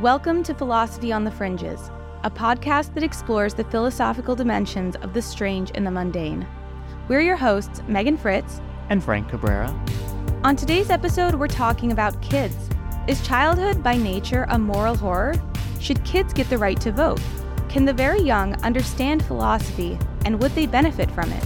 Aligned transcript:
Welcome 0.00 0.44
to 0.44 0.54
Philosophy 0.54 1.10
on 1.10 1.24
the 1.24 1.30
Fringes, 1.32 1.90
a 2.22 2.30
podcast 2.30 2.94
that 2.94 3.02
explores 3.02 3.52
the 3.52 3.64
philosophical 3.64 4.36
dimensions 4.36 4.94
of 4.94 5.12
the 5.12 5.20
strange 5.20 5.72
and 5.74 5.84
the 5.84 5.90
mundane. 5.90 6.46
We're 7.08 7.22
your 7.22 7.34
hosts, 7.34 7.82
Megan 7.88 8.16
Fritts 8.16 8.60
and 8.90 9.02
Frank 9.02 9.28
Cabrera. 9.28 9.74
On 10.44 10.54
today's 10.54 10.90
episode, 10.90 11.34
we're 11.34 11.48
talking 11.48 11.90
about 11.90 12.22
kids. 12.22 12.54
Is 13.08 13.26
childhood 13.26 13.82
by 13.82 13.96
nature 13.96 14.46
a 14.50 14.56
moral 14.56 14.94
horror? 14.94 15.34
Should 15.80 16.04
kids 16.04 16.32
get 16.32 16.48
the 16.48 16.58
right 16.58 16.80
to 16.80 16.92
vote? 16.92 17.20
Can 17.68 17.84
the 17.84 17.92
very 17.92 18.20
young 18.20 18.54
understand 18.62 19.24
philosophy, 19.24 19.98
and 20.24 20.40
would 20.40 20.52
they 20.52 20.66
benefit 20.66 21.10
from 21.10 21.32
it? 21.32 21.44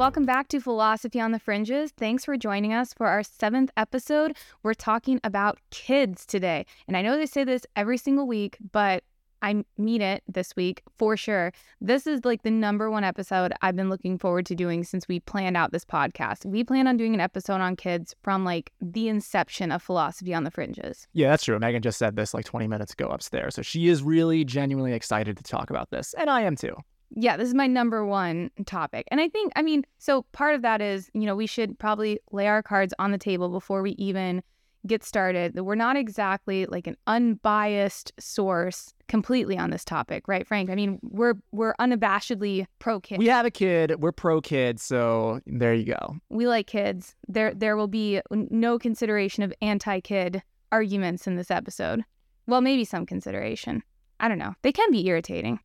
Welcome 0.00 0.24
back 0.24 0.48
to 0.48 0.60
Philosophy 0.60 1.20
on 1.20 1.32
the 1.32 1.38
Fringes. 1.38 1.90
Thanks 1.94 2.24
for 2.24 2.38
joining 2.38 2.72
us 2.72 2.94
for 2.94 3.06
our 3.06 3.22
seventh 3.22 3.70
episode. 3.76 4.34
We're 4.62 4.72
talking 4.72 5.20
about 5.24 5.58
kids 5.68 6.24
today. 6.24 6.64
And 6.88 6.96
I 6.96 7.02
know 7.02 7.18
they 7.18 7.26
say 7.26 7.44
this 7.44 7.66
every 7.76 7.98
single 7.98 8.26
week, 8.26 8.56
but 8.72 9.04
I 9.42 9.62
mean 9.76 10.00
it 10.00 10.22
this 10.26 10.56
week 10.56 10.82
for 10.96 11.18
sure. 11.18 11.52
This 11.82 12.06
is 12.06 12.24
like 12.24 12.44
the 12.44 12.50
number 12.50 12.90
one 12.90 13.04
episode 13.04 13.52
I've 13.60 13.76
been 13.76 13.90
looking 13.90 14.16
forward 14.16 14.46
to 14.46 14.54
doing 14.54 14.84
since 14.84 15.06
we 15.06 15.20
planned 15.20 15.58
out 15.58 15.70
this 15.70 15.84
podcast. 15.84 16.46
We 16.46 16.64
plan 16.64 16.86
on 16.86 16.96
doing 16.96 17.12
an 17.12 17.20
episode 17.20 17.60
on 17.60 17.76
kids 17.76 18.16
from 18.22 18.42
like 18.42 18.72
the 18.80 19.08
inception 19.08 19.70
of 19.70 19.82
philosophy 19.82 20.32
on 20.32 20.44
the 20.44 20.50
fringes. 20.50 21.08
Yeah, 21.12 21.28
that's 21.28 21.44
true. 21.44 21.58
Megan 21.58 21.82
just 21.82 21.98
said 21.98 22.16
this 22.16 22.32
like 22.32 22.46
20 22.46 22.66
minutes 22.68 22.94
ago 22.94 23.08
upstairs. 23.08 23.54
So 23.54 23.60
she 23.60 23.88
is 23.88 24.02
really 24.02 24.46
genuinely 24.46 24.94
excited 24.94 25.36
to 25.36 25.42
talk 25.42 25.68
about 25.68 25.90
this. 25.90 26.14
And 26.14 26.30
I 26.30 26.40
am 26.40 26.56
too 26.56 26.74
yeah, 27.12 27.36
this 27.36 27.48
is 27.48 27.54
my 27.54 27.66
number 27.66 28.04
one 28.04 28.50
topic. 28.66 29.06
And 29.10 29.20
I 29.20 29.28
think, 29.28 29.52
I 29.56 29.62
mean, 29.62 29.84
so 29.98 30.22
part 30.32 30.54
of 30.54 30.62
that 30.62 30.80
is, 30.80 31.10
you 31.14 31.26
know, 31.26 31.34
we 31.34 31.46
should 31.46 31.78
probably 31.78 32.20
lay 32.32 32.46
our 32.46 32.62
cards 32.62 32.94
on 32.98 33.10
the 33.10 33.18
table 33.18 33.48
before 33.48 33.82
we 33.82 33.92
even 33.92 34.42
get 34.86 35.04
started. 35.04 35.54
That 35.54 35.64
we're 35.64 35.74
not 35.74 35.96
exactly 35.96 36.66
like 36.66 36.86
an 36.86 36.96
unbiased 37.06 38.12
source 38.18 38.94
completely 39.08 39.58
on 39.58 39.70
this 39.70 39.84
topic, 39.84 40.28
right, 40.28 40.46
Frank? 40.46 40.70
I 40.70 40.74
mean, 40.74 40.98
we're 41.02 41.34
we're 41.52 41.74
unabashedly 41.80 42.66
pro 42.78 43.00
kid. 43.00 43.18
We 43.18 43.26
have 43.26 43.46
a 43.46 43.50
kid. 43.50 43.96
We're 43.98 44.12
pro 44.12 44.40
kid, 44.40 44.80
so 44.80 45.40
there 45.46 45.74
you 45.74 45.84
go. 45.84 46.16
We 46.28 46.46
like 46.46 46.66
kids. 46.66 47.14
There 47.28 47.52
there 47.52 47.76
will 47.76 47.88
be 47.88 48.20
no 48.30 48.78
consideration 48.78 49.42
of 49.42 49.52
anti 49.60 50.00
kid 50.00 50.42
arguments 50.72 51.26
in 51.26 51.36
this 51.36 51.50
episode. 51.50 52.04
Well, 52.46 52.60
maybe 52.60 52.84
some 52.84 53.04
consideration. 53.04 53.82
I 54.20 54.28
don't 54.28 54.38
know. 54.38 54.54
They 54.62 54.72
can 54.72 54.90
be 54.90 55.06
irritating. 55.06 55.60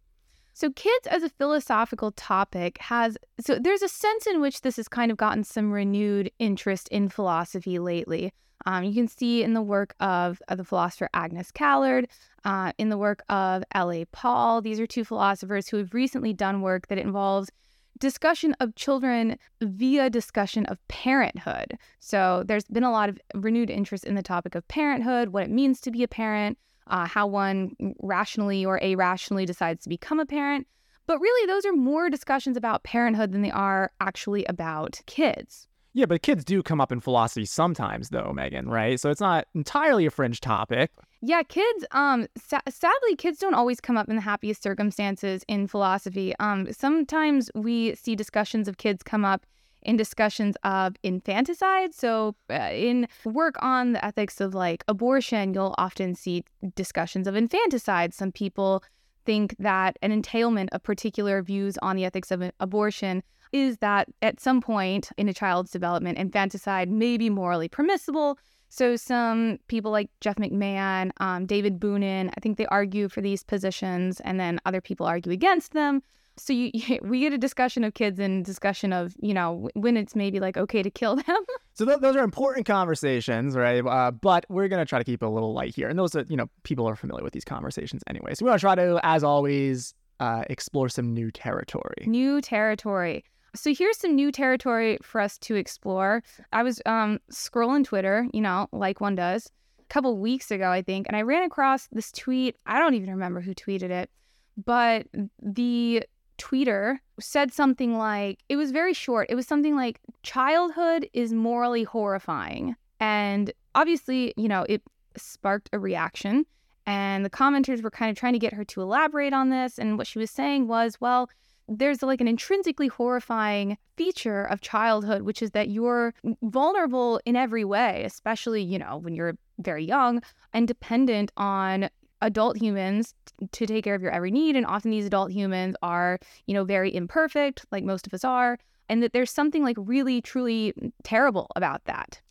So, 0.56 0.72
kids 0.72 1.06
as 1.08 1.22
a 1.22 1.28
philosophical 1.28 2.11
topic 2.11 2.78
has, 2.78 3.17
so 3.42 3.59
there's 3.59 3.81
a 3.81 3.89
sense 3.89 4.25
in 4.25 4.39
which 4.39 4.62
this 4.62 4.78
has 4.78 4.88
kind 4.88 5.12
of 5.12 5.17
gotten 5.17 5.44
some 5.44 5.70
renewed 5.70 6.31
interest 6.39 6.88
in 6.88 7.09
philosophy 7.09 7.78
lately. 7.78 8.31
Um, 8.66 8.86
you 8.86 8.94
can 8.94 9.09
see 9.09 9.44
in 9.44 9.53
the 9.53 9.62
work 9.62 9.95
of, 10.00 10.42
of 10.47 10.58
the 10.58 10.64
philosopher 10.64 11.09
Agnes 11.14 11.52
Callard, 11.52 12.08
uh, 12.45 12.72
in 12.78 12.88
the 12.88 12.97
work 12.97 13.22
of 13.28 13.66
L.A. 13.73 14.06
Paul. 14.06 14.62
These 14.62 14.80
are 14.80 14.88
two 14.88 15.03
philosophers 15.03 15.67
who 15.67 15.75
have 15.75 15.94
recently 15.94 16.31
done 16.31 16.62
work 16.62 16.88
that 16.88 16.97
involves 16.97 17.52
discussion 18.00 18.56
of 18.62 18.75
children 18.75 19.38
via 19.62 20.09
discussion 20.09 20.66
of 20.67 20.86
parenthood. 20.88 21.78
So 22.00 22.44
there's 22.45 22.64
been 22.64 22.84
a 22.84 22.92
lot 22.92 23.09
of 23.09 23.19
renewed 23.34 23.69
interest 23.69 24.06
in 24.06 24.16
the 24.16 24.23
topic 24.23 24.56
of 24.56 24.66
parenthood, 24.69 25.30
what 25.30 25.44
it 25.44 25.52
means 25.52 25.81
to 25.81 25.92
be 25.92 26.02
a 26.02 26.08
parent, 26.08 26.58
uh, 26.88 27.05
how 27.05 27.28
one 27.28 27.75
rationally 28.02 28.66
or 28.66 28.80
irrationally 28.80 29.45
decides 29.45 29.83
to 29.83 29.89
become 29.89 30.19
a 30.19 30.25
parent. 30.25 30.67
But 31.08 31.19
really, 31.19 31.47
those 31.47 31.66
are 31.66 31.73
more 31.73 32.09
discussions 32.09 32.58
about 32.58 32.83
parenthood 32.83 33.31
than 33.31 33.41
they 33.41 33.51
are 33.51 33.91
actually 34.01 34.46
about 34.46 35.01
kids. 35.06 35.68
Yeah, 35.94 36.07
but 36.07 36.24
kids 36.24 36.44
do 36.44 36.62
come 36.62 36.81
up 36.81 36.91
in 36.91 37.00
philosophy 37.00 37.45
sometimes, 37.45 38.09
though, 38.09 38.34
Megan, 38.34 38.68
right? 38.68 39.00
So 39.00 39.09
it's 39.12 39.22
not 39.22 39.47
entirely 39.56 40.06
a 40.06 40.12
fringe 40.12 40.41
topic. 40.41 40.91
Yeah, 41.22 41.41
kids. 41.44 41.85
Um, 41.91 42.28
sa- 42.38 42.59
sadly, 42.68 43.16
kids 43.16 43.40
don't 43.40 43.53
always 43.53 43.79
come 43.79 43.97
up 43.97 44.09
in 44.09 44.16
the 44.16 44.22
happiest 44.22 44.62
circumstances 44.62 45.45
in 45.47 45.68
philosophy. 45.68 46.34
Um, 46.40 46.68
sometimes 46.74 47.50
we 47.56 47.95
see 47.95 48.16
discussions 48.16 48.68
of 48.68 48.78
kids 48.78 49.03
come 49.03 49.24
up 49.24 49.45
in 49.85 49.96
discussions 49.96 50.56
of 50.63 50.96
infanticide. 51.03 51.94
So, 51.94 52.35
uh, 52.50 52.69
in 52.72 53.07
work 53.23 53.56
on 53.59 53.94
the 53.94 54.03
ethics 54.03 54.41
of 54.41 54.53
like 54.53 54.84
abortion, 54.88 55.53
you'll 55.53 55.75
often 55.78 56.16
see 56.16 56.44
discussions 56.75 57.28
of 57.28 57.35
infanticide. 57.35 58.13
Some 58.13 58.31
people 58.31 58.84
think 59.25 59.56
that 59.59 59.97
an 60.01 60.12
entailment 60.12 60.69
of 60.72 60.84
particular 60.84 61.41
views 61.41 61.78
on 61.81 61.95
the 61.95 62.06
ethics 62.06 62.31
of 62.31 62.51
abortion 62.59 63.24
is 63.51 63.78
that 63.78 64.07
at 64.22 64.40
some 64.40 64.59
point 64.59 65.09
in 65.18 65.29
a 65.29 65.34
child's 65.34 65.72
development, 65.72 66.18
infanticide 66.18 66.90
may 66.90 67.18
be 67.18 67.29
morally 67.29 67.69
permissible. 67.69 68.38
So 68.69 68.95
some 68.95 69.59
people 69.68 69.91
like 69.91 70.09
Jeff 70.19 70.35
McMahon, 70.35 71.12
um, 71.18 71.45
David 71.45 71.79
Boonin, 71.79 72.29
I 72.35 72.40
think 72.41 72.57
they 72.57 72.66
argue 72.66 73.07
for 73.07 73.22
these 73.22 73.44
positions, 73.44 74.19
and 74.22 74.40
then 74.40 74.59
other 74.66 74.81
people 74.81 75.06
argue 75.06 75.31
against 75.31 75.72
them. 75.72 76.01
So 76.38 76.53
you, 76.53 76.72
we 77.01 77.22
get 77.22 77.34
a 77.34 77.38
discussion 77.38 77.84
of 77.84 77.94
kids 77.94 78.19
and 78.19 78.44
discussion 78.44 78.94
of 78.94 79.16
you 79.19 79.34
know 79.34 79.69
when 79.73 79.97
it's 79.97 80.16
maybe 80.16 80.40
like 80.40 80.57
okay 80.57 80.84
to 80.84 80.90
kill 80.90 81.16
them. 81.28 81.46
so 81.73 81.85
th- 81.85 82.00
those 82.00 82.16
are 82.16 82.23
important 82.23 82.66
conversations, 82.66 83.56
right? 83.56 83.85
Uh, 83.85 84.12
but 84.12 84.45
we're 84.50 84.68
gonna 84.68 84.85
try 84.85 85.00
to 85.00 85.06
keep 85.06 85.22
it 85.22 85.25
a 85.25 85.29
little 85.29 85.53
light 85.53 85.75
here, 85.75 85.88
and 85.90 85.97
those 85.97 86.16
are 86.16 86.25
you 86.28 86.38
know 86.38 86.47
people 86.63 86.88
are 86.88 86.95
familiar 86.95 87.24
with 87.24 87.34
these 87.34 87.45
conversations 87.45 88.03
anyway. 88.07 88.34
So 88.34 88.45
we 88.45 88.50
want 88.50 88.59
to 88.59 88.63
try 88.63 88.75
to, 88.75 89.00
as 89.03 89.24
always, 89.24 89.94
uh, 90.19 90.44
explore 90.50 90.90
some 90.90 91.13
new 91.13 91.31
territory. 91.31 92.06
New 92.06 92.41
territory. 92.41 93.24
So 93.56 93.74
here's 93.74 93.97
some 93.97 94.16
new 94.16 94.31
territory 94.34 94.97
for 95.01 95.22
us 95.22 95.38
to 95.40 95.56
explore. 95.56 96.24
I 96.51 96.63
was 96.63 96.81
um, 96.85 97.19
scrolling 97.31 97.85
Twitter, 97.85 98.28
you 98.34 98.41
know, 98.41 98.68
like 98.74 99.00
one 99.00 99.16
does, 99.16 99.50
a 99.79 99.94
couple 99.94 100.18
weeks 100.18 100.51
ago, 100.51 100.69
I 100.69 100.81
think, 100.81 101.07
and 101.07 101.16
I 101.16 101.22
ran 101.22 101.44
across 101.44 101.88
this 101.91 102.12
tweet. 102.12 102.57
I 102.66 102.79
don't 102.79 102.95
even 102.95 103.09
remember 103.12 103.40
who 103.40 103.56
tweeted 103.56 103.91
it, 103.91 104.09
but 104.57 105.07
the 105.41 106.03
tweeter 106.38 106.97
said 107.19 107.53
something 107.53 107.97
like, 107.97 108.40
it 108.50 108.56
was 108.56 108.72
very 108.72 108.94
short. 108.94 109.28
It 109.29 109.35
was 109.35 109.47
something 109.47 109.75
like, 109.75 110.00
childhood 110.23 111.09
is 111.13 111.34
morally 111.34 111.84
horrifying. 111.84 112.75
And 113.00 113.51
obviously, 113.73 114.34
you 114.38 114.47
know, 114.47 114.66
it 114.68 114.81
sparked 115.18 115.69
a 115.74 115.79
reaction. 115.79 116.45
And 116.85 117.25
the 117.25 117.29
commenters 117.29 117.81
were 117.81 117.90
kind 117.90 118.12
of 118.12 118.18
trying 118.18 118.34
to 118.34 118.40
get 118.40 118.53
her 118.53 118.63
to 118.66 118.81
elaborate 118.81 119.34
on 119.34 119.50
this. 119.50 119.79
And 119.79 119.97
what 119.97 120.07
she 120.07 120.19
was 120.19 120.29
saying 120.29 120.68
was, 120.68 121.01
well, 121.01 121.29
there's 121.68 122.03
like 122.03 122.22
an 122.22 122.28
intrinsically 122.28 122.88
horrifying 122.88 123.78
feature 123.97 124.44
of 124.44 124.62
childhood, 124.62 125.24
which 125.24 125.41
is 125.41 125.51
that 125.51 125.69
you're 125.69 126.13
vulnerable 126.44 127.19
in 127.25 127.35
every 127.35 127.66
way, 127.66 128.03
especially, 128.06 128.62
you 128.62 128.78
know, 128.78 128.97
when 128.97 129.16
you're 129.16 129.35
very 129.57 129.84
young 129.84 130.22
and 130.53 130.68
dependent 130.68 131.31
on 131.38 131.90
adult 132.22 132.58
humans 132.58 133.14
to 133.52 133.66
take 133.66 133.84
care 133.84 133.96
of 133.96 134.02
your 134.02 134.12
every 134.12 134.31
need. 134.31 134.56
And 134.56 134.66
often 134.66 134.92
these 134.92 135.06
adult 135.06 135.31
humans 135.31 135.76
are, 135.81 136.20
you 136.46 136.53
know, 136.53 136.64
very 136.64 136.94
imperfect, 136.94 137.66
like 137.72 137.84
most 137.84 138.08
of 138.08 138.14
us 138.14 138.24
are. 138.24 138.58
And 138.90 139.02
that 139.02 139.14
there's 139.14 139.31
something 139.31 139.64
like 139.64 139.78
really, 139.80 140.22
truly 140.22 140.74
terrible 141.04 141.48
about 141.56 141.86
that. 141.86 142.22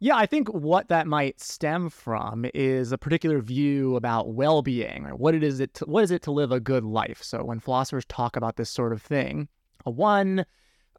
Yeah, 0.00 0.16
I 0.16 0.26
think 0.26 0.48
what 0.48 0.88
that 0.88 1.06
might 1.06 1.40
stem 1.40 1.88
from 1.88 2.44
is 2.54 2.90
a 2.90 2.98
particular 2.98 3.40
view 3.40 3.94
about 3.94 4.34
well-being, 4.34 5.06
or 5.06 5.14
what 5.14 5.32
it 5.36 5.44
is 5.44 5.60
it 5.60 5.74
to, 5.74 5.84
what 5.84 6.02
is 6.02 6.10
it 6.10 6.22
to 6.22 6.32
live 6.32 6.50
a 6.50 6.58
good 6.58 6.82
life. 6.82 7.22
So 7.22 7.44
when 7.44 7.60
philosophers 7.60 8.04
talk 8.06 8.34
about 8.34 8.56
this 8.56 8.68
sort 8.68 8.92
of 8.92 9.00
thing, 9.00 9.46
one 9.84 10.44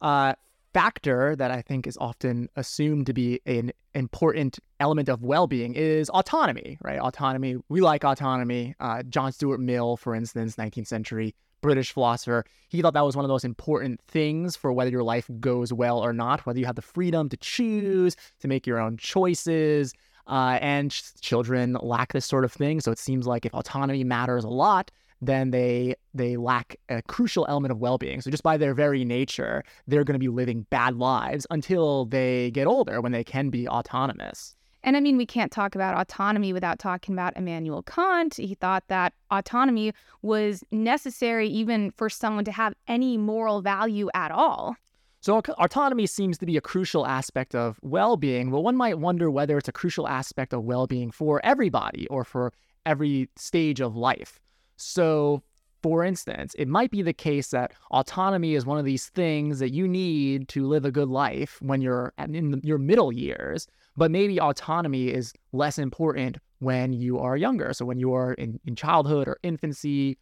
uh, 0.01 0.35
factor 0.73 1.35
that 1.35 1.51
I 1.51 1.61
think 1.61 1.85
is 1.87 1.97
often 2.01 2.49
assumed 2.55 3.05
to 3.05 3.13
be 3.13 3.39
an 3.45 3.71
important 3.93 4.59
element 4.79 5.07
of 5.07 5.23
well 5.23 5.47
being 5.47 5.75
is 5.75 6.09
autonomy, 6.09 6.77
right? 6.81 6.99
Autonomy. 6.99 7.57
We 7.69 7.81
like 7.81 8.03
autonomy. 8.03 8.75
Uh, 8.79 9.03
John 9.03 9.31
Stuart 9.31 9.59
Mill, 9.59 9.97
for 9.97 10.15
instance, 10.15 10.55
19th 10.55 10.87
century 10.87 11.35
British 11.61 11.93
philosopher, 11.93 12.43
he 12.69 12.81
thought 12.81 12.93
that 12.93 13.05
was 13.05 13.15
one 13.15 13.23
of 13.23 13.29
the 13.29 13.33
most 13.33 13.45
important 13.45 14.01
things 14.01 14.55
for 14.55 14.73
whether 14.73 14.91
your 14.91 15.03
life 15.03 15.29
goes 15.39 15.71
well 15.71 15.99
or 15.99 16.11
not, 16.11 16.45
whether 16.45 16.59
you 16.59 16.65
have 16.65 16.75
the 16.75 16.81
freedom 16.81 17.29
to 17.29 17.37
choose, 17.37 18.17
to 18.41 18.47
make 18.47 18.67
your 18.67 18.79
own 18.79 18.97
choices. 18.97 19.93
Uh, 20.25 20.57
and 20.61 20.91
ch- 20.91 21.03
children 21.19 21.77
lack 21.81 22.13
this 22.13 22.25
sort 22.25 22.45
of 22.45 22.51
thing. 22.53 22.79
So 22.79 22.91
it 22.91 22.97
seems 22.97 23.27
like 23.27 23.45
if 23.45 23.53
autonomy 23.53 24.05
matters 24.05 24.45
a 24.45 24.49
lot, 24.49 24.89
then 25.25 25.51
they 25.51 25.95
they 26.13 26.37
lack 26.37 26.75
a 26.89 27.01
crucial 27.03 27.45
element 27.49 27.71
of 27.71 27.79
well-being. 27.79 28.21
So 28.21 28.29
just 28.29 28.43
by 28.43 28.57
their 28.57 28.73
very 28.73 29.03
nature, 29.03 29.63
they're 29.87 30.03
going 30.03 30.13
to 30.13 30.19
be 30.19 30.29
living 30.29 30.65
bad 30.69 30.95
lives 30.95 31.47
until 31.49 32.05
they 32.05 32.51
get 32.51 32.67
older 32.67 33.01
when 33.01 33.11
they 33.11 33.23
can 33.23 33.49
be 33.49 33.67
autonomous. 33.67 34.55
And 34.83 34.97
I 34.97 34.99
mean, 34.99 35.15
we 35.15 35.25
can't 35.25 35.51
talk 35.51 35.75
about 35.75 35.95
autonomy 35.95 36.51
without 36.51 36.77
talking 36.77 37.15
about 37.15 37.37
Immanuel 37.37 37.83
Kant. 37.83 38.35
He 38.35 38.53
thought 38.53 38.83
that 38.89 39.13
autonomy 39.31 39.93
was 40.21 40.63
necessary 40.71 41.47
even 41.47 41.91
for 41.91 42.09
someone 42.09 42.43
to 42.45 42.51
have 42.51 42.73
any 42.87 43.17
moral 43.17 43.61
value 43.61 44.09
at 44.13 44.31
all. 44.31 44.75
So, 45.21 45.37
autonomy 45.37 46.05
seems 46.05 46.37
to 46.39 46.45
be 46.45 46.57
a 46.57 46.61
crucial 46.61 47.07
aspect 47.07 47.55
of 47.55 47.79
well 47.81 48.17
being. 48.17 48.51
Well, 48.51 48.61
one 48.61 48.75
might 48.75 48.99
wonder 48.99 49.31
whether 49.31 49.57
it's 49.57 49.69
a 49.69 49.71
crucial 49.71 50.05
aspect 50.05 50.53
of 50.53 50.65
well 50.65 50.85
being 50.85 51.11
for 51.11 51.39
everybody 51.45 52.07
or 52.09 52.25
for 52.25 52.51
every 52.85 53.29
stage 53.37 53.79
of 53.79 53.95
life. 53.95 54.41
So, 54.83 55.41
for 55.81 56.03
instance, 56.03 56.55
it 56.57 56.67
might 56.67 56.91
be 56.91 57.01
the 57.01 57.13
case 57.13 57.49
that 57.49 57.73
autonomy 57.91 58.55
is 58.55 58.65
one 58.65 58.79
of 58.79 58.85
these 58.85 59.07
things 59.09 59.59
that 59.59 59.71
you 59.71 59.87
need 59.87 60.47
to 60.49 60.65
live 60.65 60.85
a 60.85 60.91
good 60.91 61.09
life 61.09 61.57
when 61.61 61.81
you're 61.81 62.13
in 62.17 62.51
the, 62.51 62.61
your 62.63 62.77
middle 62.77 63.11
years, 63.11 63.67
but 63.97 64.11
maybe 64.11 64.39
autonomy 64.39 65.09
is 65.09 65.33
less 65.51 65.77
important 65.77 66.37
when 66.59 66.93
you 66.93 67.19
are 67.19 67.35
younger. 67.35 67.73
So, 67.73 67.85
when 67.85 67.97
you 67.97 68.13
are 68.13 68.33
in, 68.33 68.59
in 68.65 68.75
childhood 68.75 69.27
or 69.27 69.39
infancy, 69.43 70.17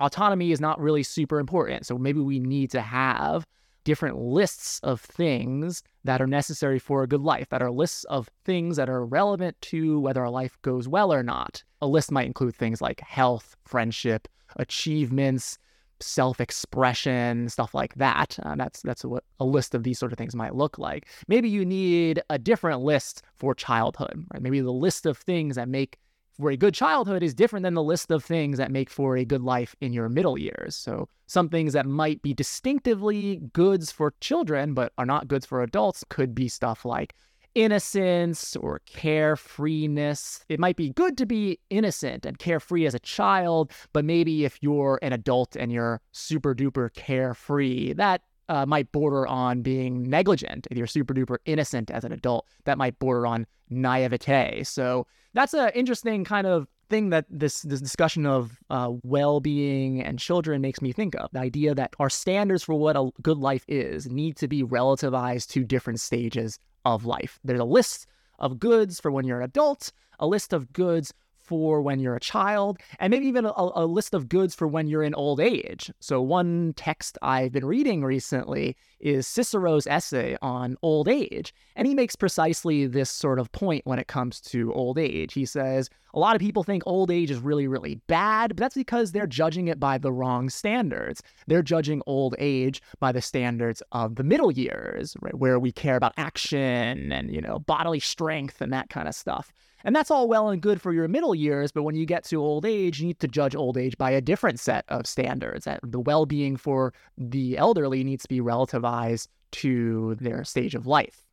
autonomy 0.00 0.52
is 0.52 0.60
not 0.60 0.80
really 0.80 1.02
super 1.02 1.38
important. 1.38 1.86
So, 1.86 1.98
maybe 1.98 2.20
we 2.20 2.38
need 2.38 2.70
to 2.70 2.80
have 2.80 3.46
different 3.84 4.18
lists 4.18 4.80
of 4.82 5.00
things 5.00 5.82
that 6.04 6.20
are 6.20 6.26
necessary 6.26 6.78
for 6.78 7.02
a 7.02 7.06
good 7.06 7.20
life, 7.20 7.48
that 7.50 7.62
are 7.62 7.70
lists 7.70 8.04
of 8.04 8.28
things 8.44 8.76
that 8.76 8.88
are 8.88 9.04
relevant 9.04 9.60
to 9.62 10.00
whether 10.00 10.22
our 10.22 10.30
life 10.30 10.58
goes 10.62 10.88
well 10.88 11.12
or 11.12 11.22
not. 11.22 11.62
A 11.80 11.86
list 11.86 12.10
might 12.12 12.26
include 12.26 12.54
things 12.54 12.80
like 12.80 13.00
health, 13.00 13.56
friendship, 13.64 14.28
achievements, 14.56 15.58
self-expression, 16.00 17.48
stuff 17.48 17.74
like 17.74 17.94
that. 17.94 18.38
Uh, 18.42 18.56
that's 18.56 18.82
that's 18.82 19.04
what 19.04 19.24
a 19.40 19.44
list 19.44 19.74
of 19.74 19.84
these 19.84 19.98
sort 19.98 20.12
of 20.12 20.18
things 20.18 20.34
might 20.34 20.54
look 20.54 20.78
like. 20.78 21.08
Maybe 21.28 21.48
you 21.48 21.64
need 21.64 22.20
a 22.28 22.38
different 22.38 22.80
list 22.80 23.22
for 23.36 23.54
childhood, 23.54 24.24
right? 24.32 24.42
Maybe 24.42 24.60
the 24.60 24.72
list 24.72 25.06
of 25.06 25.16
things 25.16 25.56
that 25.56 25.68
make 25.68 25.98
for 26.36 26.50
a 26.50 26.56
good 26.56 26.74
childhood 26.74 27.22
is 27.22 27.34
different 27.34 27.62
than 27.64 27.74
the 27.74 27.82
list 27.82 28.10
of 28.10 28.24
things 28.24 28.58
that 28.58 28.70
make 28.70 28.90
for 28.90 29.16
a 29.16 29.24
good 29.24 29.42
life 29.42 29.74
in 29.80 29.92
your 29.92 30.08
middle 30.08 30.38
years. 30.38 30.74
So, 30.74 31.08
some 31.26 31.48
things 31.48 31.72
that 31.72 31.86
might 31.86 32.22
be 32.22 32.34
distinctively 32.34 33.40
goods 33.52 33.90
for 33.90 34.14
children 34.20 34.74
but 34.74 34.92
are 34.98 35.06
not 35.06 35.28
goods 35.28 35.46
for 35.46 35.62
adults 35.62 36.04
could 36.08 36.34
be 36.34 36.48
stuff 36.48 36.84
like 36.84 37.14
innocence 37.54 38.56
or 38.56 38.80
carefreeness. 38.86 40.40
It 40.48 40.58
might 40.58 40.76
be 40.76 40.90
good 40.90 41.16
to 41.18 41.26
be 41.26 41.58
innocent 41.70 42.24
and 42.26 42.38
carefree 42.38 42.86
as 42.86 42.94
a 42.94 42.98
child, 42.98 43.72
but 43.92 44.04
maybe 44.04 44.44
if 44.44 44.58
you're 44.62 44.98
an 45.02 45.12
adult 45.12 45.56
and 45.56 45.72
you're 45.72 46.00
super 46.12 46.54
duper 46.54 46.92
carefree, 46.94 47.92
that 47.94 48.22
uh, 48.48 48.66
might 48.66 48.90
border 48.92 49.26
on 49.26 49.62
being 49.62 50.08
negligent. 50.08 50.66
If 50.70 50.76
you're 50.76 50.86
super 50.86 51.14
duper 51.14 51.38
innocent 51.44 51.90
as 51.90 52.04
an 52.04 52.12
adult, 52.12 52.46
that 52.64 52.78
might 52.78 52.98
border 52.98 53.26
on 53.26 53.46
naivete. 53.70 54.64
So 54.64 55.06
that's 55.34 55.54
an 55.54 55.70
interesting 55.74 56.24
kind 56.24 56.46
of 56.46 56.68
thing 56.92 57.08
that 57.08 57.24
this 57.30 57.62
this 57.62 57.80
discussion 57.80 58.26
of 58.26 58.58
uh, 58.68 58.92
well-being 59.02 60.02
and 60.02 60.18
children 60.18 60.60
makes 60.60 60.82
me 60.82 60.92
think 60.92 61.14
of 61.16 61.30
the 61.32 61.38
idea 61.40 61.74
that 61.74 61.94
our 61.98 62.10
standards 62.10 62.62
for 62.62 62.74
what 62.74 62.96
a 62.96 63.10
good 63.22 63.38
life 63.38 63.64
is 63.66 64.06
need 64.10 64.36
to 64.36 64.46
be 64.46 64.62
relativized 64.62 65.48
to 65.48 65.64
different 65.64 66.00
stages 66.00 66.58
of 66.84 67.06
life 67.06 67.38
there's 67.44 67.60
a 67.60 67.64
list 67.64 68.06
of 68.40 68.58
goods 68.58 69.00
for 69.00 69.10
when 69.10 69.24
you're 69.24 69.38
an 69.38 69.44
adult 69.44 69.90
a 70.18 70.26
list 70.26 70.52
of 70.52 70.70
goods 70.74 71.14
for 71.52 71.82
when 71.82 72.00
you're 72.00 72.16
a 72.16 72.20
child, 72.20 72.78
and 72.98 73.10
maybe 73.10 73.26
even 73.26 73.44
a, 73.44 73.52
a, 73.56 73.84
list 73.84 74.14
of 74.14 74.26
goods 74.26 74.54
for 74.54 74.66
when 74.66 74.86
you're 74.86 75.02
in 75.02 75.14
old 75.14 75.38
age. 75.38 75.92
So, 76.00 76.22
one 76.22 76.72
text 76.78 77.18
I've 77.20 77.52
been 77.52 77.66
reading 77.66 78.02
recently 78.02 78.74
is 79.00 79.26
Cicero's 79.26 79.86
essay 79.86 80.38
on 80.40 80.78
old 80.80 81.08
age. 81.08 81.52
And 81.76 81.86
he 81.86 81.94
makes 81.94 82.16
precisely 82.16 82.86
this 82.86 83.10
sort 83.10 83.38
of 83.38 83.52
point 83.52 83.84
when 83.84 83.98
it 83.98 84.08
comes 84.08 84.40
to 84.52 84.72
old 84.72 84.96
age. 84.96 85.34
He 85.34 85.44
says, 85.44 85.90
a 86.14 86.18
lot 86.18 86.34
of 86.34 86.40
people 86.40 86.62
think 86.62 86.84
old 86.86 87.10
age 87.10 87.30
is 87.30 87.40
really, 87.40 87.68
really 87.68 87.96
bad, 88.06 88.48
but 88.48 88.56
that's 88.56 88.74
because 88.74 89.12
they're 89.12 89.26
judging 89.26 89.68
it 89.68 89.78
by 89.78 89.98
the 89.98 90.12
wrong 90.12 90.48
standards. 90.48 91.22
They're 91.48 91.62
judging 91.62 92.00
old 92.06 92.34
age 92.38 92.80
by 92.98 93.12
the 93.12 93.20
standards 93.20 93.82
of 93.92 94.14
the 94.14 94.24
middle 94.24 94.50
years, 94.50 95.18
right, 95.20 95.36
where 95.36 95.58
we 95.58 95.70
care 95.70 95.96
about 95.96 96.14
action 96.16 97.12
and, 97.12 97.34
you 97.34 97.42
know, 97.42 97.58
bodily 97.58 98.00
strength 98.00 98.62
and 98.62 98.72
that 98.72 98.88
kind 98.88 99.06
of 99.06 99.14
stuff. 99.14 99.52
And 99.84 99.94
that's 99.94 100.10
all 100.10 100.28
well 100.28 100.48
and 100.48 100.60
good 100.62 100.80
for 100.80 100.92
your 100.92 101.08
middle 101.08 101.34
years, 101.34 101.72
but 101.72 101.82
when 101.82 101.94
you 101.94 102.06
get 102.06 102.24
to 102.24 102.40
old 102.40 102.64
age, 102.64 103.00
you 103.00 103.06
need 103.06 103.20
to 103.20 103.28
judge 103.28 103.54
old 103.54 103.76
age 103.76 103.96
by 103.98 104.10
a 104.10 104.20
different 104.20 104.60
set 104.60 104.84
of 104.88 105.06
standards. 105.06 105.66
The 105.82 106.00
well 106.00 106.26
being 106.26 106.56
for 106.56 106.92
the 107.16 107.58
elderly 107.58 108.04
needs 108.04 108.22
to 108.22 108.28
be 108.28 108.40
relativized 108.40 109.28
to 109.52 110.16
their 110.20 110.44
stage 110.44 110.74
of 110.74 110.86
life. 110.86 111.24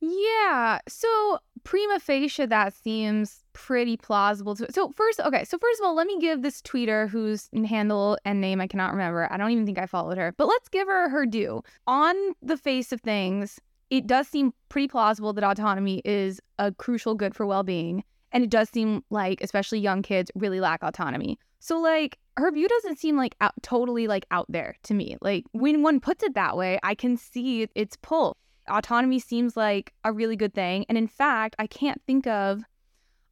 Yeah. 0.00 0.78
So 0.88 1.38
prima 1.64 1.98
facie, 1.98 2.46
that 2.46 2.74
seems 2.74 3.42
pretty 3.54 3.96
plausible. 3.96 4.54
To, 4.56 4.70
so 4.70 4.90
first, 4.90 5.20
okay. 5.20 5.44
So 5.44 5.58
first 5.58 5.80
of 5.80 5.86
all, 5.86 5.94
let 5.94 6.06
me 6.06 6.18
give 6.20 6.42
this 6.42 6.60
tweeter 6.60 7.08
whose 7.08 7.48
handle 7.66 8.18
and 8.24 8.40
name 8.40 8.60
I 8.60 8.66
cannot 8.66 8.92
remember. 8.92 9.26
I 9.30 9.36
don't 9.36 9.50
even 9.50 9.64
think 9.64 9.78
I 9.78 9.86
followed 9.86 10.18
her, 10.18 10.34
but 10.36 10.48
let's 10.48 10.68
give 10.68 10.86
her 10.86 11.08
her 11.08 11.24
due. 11.24 11.62
On 11.86 12.14
the 12.42 12.56
face 12.56 12.92
of 12.92 13.00
things, 13.00 13.58
it 13.90 14.06
does 14.06 14.26
seem 14.28 14.52
pretty 14.68 14.88
plausible 14.88 15.32
that 15.32 15.44
autonomy 15.44 16.02
is 16.04 16.40
a 16.58 16.72
crucial 16.72 17.14
good 17.14 17.34
for 17.34 17.46
well-being 17.46 18.02
and 18.32 18.42
it 18.44 18.50
does 18.50 18.68
seem 18.68 19.02
like 19.10 19.40
especially 19.40 19.78
young 19.78 20.02
kids 20.02 20.30
really 20.34 20.60
lack 20.60 20.82
autonomy. 20.82 21.38
So 21.60 21.78
like 21.78 22.18
her 22.36 22.50
view 22.50 22.68
doesn't 22.68 22.98
seem 22.98 23.16
like 23.16 23.34
out, 23.40 23.54
totally 23.62 24.08
like 24.08 24.26
out 24.30 24.46
there 24.48 24.76
to 24.84 24.94
me. 24.94 25.16
Like 25.20 25.44
when 25.52 25.82
one 25.82 26.00
puts 26.00 26.22
it 26.22 26.34
that 26.34 26.56
way 26.56 26.78
i 26.82 26.94
can 26.94 27.16
see 27.16 27.68
its 27.74 27.96
pull. 28.02 28.36
Autonomy 28.68 29.20
seems 29.20 29.56
like 29.56 29.92
a 30.04 30.12
really 30.12 30.36
good 30.36 30.54
thing 30.54 30.84
and 30.88 30.98
in 30.98 31.06
fact 31.06 31.54
i 31.58 31.66
can't 31.68 32.02
think 32.06 32.26
of 32.26 32.62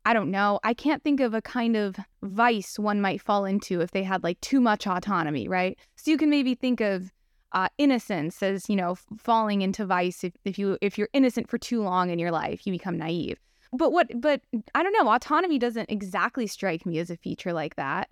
i 0.06 0.12
don't 0.12 0.30
know 0.30 0.60
i 0.62 0.72
can't 0.72 1.02
think 1.02 1.18
of 1.18 1.34
a 1.34 1.42
kind 1.42 1.76
of 1.76 1.96
vice 2.22 2.78
one 2.78 3.00
might 3.00 3.20
fall 3.20 3.44
into 3.44 3.80
if 3.80 3.90
they 3.90 4.04
had 4.04 4.22
like 4.22 4.40
too 4.40 4.60
much 4.60 4.86
autonomy 4.86 5.48
right? 5.48 5.76
So 5.96 6.12
you 6.12 6.16
can 6.16 6.30
maybe 6.30 6.54
think 6.54 6.80
of 6.80 7.10
uh, 7.54 7.68
innocence 7.78 8.42
as 8.42 8.68
you 8.68 8.76
know 8.76 8.96
falling 9.16 9.62
into 9.62 9.86
vice 9.86 10.24
if, 10.24 10.32
if 10.44 10.58
you 10.58 10.76
if 10.82 10.98
you're 10.98 11.08
innocent 11.12 11.48
for 11.48 11.56
too 11.56 11.82
long 11.82 12.10
in 12.10 12.18
your 12.18 12.30
life 12.30 12.66
you 12.66 12.72
become 12.72 12.98
naive 12.98 13.38
but 13.72 13.92
what 13.92 14.10
but 14.20 14.40
i 14.74 14.82
don't 14.82 14.92
know 14.92 15.10
autonomy 15.10 15.58
doesn't 15.58 15.90
exactly 15.90 16.46
strike 16.46 16.84
me 16.84 16.98
as 16.98 17.10
a 17.10 17.16
feature 17.16 17.52
like 17.52 17.76
that 17.76 18.10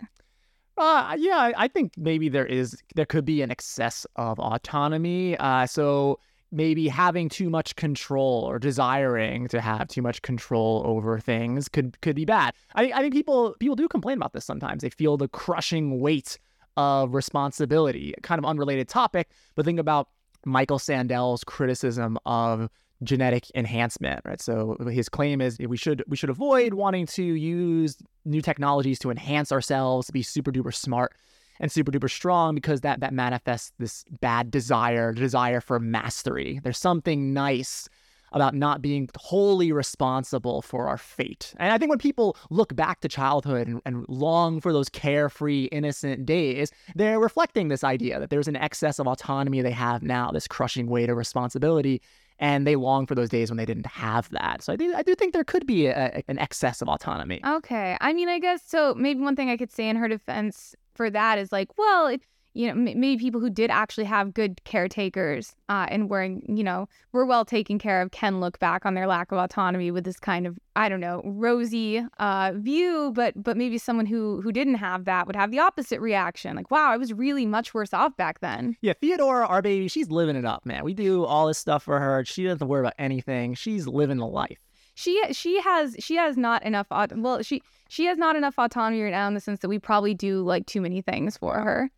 uh, 0.75 1.15
yeah, 1.19 1.51
I 1.55 1.67
think 1.67 1.93
maybe 1.97 2.29
there 2.29 2.47
is 2.47 2.75
there 2.95 3.05
could 3.05 3.25
be 3.25 3.43
an 3.43 3.51
excess 3.51 4.07
of 4.15 4.39
autonomy. 4.39 5.37
Uh, 5.37 5.67
so 5.67 6.19
maybe 6.51 6.87
having 6.87 7.29
too 7.29 7.49
much 7.49 7.75
control 7.75 8.43
or 8.43 8.59
desiring 8.59 9.47
to 9.49 9.59
have 9.59 9.87
too 9.87 10.01
much 10.01 10.21
control 10.21 10.83
over 10.85 11.19
things 11.19 11.67
could 11.67 11.99
could 12.01 12.15
be 12.15 12.25
bad. 12.25 12.53
I 12.75 12.91
I 12.91 13.01
think 13.01 13.13
people 13.13 13.55
people 13.59 13.75
do 13.75 13.87
complain 13.87 14.17
about 14.17 14.33
this 14.33 14.45
sometimes. 14.45 14.81
They 14.81 14.89
feel 14.89 15.17
the 15.17 15.27
crushing 15.27 15.99
weight 15.99 16.39
of 16.77 17.13
responsibility. 17.13 18.13
Kind 18.23 18.39
of 18.39 18.45
unrelated 18.45 18.87
topic, 18.87 19.29
but 19.55 19.65
think 19.65 19.79
about 19.79 20.09
Michael 20.45 20.79
Sandel's 20.79 21.43
criticism 21.43 22.17
of 22.25 22.69
genetic 23.03 23.47
enhancement, 23.55 24.21
right? 24.25 24.41
So 24.41 24.77
his 24.89 25.09
claim 25.09 25.41
is 25.41 25.57
we 25.59 25.77
should 25.77 26.03
we 26.07 26.17
should 26.17 26.29
avoid 26.29 26.73
wanting 26.73 27.05
to 27.07 27.23
use 27.23 27.97
new 28.25 28.41
technologies 28.41 28.99
to 28.99 29.11
enhance 29.11 29.51
ourselves, 29.51 30.07
to 30.07 30.13
be 30.13 30.23
super 30.23 30.51
duper 30.51 30.73
smart 30.73 31.13
and 31.59 31.71
super 31.71 31.91
duper 31.91 32.09
strong 32.09 32.55
because 32.55 32.81
that 32.81 32.99
that 33.01 33.13
manifests 33.13 33.71
this 33.79 34.05
bad 34.21 34.51
desire, 34.51 35.13
desire 35.13 35.61
for 35.61 35.79
mastery. 35.79 36.59
There's 36.63 36.77
something 36.77 37.33
nice 37.33 37.87
about 38.33 38.53
not 38.55 38.81
being 38.81 39.09
wholly 39.17 39.71
responsible 39.71 40.61
for 40.61 40.87
our 40.87 40.97
fate. 40.97 41.53
And 41.57 41.71
I 41.71 41.77
think 41.77 41.89
when 41.89 41.99
people 41.99 42.35
look 42.49 42.75
back 42.75 42.99
to 43.01 43.07
childhood 43.07 43.67
and, 43.67 43.81
and, 43.85 44.05
long 44.09 44.59
for 44.59 44.73
those 44.73 44.89
carefree, 44.89 45.65
innocent 45.65 46.25
days, 46.25 46.71
they're 46.95 47.19
reflecting 47.19 47.67
this 47.67 47.83
idea 47.83 48.19
that 48.19 48.29
there's 48.29 48.47
an 48.47 48.55
excess 48.55 48.99
of 48.99 49.07
autonomy 49.07 49.61
they 49.61 49.71
have 49.71 50.03
now, 50.03 50.31
this 50.31 50.47
crushing 50.47 50.87
weight 50.87 51.09
of 51.09 51.17
responsibility. 51.17 52.01
And 52.39 52.67
they 52.67 52.75
long 52.75 53.05
for 53.05 53.15
those 53.15 53.29
days 53.29 53.49
when 53.49 53.57
they 53.57 53.65
didn't 53.65 53.85
have 53.85 54.29
that. 54.31 54.63
So 54.63 54.73
I 54.73 54.75
do, 54.75 54.93
I 54.95 55.03
do 55.03 55.15
think 55.15 55.33
there 55.33 55.43
could 55.43 55.65
be 55.65 55.85
a, 55.85 56.07
a, 56.07 56.23
an 56.27 56.39
excess 56.39 56.81
of 56.81 56.89
autonomy. 56.89 57.39
Okay. 57.45 57.95
I 58.01 58.11
mean, 58.11 58.27
I 58.27 58.39
guess 58.39 58.61
so. 58.65 58.95
Maybe 58.95 59.21
one 59.21 59.35
thing 59.35 59.49
I 59.49 59.57
could 59.57 59.71
say 59.71 59.87
in 59.87 59.95
her 59.95 60.07
defense 60.07 60.75
for 60.95 61.09
that 61.09 61.37
is 61.37 61.51
like, 61.51 61.77
well, 61.77 62.07
it, 62.07 62.23
you 62.53 62.67
know, 62.67 62.75
maybe 62.75 63.17
people 63.17 63.41
who 63.41 63.49
did 63.49 63.71
actually 63.71 64.03
have 64.03 64.33
good 64.33 64.63
caretakers 64.63 65.55
uh, 65.69 65.87
and 65.89 66.09
were, 66.09 66.23
you 66.23 66.63
know, 66.63 66.87
were 67.11 67.25
well 67.25 67.45
taken 67.45 67.79
care 67.79 68.01
of 68.01 68.11
can 68.11 68.39
look 68.39 68.59
back 68.59 68.85
on 68.85 68.93
their 68.93 69.07
lack 69.07 69.31
of 69.31 69.39
autonomy 69.39 69.89
with 69.89 70.03
this 70.03 70.19
kind 70.19 70.45
of, 70.45 70.57
I 70.75 70.87
don't 70.87 70.99
know, 70.99 71.21
rosy 71.25 72.05
uh, 72.19 72.51
view. 72.55 73.11
But 73.15 73.41
but 73.41 73.57
maybe 73.57 73.77
someone 73.77 74.05
who 74.05 74.41
who 74.41 74.51
didn't 74.51 74.75
have 74.75 75.05
that 75.05 75.25
would 75.25 75.35
have 75.35 75.51
the 75.51 75.59
opposite 75.59 75.99
reaction, 75.99 76.55
like, 76.55 76.69
wow, 76.69 76.91
I 76.91 76.97
was 76.97 77.11
really 77.13 77.45
much 77.45 77.73
worse 77.73 77.93
off 77.93 78.15
back 78.17 78.39
then. 78.39 78.77
Yeah, 78.81 78.93
Theodora, 79.01 79.47
our 79.47 79.61
baby, 79.61 79.87
she's 79.87 80.09
living 80.09 80.35
it 80.35 80.45
up, 80.45 80.65
man. 80.65 80.83
We 80.83 80.93
do 80.93 81.25
all 81.25 81.47
this 81.47 81.57
stuff 81.57 81.83
for 81.83 81.99
her. 81.99 82.23
She 82.25 82.43
doesn't 82.43 82.67
worry 82.67 82.81
about 82.81 82.95
anything. 82.99 83.55
She's 83.55 83.87
living 83.87 84.17
the 84.17 84.27
life 84.27 84.59
she 84.95 85.21
she 85.33 85.59
has 85.61 85.95
she 85.99 86.15
has 86.15 86.37
not 86.37 86.63
enough 86.63 86.87
well 87.15 87.41
she 87.41 87.61
she 87.89 88.05
has 88.05 88.17
not 88.17 88.35
enough 88.35 88.59
autonomy 88.59 89.01
right 89.01 89.11
now 89.11 89.27
in 89.27 89.33
the 89.33 89.39
sense 89.39 89.59
that 89.61 89.67
we 89.67 89.79
probably 89.79 90.13
do 90.13 90.43
like 90.43 90.65
too 90.67 90.81
many 90.81 91.01
things 91.01 91.35
for 91.35 91.55
her 91.55 91.89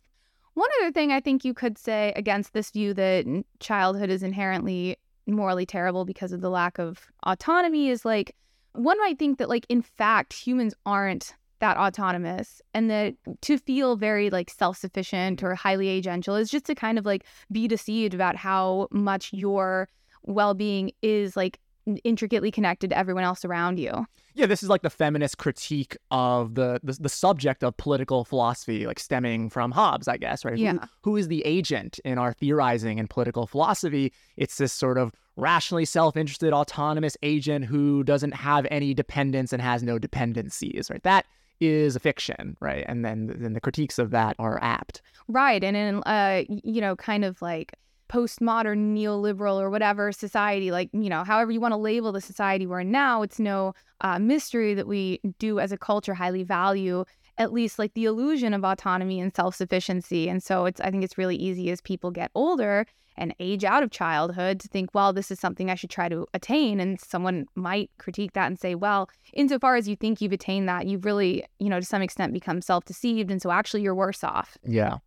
one 0.56 0.70
other 0.80 0.90
thing 0.90 1.12
I 1.12 1.20
think 1.20 1.44
you 1.44 1.52
could 1.52 1.76
say 1.76 2.14
against 2.16 2.54
this 2.54 2.70
view 2.70 2.94
that 2.94 3.44
childhood 3.60 4.08
is 4.08 4.22
inherently 4.22 4.96
morally 5.26 5.66
terrible 5.66 6.06
because 6.06 6.32
of 6.32 6.40
the 6.40 6.48
lack 6.48 6.78
of 6.78 7.08
autonomy 7.24 7.90
is 7.90 8.04
like 8.04 8.34
one 8.72 8.98
might 8.98 9.18
think 9.18 9.38
that 9.38 9.50
like 9.50 9.66
in 9.68 9.82
fact 9.82 10.32
humans 10.32 10.72
aren't 10.86 11.34
that 11.58 11.76
autonomous 11.76 12.62
and 12.72 12.90
that 12.90 13.14
to 13.42 13.58
feel 13.58 13.96
very 13.96 14.30
like 14.30 14.48
self-sufficient 14.48 15.42
or 15.42 15.54
highly 15.54 16.00
agential 16.00 16.40
is 16.40 16.50
just 16.50 16.64
to 16.64 16.74
kind 16.74 16.98
of 16.98 17.04
like 17.04 17.24
be 17.52 17.68
deceived 17.68 18.14
about 18.14 18.36
how 18.36 18.88
much 18.90 19.32
your 19.34 19.88
well-being 20.22 20.90
is 21.02 21.36
like 21.36 21.58
intricately 22.04 22.50
connected 22.50 22.90
to 22.90 22.98
everyone 22.98 23.24
else 23.24 23.44
around 23.44 23.78
you. 23.78 24.06
Yeah, 24.34 24.46
this 24.46 24.62
is 24.62 24.68
like 24.68 24.82
the 24.82 24.90
feminist 24.90 25.38
critique 25.38 25.96
of 26.10 26.54
the 26.56 26.78
the, 26.82 26.92
the 27.00 27.08
subject 27.08 27.64
of 27.64 27.76
political 27.76 28.24
philosophy, 28.24 28.86
like 28.86 28.98
stemming 28.98 29.48
from 29.48 29.72
Hobbes, 29.72 30.08
I 30.08 30.18
guess, 30.18 30.44
right? 30.44 30.58
Yeah. 30.58 30.72
Who, 30.72 31.12
who 31.12 31.16
is 31.16 31.28
the 31.28 31.42
agent 31.46 31.98
in 32.04 32.18
our 32.18 32.32
theorizing 32.34 32.98
in 32.98 33.08
political 33.08 33.46
philosophy? 33.46 34.12
It's 34.36 34.58
this 34.58 34.72
sort 34.72 34.98
of 34.98 35.12
rationally 35.36 35.84
self-interested 35.84 36.52
autonomous 36.52 37.16
agent 37.22 37.64
who 37.64 38.02
doesn't 38.04 38.32
have 38.32 38.66
any 38.70 38.92
dependence 38.92 39.52
and 39.52 39.62
has 39.62 39.82
no 39.82 39.98
dependencies, 39.98 40.90
right? 40.90 41.02
That 41.02 41.26
is 41.60 41.96
a 41.96 42.00
fiction, 42.00 42.56
right? 42.60 42.84
And 42.86 43.04
then 43.04 43.34
then 43.38 43.54
the 43.54 43.60
critiques 43.60 43.98
of 43.98 44.10
that 44.10 44.36
are 44.38 44.62
apt. 44.62 45.00
Right. 45.28 45.64
And 45.64 45.76
in 45.76 46.02
uh 46.02 46.44
you 46.48 46.82
know, 46.82 46.96
kind 46.96 47.24
of 47.24 47.40
like 47.40 47.72
postmodern 48.08 48.94
neoliberal 48.94 49.60
or 49.60 49.70
whatever 49.70 50.12
society 50.12 50.70
like 50.70 50.88
you 50.92 51.08
know 51.08 51.24
however 51.24 51.50
you 51.50 51.60
want 51.60 51.72
to 51.72 51.76
label 51.76 52.12
the 52.12 52.20
society 52.20 52.66
we're 52.66 52.80
in 52.80 52.90
now 52.90 53.22
it's 53.22 53.38
no 53.38 53.74
uh, 54.02 54.18
mystery 54.18 54.74
that 54.74 54.86
we 54.86 55.20
do 55.38 55.58
as 55.58 55.72
a 55.72 55.78
culture 55.78 56.14
highly 56.14 56.42
value 56.42 57.04
at 57.38 57.52
least 57.52 57.78
like 57.78 57.94
the 57.94 58.04
illusion 58.04 58.54
of 58.54 58.64
autonomy 58.64 59.20
and 59.20 59.34
self-sufficiency. 59.34 60.28
And 60.28 60.42
so 60.42 60.66
it's 60.66 60.80
i 60.80 60.90
think 60.90 61.04
it's 61.04 61.18
really 61.18 61.36
easy 61.36 61.70
as 61.70 61.80
people 61.80 62.10
get 62.10 62.30
older 62.34 62.86
and 63.18 63.34
age 63.40 63.64
out 63.64 63.82
of 63.82 63.90
childhood 63.90 64.60
to 64.60 64.68
think 64.68 64.90
well 64.92 65.10
this 65.12 65.30
is 65.30 65.40
something 65.40 65.70
i 65.70 65.74
should 65.74 65.90
try 65.90 66.08
to 66.08 66.26
attain. 66.34 66.80
And 66.80 67.00
someone 67.00 67.46
might 67.54 67.90
critique 67.98 68.32
that 68.32 68.46
and 68.46 68.58
say 68.58 68.74
well 68.74 69.08
insofar 69.32 69.76
as 69.76 69.88
you 69.88 69.96
think 69.96 70.20
you've 70.20 70.32
attained 70.32 70.68
that 70.68 70.86
you've 70.86 71.04
really 71.04 71.44
you 71.58 71.68
know 71.68 71.80
to 71.80 71.86
some 71.86 72.02
extent 72.02 72.32
become 72.32 72.60
self-deceived 72.60 73.30
and 73.30 73.40
so 73.40 73.50
actually 73.50 73.82
you're 73.82 73.94
worse 73.94 74.24
off. 74.24 74.56
Yeah. 74.64 74.98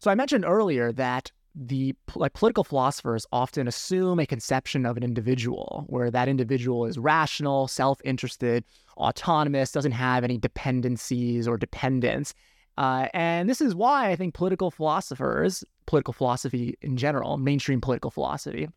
So 0.00 0.10
I 0.10 0.14
mentioned 0.14 0.44
earlier 0.44 0.92
that 0.92 1.32
the 1.54 1.94
like 2.16 2.32
political 2.32 2.64
philosophers 2.64 3.26
often 3.30 3.68
assume 3.68 4.18
a 4.18 4.26
conception 4.26 4.84
of 4.84 4.96
an 4.96 5.04
individual 5.04 5.84
where 5.88 6.10
that 6.10 6.28
individual 6.28 6.84
is 6.84 6.98
rational, 6.98 7.68
self-interested, 7.68 8.64
autonomous, 8.96 9.70
doesn't 9.70 9.92
have 9.92 10.24
any 10.24 10.36
dependencies 10.36 11.46
or 11.46 11.56
dependence. 11.56 12.34
Uh, 12.76 13.06
and 13.14 13.48
this 13.48 13.60
is 13.60 13.74
why 13.74 14.10
I 14.10 14.16
think 14.16 14.34
political 14.34 14.70
philosophers, 14.70 15.62
political 15.86 16.12
philosophy 16.12 16.76
in 16.82 16.96
general, 16.96 17.38
mainstream 17.38 17.80
political 17.80 18.10
philosophy, 18.10 18.68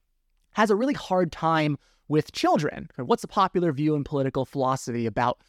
has 0.54 0.70
a 0.70 0.76
really 0.76 0.94
hard 0.94 1.32
time 1.32 1.78
with 2.08 2.32
children. 2.32 2.90
What's 2.98 3.24
the 3.24 3.28
popular 3.28 3.72
view 3.72 3.96
in 3.96 4.04
political 4.04 4.46
philosophy 4.46 5.08
about 5.08 5.40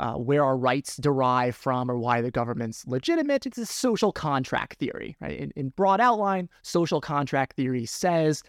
uh, 0.00 0.14
where 0.14 0.42
our 0.42 0.56
rights 0.56 0.96
derive 0.96 1.54
from 1.54 1.90
or 1.90 1.98
why 1.98 2.22
the 2.22 2.30
government's 2.30 2.86
legitimate. 2.86 3.44
It's 3.44 3.58
a 3.58 3.66
social 3.66 4.12
contract 4.12 4.78
theory, 4.78 5.14
right? 5.20 5.38
In, 5.38 5.52
in 5.56 5.68
broad 5.70 6.00
outline, 6.00 6.48
social 6.62 7.02
contract 7.02 7.54
theory 7.54 7.84
says 7.84 8.42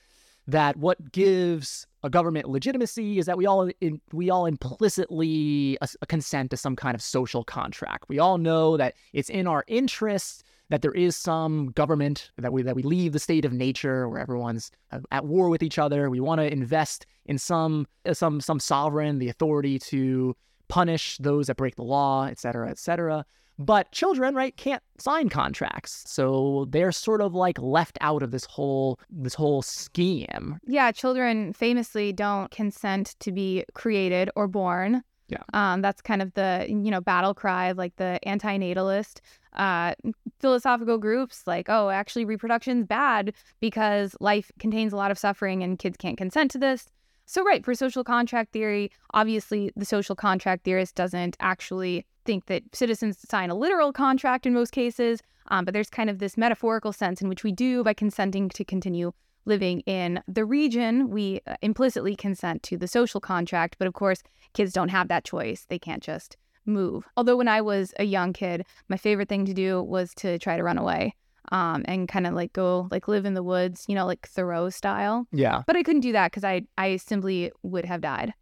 that 0.48 0.77
what 0.77 1.12
gives 1.12 1.86
a 2.03 2.10
government 2.10 2.48
legitimacy 2.48 3.20
is 3.20 3.25
that 3.25 3.38
we 3.38 3.46
all 3.46 3.70
in, 3.81 4.00
we 4.13 4.29
all 4.29 4.46
implicitly 4.46 5.77
a, 5.81 5.89
a 6.01 6.05
consent 6.05 6.51
to 6.51 6.58
some 6.58 6.75
kind 6.75 6.96
of 6.96 7.01
social 7.01 7.43
contract. 7.43 8.05
We 8.08 8.17
all 8.17 8.38
know 8.38 8.77
that 8.77 8.96
it's 9.12 9.29
in 9.29 9.46
our 9.46 9.65
interest 9.67 10.43
that 10.70 10.81
there 10.81 10.93
is 10.93 11.17
some 11.17 11.67
government 11.72 12.31
that 12.38 12.53
we 12.53 12.63
that 12.63 12.75
we 12.75 12.81
leave 12.81 13.12
the 13.12 13.20
state 13.20 13.43
of 13.43 13.51
nature 13.51 14.08
where 14.08 14.22
everyone's 14.22 14.72
at 15.12 15.25
war 15.25 15.50
with 15.50 15.62
each 15.62 15.77
other. 15.77 16.10
We 16.10 16.22
want 16.22 16.39
to 16.39 16.50
invest 16.50 17.05
in 17.25 17.38
some 17.38 17.88
some 18.13 18.39
some 18.39 18.62
sovereign, 18.62 19.20
the 19.20 19.27
authority 19.27 19.77
to 19.79 20.34
punish 20.71 21.17
those 21.17 21.47
that 21.47 21.57
break 21.57 21.75
the 21.75 21.83
law, 21.83 22.25
et 22.25 22.39
cetera, 22.39 22.69
et 22.69 22.79
cetera. 22.79 23.25
But 23.59 23.91
children, 23.91 24.33
right, 24.33 24.55
can't 24.55 24.81
sign 24.97 25.27
contracts. 25.29 26.03
So 26.07 26.65
they're 26.69 26.93
sort 26.93 27.21
of 27.21 27.35
like 27.35 27.59
left 27.59 27.97
out 28.01 28.23
of 28.23 28.31
this 28.31 28.45
whole 28.45 28.97
this 29.09 29.35
whole 29.35 29.61
scheme. 29.61 30.57
Yeah, 30.65 30.91
children 30.93 31.53
famously 31.53 32.13
don't 32.13 32.49
consent 32.49 33.15
to 33.19 33.31
be 33.31 33.65
created 33.75 34.31
or 34.35 34.47
born. 34.47 35.03
Yeah. 35.27 35.43
Um, 35.53 35.81
that's 35.81 36.01
kind 36.01 36.21
of 36.21 36.33
the 36.33 36.65
you 36.69 36.89
know 36.89 37.01
battle 37.01 37.33
cry 37.33 37.67
of 37.67 37.77
like 37.77 37.97
the 37.97 38.19
anti-natalist 38.27 39.21
uh, 39.53 39.93
philosophical 40.39 40.97
groups 40.97 41.43
like 41.45 41.67
oh 41.69 41.89
actually 41.89 42.25
reproduction's 42.25 42.85
bad 42.85 43.33
because 43.59 44.15
life 44.19 44.51
contains 44.59 44.93
a 44.93 44.95
lot 44.95 45.11
of 45.11 45.19
suffering 45.19 45.63
and 45.63 45.77
kids 45.77 45.97
can't 45.97 46.17
consent 46.17 46.51
to 46.51 46.57
this 46.57 46.87
so, 47.31 47.45
right, 47.45 47.63
for 47.63 47.73
social 47.73 48.03
contract 48.03 48.51
theory, 48.51 48.91
obviously 49.13 49.71
the 49.77 49.85
social 49.85 50.17
contract 50.17 50.65
theorist 50.65 50.95
doesn't 50.95 51.38
actually 51.39 52.05
think 52.25 52.47
that 52.47 52.63
citizens 52.75 53.19
sign 53.25 53.50
a 53.50 53.55
literal 53.55 53.93
contract 53.93 54.45
in 54.45 54.53
most 54.53 54.73
cases, 54.73 55.21
um, 55.47 55.63
but 55.63 55.73
there's 55.73 55.89
kind 55.89 56.09
of 56.09 56.19
this 56.19 56.35
metaphorical 56.35 56.91
sense 56.91 57.21
in 57.21 57.29
which 57.29 57.45
we 57.45 57.53
do 57.53 57.85
by 57.85 57.93
consenting 57.93 58.50
to 58.50 58.65
continue 58.65 59.13
living 59.45 59.79
in 59.85 60.21
the 60.27 60.43
region. 60.43 61.09
We 61.09 61.39
uh, 61.47 61.55
implicitly 61.61 62.17
consent 62.17 62.63
to 62.63 62.75
the 62.75 62.85
social 62.85 63.21
contract, 63.21 63.77
but 63.79 63.88
of 63.88 63.93
course, 63.93 64.23
kids 64.51 64.73
don't 64.73 64.89
have 64.89 65.07
that 65.07 65.23
choice. 65.23 65.65
They 65.69 65.79
can't 65.79 66.03
just 66.03 66.35
move. 66.65 67.07
Although, 67.15 67.38
when 67.38 67.47
I 67.47 67.61
was 67.61 67.93
a 67.97 68.03
young 68.03 68.33
kid, 68.33 68.65
my 68.89 68.97
favorite 68.97 69.29
thing 69.29 69.45
to 69.45 69.53
do 69.53 69.81
was 69.81 70.13
to 70.15 70.38
try 70.38 70.57
to 70.57 70.63
run 70.63 70.77
away 70.77 71.15
um, 71.51 71.84
and 71.86 72.08
kind 72.08 72.25
of 72.25 72.34
like 72.34 72.53
go 72.53 72.88
like 72.91 73.08
live 73.08 73.25
in 73.25 73.34
the 73.34 73.43
woods, 73.43 73.86
you 73.88 73.96
know, 73.96 74.05
like 74.05 74.27
Thoreau 74.27 74.70
style. 74.70 75.27
Yeah. 75.31 75.63
But 75.67 75.75
I 75.75 75.84
couldn't 75.84 76.01
do 76.01 76.13
that 76.13 76.31
because 76.31 76.43
I 76.43 76.63
I 76.77 76.98
simply 76.98 77.51
would 77.63 77.86
have 77.86 78.01
died. 78.01 78.34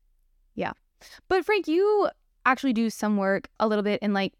Yeah. 0.55 0.73
But 1.27 1.45
Frank, 1.45 1.67
you 1.67 2.09
actually 2.45 2.73
do 2.73 2.89
some 2.89 3.17
work 3.17 3.49
a 3.59 3.67
little 3.67 3.83
bit 3.83 4.01
in 4.01 4.13
like 4.13 4.33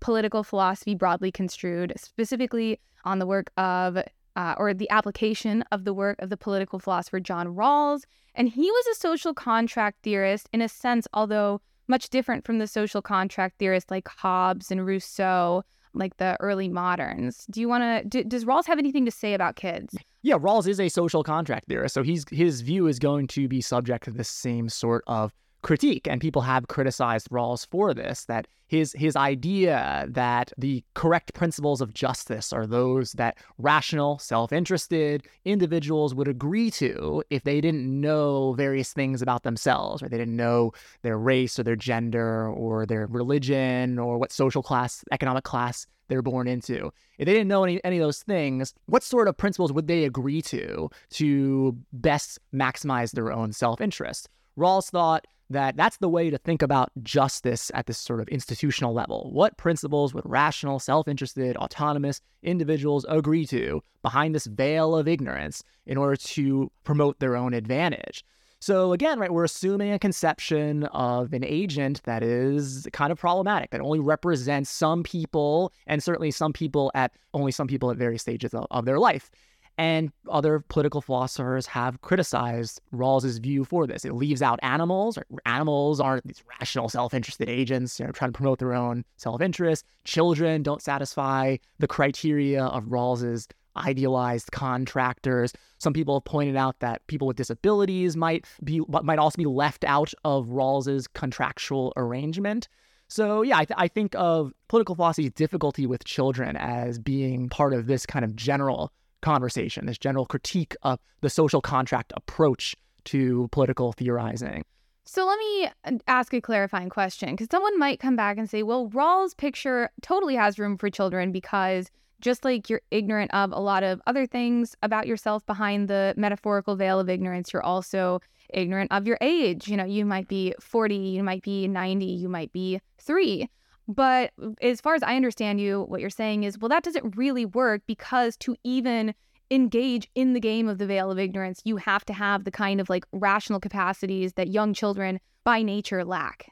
political 0.00 0.44
philosophy 0.44 0.94
broadly 0.94 1.32
construed, 1.32 1.92
specifically 1.96 2.80
on 3.04 3.18
the 3.18 3.26
work 3.26 3.50
of 3.56 3.98
uh, 4.36 4.54
or 4.56 4.72
the 4.72 4.88
application 4.90 5.62
of 5.72 5.84
the 5.84 5.92
work 5.92 6.16
of 6.20 6.30
the 6.30 6.36
political 6.36 6.78
philosopher 6.78 7.20
John 7.20 7.48
Rawls. 7.48 8.02
And 8.34 8.48
he 8.48 8.70
was 8.70 8.86
a 8.86 9.00
social 9.00 9.34
contract 9.34 9.98
theorist 10.02 10.48
in 10.52 10.62
a 10.62 10.68
sense, 10.68 11.06
although 11.12 11.60
much 11.88 12.08
different 12.08 12.46
from 12.46 12.58
the 12.58 12.66
social 12.66 13.02
contract 13.02 13.58
theorists 13.58 13.90
like 13.90 14.08
Hobbes 14.08 14.70
and 14.70 14.86
Rousseau 14.86 15.64
like 15.94 16.16
the 16.16 16.36
early 16.40 16.68
moderns. 16.68 17.46
Do 17.50 17.60
you 17.60 17.68
want 17.68 18.10
to? 18.10 18.24
Does 18.24 18.44
Rawls 18.44 18.66
have 18.66 18.78
anything 18.78 19.04
to 19.04 19.10
say 19.10 19.34
about 19.34 19.56
kids? 19.56 19.96
Yeah, 20.22 20.36
Rawls 20.36 20.66
is 20.68 20.80
a 20.80 20.88
social 20.88 21.22
contract 21.24 21.68
theorist, 21.68 21.94
so 21.94 22.02
he's 22.02 22.24
his 22.30 22.60
view 22.60 22.86
is 22.86 22.98
going 22.98 23.26
to 23.28 23.48
be 23.48 23.60
subject 23.60 24.04
to 24.04 24.10
the 24.10 24.24
same 24.24 24.68
sort 24.68 25.04
of 25.06 25.32
critique, 25.62 26.06
and 26.08 26.20
people 26.20 26.42
have 26.42 26.68
criticized 26.68 27.28
Rawls 27.30 27.66
for 27.66 27.94
this. 27.94 28.24
That 28.26 28.46
his 28.66 28.92
his 28.92 29.16
idea 29.16 30.06
that 30.08 30.52
the 30.58 30.82
correct 30.94 31.34
principles 31.34 31.80
of 31.80 31.94
justice 31.94 32.52
are 32.52 32.66
those 32.66 33.12
that 33.12 33.38
rational, 33.58 34.18
self-interested 34.18 35.26
individuals 35.44 36.14
would 36.14 36.28
agree 36.28 36.70
to 36.72 37.22
if 37.30 37.44
they 37.44 37.60
didn't 37.60 38.00
know 38.00 38.54
various 38.54 38.92
things 38.92 39.22
about 39.22 39.42
themselves, 39.42 40.02
or 40.02 40.08
They 40.08 40.18
didn't 40.18 40.36
know 40.36 40.72
their 41.02 41.18
race 41.18 41.58
or 41.58 41.62
their 41.62 41.76
gender 41.76 42.48
or 42.48 42.86
their 42.86 43.06
religion 43.06 43.98
or 43.98 44.18
what 44.18 44.32
social 44.32 44.62
class, 44.62 45.04
economic 45.12 45.44
class 45.44 45.86
they're 46.08 46.22
born 46.22 46.46
into. 46.46 46.92
If 47.18 47.26
they 47.26 47.32
didn't 47.32 47.48
know 47.48 47.64
any, 47.64 47.82
any 47.84 47.98
of 47.98 48.02
those 48.02 48.22
things, 48.22 48.74
what 48.86 49.02
sort 49.02 49.28
of 49.28 49.36
principles 49.36 49.72
would 49.72 49.86
they 49.86 50.04
agree 50.04 50.42
to 50.42 50.90
to 51.10 51.76
best 51.92 52.38
maximize 52.52 53.12
their 53.12 53.32
own 53.32 53.52
self-interest? 53.52 54.28
Rawls 54.58 54.90
thought 54.90 55.26
that 55.52 55.76
that's 55.76 55.98
the 55.98 56.08
way 56.08 56.30
to 56.30 56.38
think 56.38 56.62
about 56.62 56.90
justice 57.02 57.70
at 57.74 57.86
this 57.86 57.98
sort 57.98 58.20
of 58.20 58.28
institutional 58.28 58.92
level. 58.92 59.30
What 59.32 59.56
principles 59.56 60.14
would 60.14 60.24
rational, 60.26 60.78
self 60.78 61.08
interested, 61.08 61.56
autonomous 61.56 62.20
individuals 62.42 63.06
agree 63.08 63.46
to 63.46 63.82
behind 64.02 64.34
this 64.34 64.46
veil 64.46 64.96
of 64.96 65.08
ignorance 65.08 65.62
in 65.86 65.96
order 65.96 66.16
to 66.16 66.70
promote 66.84 67.18
their 67.20 67.36
own 67.36 67.54
advantage? 67.54 68.24
So 68.62 68.92
again, 68.92 69.18
right, 69.18 69.32
we're 69.32 69.42
assuming 69.42 69.92
a 69.92 69.98
conception 69.98 70.84
of 70.84 71.32
an 71.32 71.42
agent 71.42 72.00
that 72.04 72.22
is 72.22 72.86
kind 72.92 73.10
of 73.10 73.18
problematic, 73.18 73.70
that 73.70 73.80
only 73.80 73.98
represents 73.98 74.70
some 74.70 75.02
people, 75.02 75.72
and 75.88 76.00
certainly 76.00 76.30
some 76.30 76.52
people 76.52 76.92
at 76.94 77.10
only 77.34 77.50
some 77.50 77.66
people 77.66 77.90
at 77.90 77.96
various 77.96 78.22
stages 78.22 78.54
of, 78.54 78.68
of 78.70 78.84
their 78.84 79.00
life. 79.00 79.32
And 79.78 80.12
other 80.30 80.60
political 80.60 81.00
philosophers 81.00 81.66
have 81.66 82.00
criticized 82.02 82.80
Rawls's 82.92 83.38
view 83.38 83.64
for 83.64 83.86
this. 83.86 84.04
It 84.04 84.14
leaves 84.14 84.42
out 84.42 84.58
animals. 84.62 85.18
Animals 85.46 85.98
aren't 85.98 86.26
these 86.26 86.42
rational, 86.60 86.88
self-interested 86.88 87.48
agents, 87.48 87.98
you 87.98 88.06
know, 88.06 88.12
trying 88.12 88.32
to 88.32 88.36
promote 88.36 88.58
their 88.58 88.74
own 88.74 89.04
self-interest. 89.16 89.84
Children 90.04 90.62
don't 90.62 90.82
satisfy 90.82 91.56
the 91.78 91.88
criteria 91.88 92.64
of 92.64 92.84
Rawls's 92.84 93.48
idealized 93.76 94.52
contractors. 94.52 95.52
Some 95.78 95.92
people 95.92 96.16
have 96.16 96.24
pointed 96.24 96.56
out 96.56 96.78
that 96.80 97.06
people 97.06 97.26
with 97.26 97.36
disabilities 97.36 98.16
might 98.16 98.46
be 98.62 98.82
might 98.88 99.18
also 99.18 99.38
be 99.38 99.46
left 99.46 99.84
out 99.84 100.12
of 100.24 100.48
Rawls's 100.48 101.08
contractual 101.08 101.92
arrangement. 101.96 102.68
So 103.08 103.42
yeah, 103.42 103.58
I, 103.58 103.64
th- 103.64 103.76
I 103.76 103.88
think 103.88 104.14
of 104.14 104.52
political 104.68 104.94
philosophy's 104.94 105.32
difficulty 105.32 105.86
with 105.86 106.04
children 106.04 106.56
as 106.56 106.98
being 106.98 107.48
part 107.48 107.74
of 107.74 107.86
this 107.86 108.06
kind 108.06 108.24
of 108.24 108.34
general 108.36 108.92
conversation, 109.22 109.86
this 109.86 109.98
general 109.98 110.26
critique 110.26 110.76
of 110.82 110.98
the 111.20 111.30
social 111.30 111.60
contract 111.60 112.12
approach 112.16 112.76
to 113.04 113.48
political 113.52 113.92
theorizing. 113.92 114.64
So 115.04 115.26
let 115.26 115.38
me 115.38 115.68
uh, 115.84 115.98
ask 116.06 116.32
a 116.32 116.40
clarifying 116.40 116.88
question 116.88 117.30
because 117.30 117.48
someone 117.50 117.78
might 117.78 117.98
come 117.98 118.14
back 118.14 118.38
and 118.38 118.48
say, 118.48 118.62
well, 118.62 118.88
Rawls' 118.88 119.36
picture 119.36 119.90
totally 120.00 120.36
has 120.36 120.58
room 120.58 120.78
for 120.78 120.90
children 120.90 121.32
because 121.32 121.90
just 122.20 122.44
like 122.44 122.70
you're 122.70 122.82
ignorant 122.92 123.34
of 123.34 123.50
a 123.52 123.58
lot 123.58 123.82
of 123.82 124.00
other 124.06 124.26
things 124.26 124.76
about 124.82 125.08
yourself 125.08 125.44
behind 125.44 125.88
the 125.88 126.14
metaphorical 126.16 126.76
veil 126.76 127.00
of 127.00 127.08
ignorance, 127.08 127.52
you're 127.52 127.64
also 127.64 128.20
ignorant 128.54 128.92
of 128.92 129.06
your 129.06 129.18
age. 129.20 129.66
You 129.66 129.76
know, 129.76 129.84
you 129.84 130.06
might 130.06 130.28
be 130.28 130.54
40, 130.60 130.94
you 130.94 131.24
might 131.24 131.42
be 131.42 131.66
90, 131.66 132.04
you 132.04 132.28
might 132.28 132.52
be 132.52 132.80
three. 132.98 133.48
But 133.88 134.32
as 134.60 134.80
far 134.80 134.94
as 134.94 135.02
I 135.02 135.16
understand 135.16 135.60
you, 135.60 135.82
what 135.82 136.00
you're 136.00 136.10
saying 136.10 136.44
is, 136.44 136.58
well, 136.58 136.68
that 136.68 136.82
doesn't 136.82 137.16
really 137.16 137.44
work 137.44 137.82
because 137.86 138.36
to 138.38 138.56
even 138.64 139.14
engage 139.50 140.08
in 140.14 140.32
the 140.32 140.40
game 140.40 140.68
of 140.68 140.78
the 140.78 140.86
veil 140.86 141.10
of 141.10 141.18
ignorance, 141.18 141.60
you 141.64 141.76
have 141.76 142.04
to 142.06 142.12
have 142.12 142.44
the 142.44 142.50
kind 142.50 142.80
of 142.80 142.88
like 142.88 143.04
rational 143.12 143.60
capacities 143.60 144.34
that 144.34 144.48
young 144.48 144.72
children 144.72 145.20
by 145.44 145.62
nature 145.62 146.04
lack. 146.04 146.50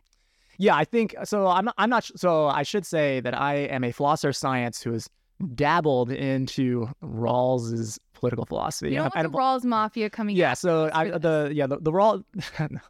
Yeah, 0.59 0.77
I 0.77 0.85
think 0.85 1.15
so. 1.25 1.47
I'm 1.47 1.65
not, 1.65 1.75
I'm 1.79 1.89
not. 1.89 2.11
So 2.17 2.47
I 2.47 2.65
should 2.65 2.85
say 2.85 3.21
that 3.21 3.39
I 3.39 3.55
am 3.55 3.83
a 3.83 3.93
philosopher 3.93 4.29
of 4.29 4.37
science 4.37 4.83
who 4.83 4.93
has 4.93 5.09
dabbled 5.55 6.11
into 6.11 6.87
Rawls's 7.03 7.99
political 8.13 8.45
philosophy. 8.45 8.91
You 8.91 8.97
don't 8.97 9.15
want 9.15 9.33
the 9.33 9.39
Rawls 9.39 9.65
mafia 9.65 10.11
coming. 10.11 10.37
Yeah. 10.37 10.53
So 10.53 10.91
I, 10.93 11.17
the 11.17 11.51
yeah 11.55 11.67
the 11.67 11.79
the 11.79 11.93
Rawls. 11.93 12.25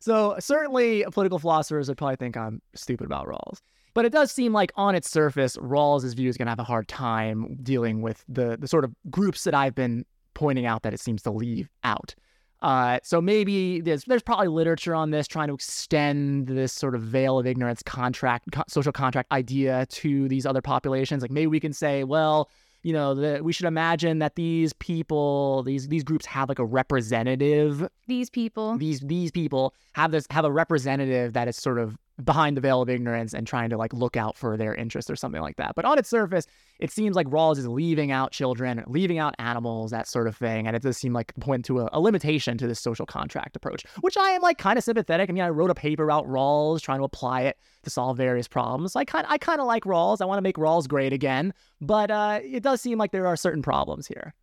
so 0.00 0.36
certainly 0.40 1.04
political 1.12 1.38
philosophers 1.38 1.88
would 1.88 1.98
probably 1.98 2.16
think 2.16 2.36
I'm 2.36 2.60
stupid 2.74 3.06
about 3.06 3.26
Rawls. 3.26 3.60
But 3.92 4.04
it 4.04 4.12
does 4.12 4.30
seem 4.30 4.52
like 4.52 4.72
on 4.76 4.94
its 4.94 5.10
surface, 5.10 5.56
Rawls' 5.56 6.14
view 6.14 6.28
is 6.28 6.36
going 6.36 6.46
to 6.46 6.50
have 6.50 6.60
a 6.60 6.64
hard 6.64 6.88
time 6.88 7.56
dealing 7.62 8.02
with 8.02 8.24
the, 8.28 8.56
the 8.58 8.68
sort 8.68 8.84
of 8.84 8.94
groups 9.10 9.44
that 9.44 9.54
I've 9.54 9.74
been 9.74 10.04
pointing 10.34 10.64
out 10.64 10.82
that 10.82 10.94
it 10.94 11.00
seems 11.00 11.22
to 11.22 11.30
leave 11.30 11.68
out. 11.82 12.14
Uh, 12.62 12.98
so 13.02 13.22
maybe 13.22 13.80
there's 13.80 14.04
there's 14.04 14.22
probably 14.22 14.48
literature 14.48 14.94
on 14.94 15.10
this 15.10 15.26
trying 15.26 15.48
to 15.48 15.54
extend 15.54 16.46
this 16.46 16.72
sort 16.72 16.94
of 16.94 17.02
veil 17.02 17.38
of 17.38 17.46
ignorance 17.46 17.82
contract 17.82 18.52
co- 18.52 18.64
social 18.68 18.92
contract 18.92 19.32
idea 19.32 19.86
to 19.86 20.28
these 20.28 20.44
other 20.44 20.60
populations. 20.60 21.22
Like 21.22 21.30
maybe 21.30 21.46
we 21.46 21.58
can 21.58 21.72
say, 21.72 22.04
well, 22.04 22.50
you 22.82 22.92
know, 22.92 23.14
the, 23.14 23.40
we 23.42 23.52
should 23.52 23.66
imagine 23.66 24.20
that 24.20 24.36
these 24.36 24.72
people, 24.72 25.62
these 25.62 25.88
these 25.88 26.04
groups 26.04 26.26
have 26.26 26.48
like 26.48 26.58
a 26.58 26.64
representative. 26.64 27.86
These 28.06 28.30
people, 28.30 28.78
these 28.78 29.00
these 29.00 29.30
people 29.30 29.74
have 29.92 30.12
this 30.12 30.26
have 30.30 30.44
a 30.44 30.52
representative 30.52 31.34
that 31.34 31.48
is 31.48 31.56
sort 31.56 31.78
of 31.78 31.96
behind 32.24 32.56
the 32.56 32.60
veil 32.60 32.82
of 32.82 32.88
ignorance 32.88 33.34
and 33.34 33.46
trying 33.46 33.70
to 33.70 33.76
like 33.76 33.92
look 33.92 34.16
out 34.16 34.36
for 34.36 34.56
their 34.56 34.74
interests 34.74 35.10
or 35.10 35.16
something 35.16 35.42
like 35.42 35.56
that. 35.56 35.74
But 35.74 35.84
on 35.84 35.98
its 35.98 36.08
surface, 36.08 36.46
it 36.78 36.90
seems 36.90 37.16
like 37.16 37.26
Rawls 37.28 37.58
is 37.58 37.66
leaving 37.66 38.10
out 38.10 38.32
children, 38.32 38.82
leaving 38.86 39.18
out 39.18 39.34
animals, 39.38 39.90
that 39.90 40.08
sort 40.08 40.26
of 40.26 40.36
thing. 40.36 40.66
And 40.66 40.76
it 40.76 40.82
does 40.82 40.96
seem 40.96 41.12
like 41.12 41.34
point 41.40 41.64
to 41.66 41.80
a, 41.80 41.90
a 41.92 42.00
limitation 42.00 42.58
to 42.58 42.66
this 42.66 42.80
social 42.80 43.06
contract 43.06 43.56
approach, 43.56 43.84
which 44.00 44.16
I 44.16 44.30
am 44.30 44.42
like 44.42 44.58
kind 44.58 44.78
of 44.78 44.84
sympathetic. 44.84 45.28
I 45.28 45.32
mean, 45.32 45.42
I 45.42 45.48
wrote 45.50 45.70
a 45.70 45.74
paper 45.74 46.04
about 46.04 46.26
Rawls, 46.26 46.80
trying 46.80 46.98
to 46.98 47.04
apply 47.04 47.42
it 47.42 47.58
to 47.82 47.90
solve 47.90 48.16
various 48.16 48.48
problems. 48.48 48.96
I 48.96 49.04
kind 49.04 49.26
I 49.28 49.38
kind 49.38 49.60
of 49.60 49.66
like 49.66 49.84
Rawls. 49.84 50.20
I 50.20 50.24
want 50.24 50.38
to 50.38 50.42
make 50.42 50.56
Rawls 50.56 50.88
great 50.88 51.12
again, 51.12 51.52
but 51.80 52.10
uh, 52.10 52.40
it 52.42 52.62
does 52.62 52.80
seem 52.80 52.98
like 52.98 53.12
there 53.12 53.26
are 53.26 53.36
certain 53.36 53.62
problems 53.62 54.06
here. 54.06 54.34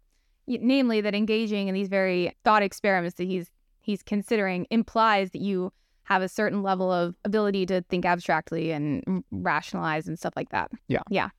Namely, 0.48 1.02
that 1.02 1.14
engaging 1.14 1.68
in 1.68 1.74
these 1.74 1.90
very 1.90 2.34
thought 2.44 2.64
experiments 2.64 3.18
that 3.18 3.26
he's 3.26 3.52
he's 3.82 4.04
considering 4.04 4.68
implies 4.70 5.32
that 5.32 5.42
you 5.42 5.72
have 6.08 6.22
a 6.22 6.30
certain 6.30 6.64
level 6.64 6.90
of 6.90 7.16
ability 7.26 7.66
to 7.66 7.82
think 7.90 8.06
abstractly 8.06 8.72
and 8.72 9.24
rationalize 9.32 10.08
and 10.08 10.18
stuff 10.18 10.34
like 10.38 10.50
that. 10.50 10.72
Yeah. 10.88 11.02
Yeah. 11.10 11.30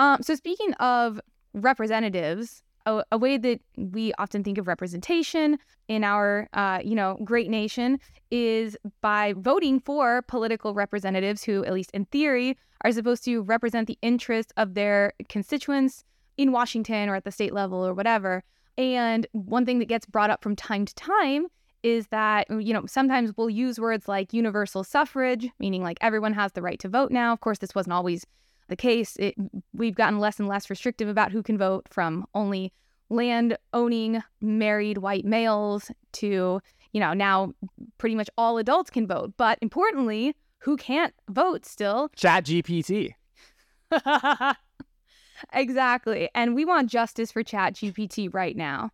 Um, 0.00 0.22
so 0.22 0.34
speaking 0.34 0.74
of 0.74 1.20
representatives, 1.54 2.64
a, 2.84 3.04
a, 3.12 3.18
way 3.18 3.38
that 3.38 3.60
we 3.76 4.12
often 4.18 4.42
think 4.42 4.58
of 4.58 4.66
representation 4.66 5.56
in 5.86 6.02
our, 6.02 6.48
uh, 6.52 6.80
you 6.82 6.96
know, 6.96 7.16
great 7.22 7.48
nation 7.48 8.00
is 8.32 8.76
by 9.02 9.34
voting 9.36 9.78
for 9.78 10.22
political 10.22 10.74
representatives 10.74 11.44
who, 11.44 11.64
at 11.64 11.72
least 11.72 11.92
in 11.92 12.06
theory, 12.06 12.58
are 12.80 12.90
supposed 12.90 13.24
to 13.26 13.42
represent 13.42 13.86
the 13.86 13.98
interests 14.02 14.52
of 14.56 14.74
their 14.74 15.12
constituents 15.28 16.02
in 16.36 16.50
Washington 16.50 17.08
or 17.08 17.14
at 17.14 17.22
the 17.22 17.30
state 17.30 17.54
level 17.54 17.86
or 17.86 17.94
whatever. 17.94 18.42
And 18.76 19.28
one 19.30 19.64
thing 19.64 19.78
that 19.78 19.86
gets 19.86 20.06
brought 20.06 20.30
up 20.30 20.42
from 20.42 20.56
time 20.56 20.86
to 20.86 20.94
time 20.96 21.46
is 21.82 22.06
that, 22.08 22.46
you 22.50 22.72
know, 22.72 22.84
sometimes 22.86 23.32
we'll 23.36 23.50
use 23.50 23.78
words 23.78 24.08
like 24.08 24.32
universal 24.32 24.84
suffrage, 24.84 25.48
meaning 25.58 25.82
like 25.82 25.98
everyone 26.00 26.32
has 26.34 26.52
the 26.52 26.62
right 26.62 26.78
to 26.80 26.88
vote 26.88 27.10
now. 27.10 27.32
Of 27.32 27.40
course, 27.40 27.58
this 27.58 27.74
wasn't 27.74 27.94
always 27.94 28.26
the 28.68 28.76
case. 28.76 29.16
It, 29.16 29.34
we've 29.72 29.94
gotten 29.94 30.18
less 30.18 30.38
and 30.38 30.48
less 30.48 30.70
restrictive 30.70 31.08
about 31.08 31.32
who 31.32 31.42
can 31.42 31.58
vote 31.58 31.86
from 31.90 32.26
only 32.34 32.72
land 33.10 33.56
owning 33.72 34.22
married 34.40 34.98
white 34.98 35.24
males 35.24 35.90
to, 36.12 36.60
you 36.92 37.00
know, 37.00 37.12
now 37.12 37.52
pretty 37.98 38.14
much 38.14 38.30
all 38.38 38.58
adults 38.58 38.90
can 38.90 39.06
vote. 39.06 39.34
But 39.36 39.58
importantly, 39.60 40.34
who 40.58 40.76
can't 40.76 41.14
vote 41.28 41.66
still? 41.66 42.10
Chat 42.14 42.44
GPT. 42.44 43.14
exactly. 45.52 46.30
And 46.34 46.54
we 46.54 46.64
want 46.64 46.90
justice 46.90 47.32
for 47.32 47.42
Chat 47.42 47.74
GPT 47.74 48.32
right 48.32 48.56
now. 48.56 48.90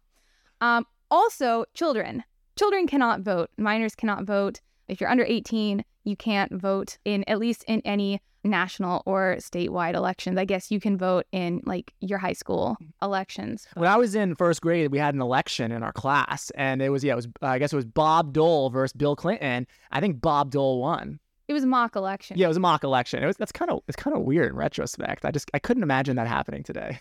Um, 0.61 0.87
also, 1.11 1.65
children. 1.75 2.25
Children 2.59 2.89
cannot 2.89 3.21
vote. 3.21 3.51
Minors 3.57 3.95
cannot 3.95 4.25
vote. 4.25 4.61
If 4.89 5.01
you're 5.01 5.09
under 5.11 5.25
18, 5.25 5.85
you 6.03 6.17
can't 6.17 6.53
vote 6.53 6.99
in 7.05 7.23
at 7.29 7.39
least 7.39 7.63
in 7.69 7.81
any 7.85 8.21
national 8.43 9.03
or 9.07 9.37
statewide 9.39 9.95
elections. 9.95 10.37
I 10.37 10.45
guess 10.45 10.69
you 10.69 10.81
can 10.81 10.99
vote 10.99 11.27
in 11.31 11.63
like 11.67 11.93
your 12.01 12.19
high 12.19 12.33
school 12.33 12.77
elections. 13.01 13.69
When 13.75 13.89
I 13.89 13.97
was 13.97 14.17
in 14.17 14.35
first 14.35 14.61
grade, 14.61 14.91
we 14.91 14.99
had 14.99 15.15
an 15.15 15.21
election 15.21 15.71
in 15.71 15.85
our 15.85 15.93
class, 15.93 16.51
and 16.57 16.83
it 16.83 16.89
was 16.89 17.05
yeah, 17.05 17.13
it 17.13 17.17
was 17.17 17.27
uh, 17.43 17.47
I 17.47 17.61
guess 17.61 17.73
it 17.73 17.77
was 17.77 17.85
Bob 17.85 18.33
Dole 18.33 18.71
versus 18.71 18.93
Bill 18.93 19.15
Clinton. 19.15 19.65
I 19.93 20.01
think 20.01 20.21
Bob 20.21 20.51
Dole 20.51 20.81
won. 20.81 21.21
It 21.47 21.53
was 21.53 21.63
a 21.63 21.69
mock 21.69 21.95
election. 21.95 22.39
Yeah, 22.39 22.47
it 22.47 22.49
was 22.49 22.57
a 22.57 22.61
mock 22.61 22.83
election. 22.83 23.23
It 23.23 23.27
was 23.27 23.37
that's 23.37 23.53
kind 23.53 23.71
of 23.71 23.83
it's 23.87 23.97
kind 23.97 24.17
of 24.17 24.23
weird 24.23 24.51
in 24.51 24.57
retrospect. 24.57 25.25
I 25.25 25.31
just 25.31 25.49
I 25.55 25.61
couldn't 25.61 25.85
imagine 25.85 26.17
that 26.17 26.27
happening 26.27 26.65
today. 26.65 26.99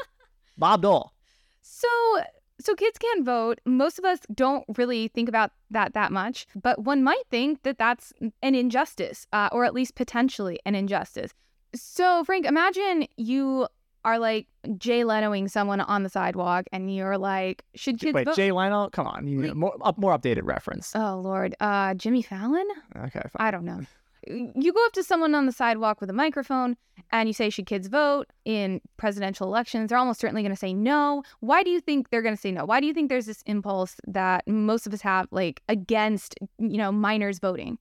Bob 0.58 0.80
Dole. 0.80 1.12
So 1.60 1.88
so 2.60 2.74
kids 2.74 2.98
can 2.98 3.24
vote. 3.24 3.60
Most 3.64 3.98
of 3.98 4.04
us 4.04 4.20
don't 4.32 4.64
really 4.76 5.08
think 5.08 5.28
about 5.28 5.52
that 5.70 5.94
that 5.94 6.12
much, 6.12 6.46
but 6.54 6.82
one 6.82 7.02
might 7.02 7.22
think 7.30 7.62
that 7.62 7.78
that's 7.78 8.12
an 8.42 8.54
injustice, 8.54 9.26
uh, 9.32 9.48
or 9.52 9.64
at 9.64 9.74
least 9.74 9.94
potentially 9.94 10.60
an 10.64 10.74
injustice. 10.74 11.32
So, 11.74 12.24
Frank, 12.24 12.46
imagine 12.46 13.06
you 13.16 13.66
are 14.04 14.18
like 14.18 14.46
Jay 14.76 15.02
Lenoing 15.02 15.50
someone 15.50 15.80
on 15.80 16.02
the 16.02 16.10
sidewalk, 16.10 16.66
and 16.72 16.94
you're 16.94 17.18
like, 17.18 17.64
"Should 17.74 17.98
kids 17.98 18.14
wait?" 18.14 18.26
Vote? 18.26 18.36
Jay 18.36 18.52
Leno, 18.52 18.88
come 18.90 19.06
on, 19.06 19.26
you 19.26 19.40
Wait. 19.40 19.54
more 19.54 19.76
up, 19.82 19.98
more 19.98 20.16
updated 20.16 20.44
reference. 20.44 20.94
Oh 20.94 21.20
Lord, 21.22 21.54
uh, 21.60 21.94
Jimmy 21.94 22.22
Fallon. 22.22 22.66
Okay, 22.96 23.22
fine. 23.32 23.46
I 23.46 23.50
don't 23.50 23.64
know 23.64 23.80
you 24.26 24.72
go 24.72 24.84
up 24.86 24.92
to 24.92 25.02
someone 25.02 25.34
on 25.34 25.46
the 25.46 25.52
sidewalk 25.52 26.00
with 26.00 26.10
a 26.10 26.14
microphone 26.14 26.76
and 27.10 27.28
you 27.28 27.32
say, 27.32 27.50
Should 27.50 27.66
kids 27.66 27.88
vote 27.88 28.26
in 28.44 28.80
presidential 28.96 29.46
elections? 29.46 29.88
They're 29.88 29.98
almost 29.98 30.20
certainly 30.20 30.42
going 30.42 30.52
to 30.52 30.58
say 30.58 30.74
no. 30.74 31.22
Why 31.40 31.62
do 31.62 31.70
you 31.70 31.80
think 31.80 32.10
they're 32.10 32.22
going 32.22 32.34
to 32.34 32.40
say 32.40 32.52
no? 32.52 32.64
Why 32.64 32.80
do 32.80 32.86
you 32.86 32.94
think 32.94 33.08
there's 33.08 33.26
this 33.26 33.42
impulse 33.46 33.96
that 34.06 34.46
most 34.46 34.86
of 34.86 34.94
us 34.94 35.00
have, 35.02 35.28
like, 35.30 35.62
against, 35.68 36.36
you 36.58 36.78
know, 36.78 36.92
minors 36.92 37.38
voting? 37.38 37.78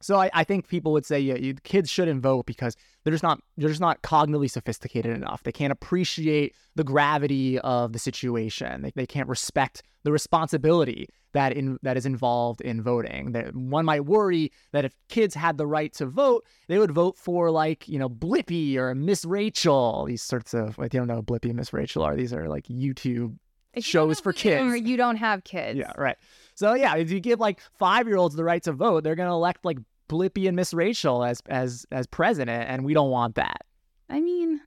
So 0.00 0.20
I, 0.20 0.30
I 0.34 0.44
think 0.44 0.68
people 0.68 0.92
would 0.92 1.06
say, 1.06 1.18
yeah, 1.18 1.36
you, 1.36 1.54
kids 1.54 1.90
shouldn't 1.90 2.22
vote 2.22 2.46
because 2.46 2.76
they're 3.04 3.12
just 3.12 3.22
not 3.22 3.40
they're 3.56 3.68
just 3.68 3.80
not 3.80 4.02
cognitively 4.02 4.50
sophisticated 4.50 5.16
enough. 5.16 5.42
They 5.42 5.52
can't 5.52 5.72
appreciate 5.72 6.54
the 6.74 6.84
gravity 6.84 7.58
of 7.60 7.92
the 7.92 7.98
situation. 7.98 8.82
They, 8.82 8.92
they 8.94 9.06
can't 9.06 9.28
respect 9.28 9.82
the 10.04 10.12
responsibility 10.12 11.08
that 11.32 11.52
in 11.52 11.78
that 11.82 11.96
is 11.96 12.06
involved 12.06 12.60
in 12.60 12.82
voting. 12.82 13.32
That 13.32 13.54
one 13.54 13.84
might 13.84 14.06
worry 14.06 14.52
that 14.72 14.84
if 14.84 14.94
kids 15.08 15.34
had 15.34 15.58
the 15.58 15.66
right 15.66 15.92
to 15.94 16.06
vote, 16.06 16.44
they 16.68 16.78
would 16.78 16.90
vote 16.90 17.16
for 17.16 17.50
like 17.50 17.86
you 17.88 17.98
know 17.98 18.08
Blippi 18.08 18.76
or 18.76 18.94
Miss 18.94 19.24
Rachel. 19.24 20.04
These 20.06 20.22
sorts 20.22 20.54
of 20.54 20.78
I 20.78 20.88
don't 20.88 21.06
know 21.06 21.22
Blippi 21.22 21.46
and 21.46 21.56
Miss 21.56 21.72
Rachel 21.72 22.02
are. 22.02 22.16
These 22.16 22.32
are 22.32 22.48
like 22.48 22.64
YouTube 22.66 23.36
shows 23.84 24.20
for 24.20 24.32
kids. 24.34 24.62
Or 24.62 24.76
you 24.76 24.96
don't 24.96 25.16
have 25.16 25.44
kids. 25.44 25.78
Yeah, 25.78 25.92
right. 25.96 26.16
So 26.54 26.74
yeah, 26.74 26.96
if 26.96 27.10
you 27.10 27.20
give 27.20 27.40
like 27.40 27.60
five 27.78 28.06
year 28.06 28.16
olds 28.16 28.34
the 28.34 28.44
right 28.44 28.62
to 28.64 28.72
vote, 28.72 29.04
they're 29.04 29.14
gonna 29.14 29.34
elect 29.34 29.64
like 29.64 29.78
Blippi 30.08 30.46
and 30.46 30.56
Miss 30.56 30.72
Rachel 30.72 31.24
as 31.24 31.42
as 31.46 31.86
as 31.92 32.06
president, 32.06 32.68
and 32.68 32.84
we 32.84 32.94
don't 32.94 33.10
want 33.10 33.34
that. 33.36 33.62
I 34.08 34.20
mean, 34.20 34.60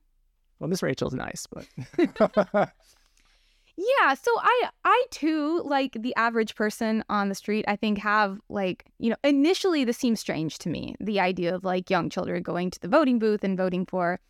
well, 0.58 0.68
Miss 0.68 0.82
Rachel's 0.82 1.14
nice, 1.14 1.46
but 1.50 1.66
yeah. 3.76 4.14
So 4.14 4.30
I 4.38 4.68
I 4.84 5.04
too 5.10 5.62
like 5.64 5.96
the 5.98 6.14
average 6.16 6.54
person 6.54 7.02
on 7.08 7.28
the 7.28 7.34
street. 7.34 7.64
I 7.66 7.76
think 7.76 7.98
have 7.98 8.38
like 8.48 8.84
you 8.98 9.10
know 9.10 9.16
initially 9.24 9.84
this 9.84 9.96
seems 9.96 10.20
strange 10.20 10.58
to 10.58 10.68
me 10.68 10.94
the 11.00 11.20
idea 11.20 11.54
of 11.54 11.64
like 11.64 11.90
young 11.90 12.10
children 12.10 12.42
going 12.42 12.70
to 12.70 12.80
the 12.80 12.88
voting 12.88 13.18
booth 13.18 13.42
and 13.42 13.56
voting 13.56 13.86
for 13.86 14.20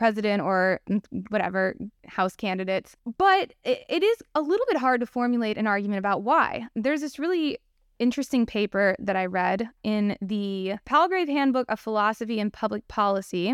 president 0.00 0.40
or 0.40 0.80
whatever 1.28 1.76
house 2.06 2.34
candidates. 2.34 2.96
But 3.18 3.52
it, 3.64 3.84
it 3.86 4.02
is 4.02 4.22
a 4.34 4.40
little 4.40 4.64
bit 4.66 4.78
hard 4.78 5.00
to 5.00 5.06
formulate 5.06 5.58
an 5.58 5.66
argument 5.66 5.98
about 5.98 6.22
why. 6.22 6.66
There's 6.74 7.02
this 7.02 7.18
really 7.18 7.58
interesting 7.98 8.46
paper 8.46 8.96
that 8.98 9.14
I 9.14 9.26
read 9.26 9.68
in 9.82 10.16
the 10.22 10.76
Palgrave 10.86 11.28
Handbook 11.28 11.66
of 11.68 11.78
Philosophy 11.78 12.40
and 12.40 12.50
Public 12.50 12.88
Policy. 12.88 13.52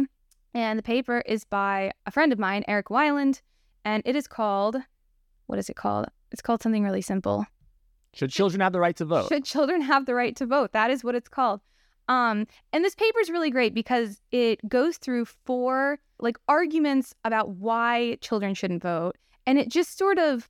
And 0.55 0.79
the 0.79 0.85
paper 0.85 1.21
is 1.27 1.43
by 1.45 1.91
a 2.07 2.13
friend 2.13 2.33
of 2.33 2.39
mine, 2.39 2.63
Eric 2.69 2.91
Wiland, 2.91 3.43
and 3.85 4.05
it 4.07 4.15
is 4.15 4.29
called, 4.29 4.77
what 5.47 5.59
is 5.59 5.69
it 5.69 5.75
called? 5.75 6.07
It's 6.31 6.43
called 6.43 6.63
something 6.63 6.85
really 6.85 7.03
simple. 7.03 7.45
Should 8.15 8.31
children 8.31 8.61
have 8.61 8.73
the 8.73 8.79
right 8.79 8.97
to 8.99 9.05
vote? 9.05 9.29
Should 9.31 9.45
children 9.45 9.81
have 9.81 10.07
the 10.07 10.15
right 10.15 10.37
to 10.37 10.47
vote? 10.47 10.71
That 10.73 10.93
is 10.93 11.03
what 11.03 11.17
it's 11.17 11.29
called. 11.29 11.61
Um, 12.09 12.47
and 12.73 12.85
this 12.85 12.95
paper 12.95 13.19
is 13.21 13.31
really 13.31 13.51
great 13.51 13.75
because 13.75 14.21
it 14.31 14.67
goes 14.69 14.97
through 14.97 15.25
four 15.25 15.99
like 16.19 16.39
arguments 16.49 17.15
about 17.25 17.51
why 17.51 18.17
children 18.21 18.55
shouldn't 18.55 18.83
vote, 18.83 19.17
and 19.47 19.59
it 19.59 19.69
just 19.69 19.99
sort 19.99 20.19
of 20.19 20.49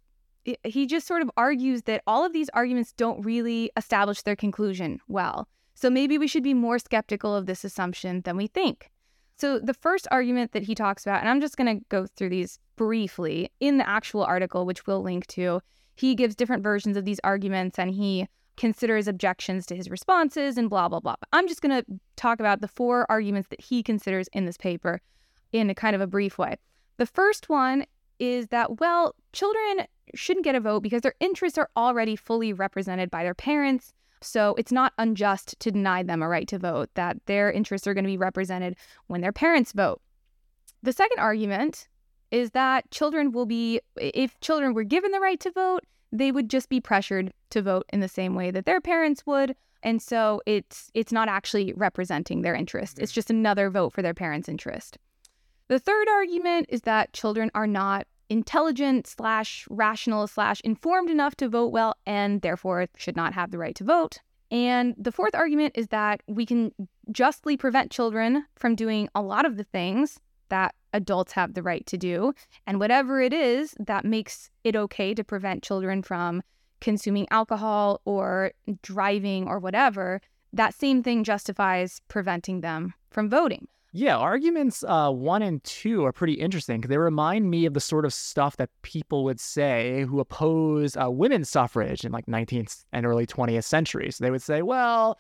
he 0.65 0.87
just 0.87 1.07
sort 1.07 1.23
of 1.23 1.31
argues 1.37 1.83
that 1.83 2.03
all 2.07 2.25
of 2.25 2.33
these 2.33 2.49
arguments 2.51 2.93
don't 2.93 3.25
really 3.25 3.71
establish 3.77 4.23
their 4.23 4.37
conclusion 4.37 5.01
well. 5.09 5.49
So 5.75 5.91
maybe 5.91 6.19
we 6.19 6.29
should 6.29 6.45
be 6.45 6.55
more 6.55 6.79
skeptical 6.79 7.35
of 7.35 7.47
this 7.47 7.65
assumption 7.65 8.21
than 8.23 8.37
we 8.37 8.47
think. 8.47 8.91
So, 9.39 9.59
the 9.59 9.75
first 9.75 10.09
argument 10.11 10.53
that 10.53 10.63
he 10.63 10.75
talks 10.75 11.05
about, 11.05 11.21
and 11.21 11.29
I'm 11.29 11.43
just 11.43 11.59
going 11.59 11.79
to 11.79 11.85
go 11.91 12.07
through 12.07 12.31
these 12.31 12.59
briefly 12.77 13.51
in 13.61 13.77
the 13.77 13.87
actual 13.87 14.25
article, 14.25 14.65
which 14.65 14.87
we'll 14.87 15.03
link 15.03 15.27
to, 15.29 15.61
he 15.95 16.15
gives 16.15 16.35
different 16.35 16.63
versions 16.63 16.97
of 16.97 17.05
these 17.05 17.21
arguments 17.23 17.79
and 17.79 17.91
he 17.91 18.29
considers 18.57 19.09
objections 19.09 19.67
to 19.67 19.77
his 19.77 19.91
responses 19.91 20.57
and 20.57 20.71
blah, 20.71 20.89
blah, 20.89 21.01
blah. 21.01 21.17
I'm 21.33 21.49
just 21.49 21.63
going 21.63 21.83
to 21.83 21.85
talk 22.17 22.41
about 22.41 22.61
the 22.61 22.69
four 22.69 23.11
arguments 23.11 23.49
that 23.51 23.61
he 23.61 23.83
considers 23.83 24.29
in 24.33 24.47
this 24.47 24.57
paper 24.57 25.01
in 25.53 25.71
a 25.71 25.75
kind 25.75 25.95
of 25.95 26.01
a 26.01 26.07
brief 26.07 26.39
way. 26.39 26.57
The 26.97 27.07
first 27.07 27.49
one 27.49 27.87
is 28.19 28.49
that, 28.49 28.81
well, 28.81 29.15
children 29.33 29.87
shouldn't 30.15 30.45
get 30.45 30.55
a 30.55 30.61
vote 30.61 30.81
because 30.81 31.03
their 31.03 31.15
interests 31.21 31.59
are 31.59 31.69
already 31.77 32.17
fully 32.17 32.53
represented 32.53 33.11
by 33.11 33.23
their 33.23 33.35
parents. 33.35 33.93
So 34.23 34.55
it's 34.57 34.73
not 34.73 34.95
unjust 34.99 35.59
to 35.61 35.71
deny 35.71 36.03
them 36.03 36.23
a 36.23 36.29
right 36.29 36.49
to 36.49 36.59
vote, 36.59 36.89
that 36.95 37.19
their 37.27 37.53
interests 37.53 37.87
are 37.87 37.95
going 37.95 38.05
to 38.05 38.11
be 38.11 38.17
represented 38.17 38.77
when 39.09 39.21
their 39.21 39.33
parents 39.33 39.73
vote. 39.73 40.01
The 40.83 40.93
second 40.93 41.19
argument 41.19 41.89
is 42.31 42.53
that 42.53 42.91
children 42.91 43.33
will 43.33 43.47
be, 43.47 43.81
if 43.97 44.41
children 44.41 44.73
were 44.73 44.85
given 44.85 45.11
the 45.13 45.21
right 45.21 45.39
to 45.41 45.51
vote, 45.51 45.85
they 46.13 46.33
would 46.33 46.49
just 46.49 46.69
be 46.69 46.81
pressured 46.81 47.33
to 47.51 47.63
vote 47.63 47.87
in 47.93 48.01
the 48.01 48.09
same 48.09 48.35
way 48.35 48.51
that 48.51 48.67
their 48.67 48.81
parents 48.81 49.25
would. 49.27 49.57
And 49.83 50.01
so 50.01 50.41
it's 50.47 50.91
it's 50.95 51.13
not 51.13 51.29
actually 51.29 51.73
representing 51.77 52.43
their 52.43 52.55
interest. 52.55 52.99
It's 52.99 53.13
mm-hmm. 53.13 53.17
just 53.17 53.31
another 53.31 53.71
vote 53.71 53.93
for 53.93 54.03
their 54.03 54.15
parents' 54.15 54.49
interest. 54.49 54.99
The 55.69 55.79
third 55.79 56.09
argument 56.09 56.67
is 56.69 56.83
that 56.83 57.13
children 57.13 57.51
are 57.55 57.67
not 57.67 58.07
intelligent 58.29 59.07
slash 59.07 59.67
rational 59.71 60.27
slash 60.27 60.61
informed 60.63 61.11
enough 61.11 61.37
to 61.37 61.49
vote 61.49 61.73
well 61.73 61.95
and 62.07 62.41
therefore 62.43 62.87
should 62.97 63.17
not 63.17 63.35
have 63.35 63.51
the 63.51 63.59
right 63.59 63.75
to 63.77 63.85
vote. 63.85 64.19
And 64.51 64.95
the 64.97 65.13
fourth 65.13 65.35
argument 65.35 65.73
is 65.77 65.89
that 65.89 66.23
we 66.29 66.47
can 66.47 66.73
justly 67.11 67.57
prevent 67.57 67.91
children 67.91 68.45
from 68.57 68.75
doing 68.75 69.09
a 69.15 69.23
lot 69.23 69.45
of 69.45 69.57
the 69.57 69.65
things 69.65 70.21
that 70.49 70.75
adults 70.93 71.33
have 71.33 71.55
the 71.55 71.63
right 71.63 71.85
to 71.87 71.97
do. 71.97 72.33
And 72.67 72.81
whatever 72.81 73.21
it 73.21 73.33
is 73.33 73.75
that 73.79 74.05
makes 74.05 74.51
it 74.65 74.77
okay 74.77 75.15
to 75.15 75.25
prevent 75.25 75.63
children 75.63 76.03
from 76.03 76.43
consuming 76.81 77.27
alcohol 77.31 78.01
or 78.05 78.53
driving 78.83 79.49
or 79.49 79.59
whatever, 79.59 80.21
that 80.53 80.75
same 80.75 81.03
thing 81.03 81.25
justifies 81.25 82.01
preventing 82.09 82.61
them 82.61 82.95
from 83.11 83.29
voting. 83.29 83.69
Yeah, 83.93 84.19
arguments 84.19 84.85
uh, 84.87 85.11
one 85.11 85.41
and 85.41 85.65
two 85.65 86.05
are 86.05 86.13
pretty 86.13 86.35
interesting 86.35 86.83
they 86.83 86.99
remind 86.99 87.49
me 87.51 87.65
of 87.65 87.73
the 87.73 87.81
sort 87.81 88.05
of 88.05 88.13
stuff 88.13 88.59
that 88.59 88.69
people 88.83 89.25
would 89.25 89.41
say 89.41 90.05
who 90.07 90.21
oppose 90.21 90.99
uh, 90.99 91.11
women's 91.11 91.49
suffrage 91.49 92.05
in 92.05 92.13
like 92.13 92.27
19th 92.27 92.85
and 92.93 93.07
early 93.07 93.27
20th 93.27 93.65
centuries. 93.65 94.17
So 94.17 94.25
they 94.25 94.31
would 94.31 94.43
say, 94.43 94.61
well, 94.61 95.19